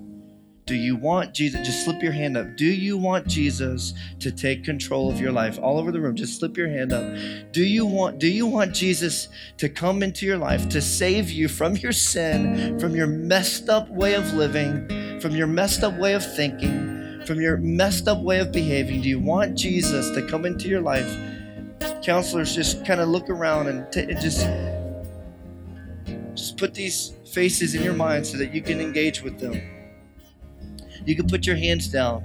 Do 0.64 0.74
you 0.74 0.96
want 0.96 1.34
Jesus? 1.34 1.66
Just 1.66 1.84
slip 1.84 2.02
your 2.02 2.12
hand 2.12 2.38
up. 2.38 2.56
Do 2.56 2.64
you 2.64 2.96
want 2.96 3.26
Jesus 3.26 3.92
to 4.20 4.32
take 4.32 4.64
control 4.64 5.10
of 5.10 5.20
your 5.20 5.30
life? 5.30 5.58
All 5.60 5.76
over 5.78 5.92
the 5.92 6.00
room, 6.00 6.16
just 6.16 6.38
slip 6.38 6.56
your 6.56 6.70
hand 6.70 6.90
up. 6.90 7.04
Do 7.52 7.64
you 7.64 7.84
want 7.84 8.18
do 8.18 8.28
you 8.28 8.46
want 8.46 8.74
Jesus 8.74 9.28
to 9.58 9.68
come 9.68 10.02
into 10.02 10.24
your 10.24 10.38
life 10.38 10.70
to 10.70 10.80
save 10.80 11.30
you 11.30 11.48
from 11.48 11.76
your 11.76 11.92
sin, 11.92 12.78
from 12.80 12.96
your 12.96 13.08
messed 13.08 13.68
up 13.68 13.90
way 13.90 14.14
of 14.14 14.32
living, 14.32 15.20
from 15.20 15.36
your 15.36 15.46
messed 15.46 15.84
up 15.84 15.98
way 15.98 16.14
of 16.14 16.24
thinking, 16.24 17.20
from 17.26 17.42
your 17.42 17.58
messed 17.58 18.08
up 18.08 18.22
way 18.22 18.38
of 18.38 18.52
behaving? 18.52 19.02
Do 19.02 19.10
you 19.10 19.20
want 19.20 19.54
Jesus 19.54 20.08
to 20.12 20.26
come 20.26 20.46
into 20.46 20.66
your 20.66 20.80
life? 20.80 21.14
Counselors 22.02 22.54
just 22.54 22.86
kind 22.86 23.02
of 23.02 23.10
look 23.10 23.28
around 23.28 23.66
and 23.66 23.92
t- 23.92 24.06
just 24.14 24.46
just 26.34 26.56
put 26.56 26.74
these 26.74 27.14
faces 27.32 27.74
in 27.74 27.82
your 27.82 27.94
mind 27.94 28.26
so 28.26 28.38
that 28.38 28.54
you 28.54 28.62
can 28.62 28.80
engage 28.80 29.22
with 29.22 29.38
them. 29.38 29.60
You 31.04 31.16
can 31.16 31.26
put 31.26 31.46
your 31.46 31.56
hands 31.56 31.88
down. 31.88 32.24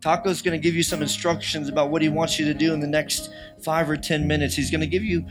Taco's 0.00 0.42
going 0.42 0.58
to 0.58 0.62
give 0.62 0.74
you 0.74 0.82
some 0.82 1.02
instructions 1.02 1.68
about 1.68 1.90
what 1.90 2.00
he 2.00 2.08
wants 2.08 2.38
you 2.38 2.44
to 2.44 2.54
do 2.54 2.72
in 2.72 2.80
the 2.80 2.86
next 2.86 3.30
five 3.62 3.90
or 3.90 3.96
10 3.96 4.26
minutes. 4.26 4.54
He's 4.54 4.70
going 4.70 4.80
to 4.80 4.86
give 4.86 5.02
you 5.02 5.26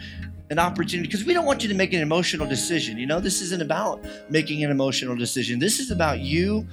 an 0.50 0.60
opportunity 0.60 1.08
because 1.08 1.26
we 1.26 1.34
don't 1.34 1.46
want 1.46 1.64
you 1.64 1.70
to 1.70 1.76
make 1.76 1.94
an 1.94 2.02
emotional 2.02 2.46
decision. 2.48 2.98
You 2.98 3.06
know, 3.06 3.20
this 3.20 3.42
isn't 3.42 3.62
about 3.62 4.06
making 4.30 4.64
an 4.64 4.72
emotional 4.72 5.16
decision. 5.16 5.60
This 5.60 5.80
is 5.80 5.92
about 5.92 6.20
you 6.20 6.68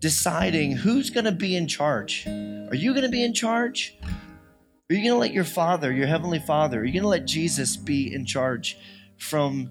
deciding 0.00 0.72
who's 0.72 1.08
going 1.08 1.24
to 1.24 1.32
be 1.32 1.56
in 1.56 1.68
charge. 1.68 2.26
Are 2.26 2.74
you 2.74 2.92
going 2.92 3.04
to 3.04 3.10
be 3.10 3.22
in 3.22 3.32
charge? 3.32 3.96
Are 4.02 4.94
you 4.94 5.02
going 5.02 5.14
to 5.14 5.18
let 5.18 5.32
your 5.32 5.44
Father, 5.44 5.92
your 5.92 6.06
Heavenly 6.06 6.38
Father, 6.38 6.80
are 6.80 6.84
you 6.84 6.92
going 6.92 7.02
to 7.02 7.08
let 7.08 7.26
Jesus 7.26 7.76
be 7.76 8.12
in 8.14 8.26
charge 8.26 8.78
from 9.18 9.70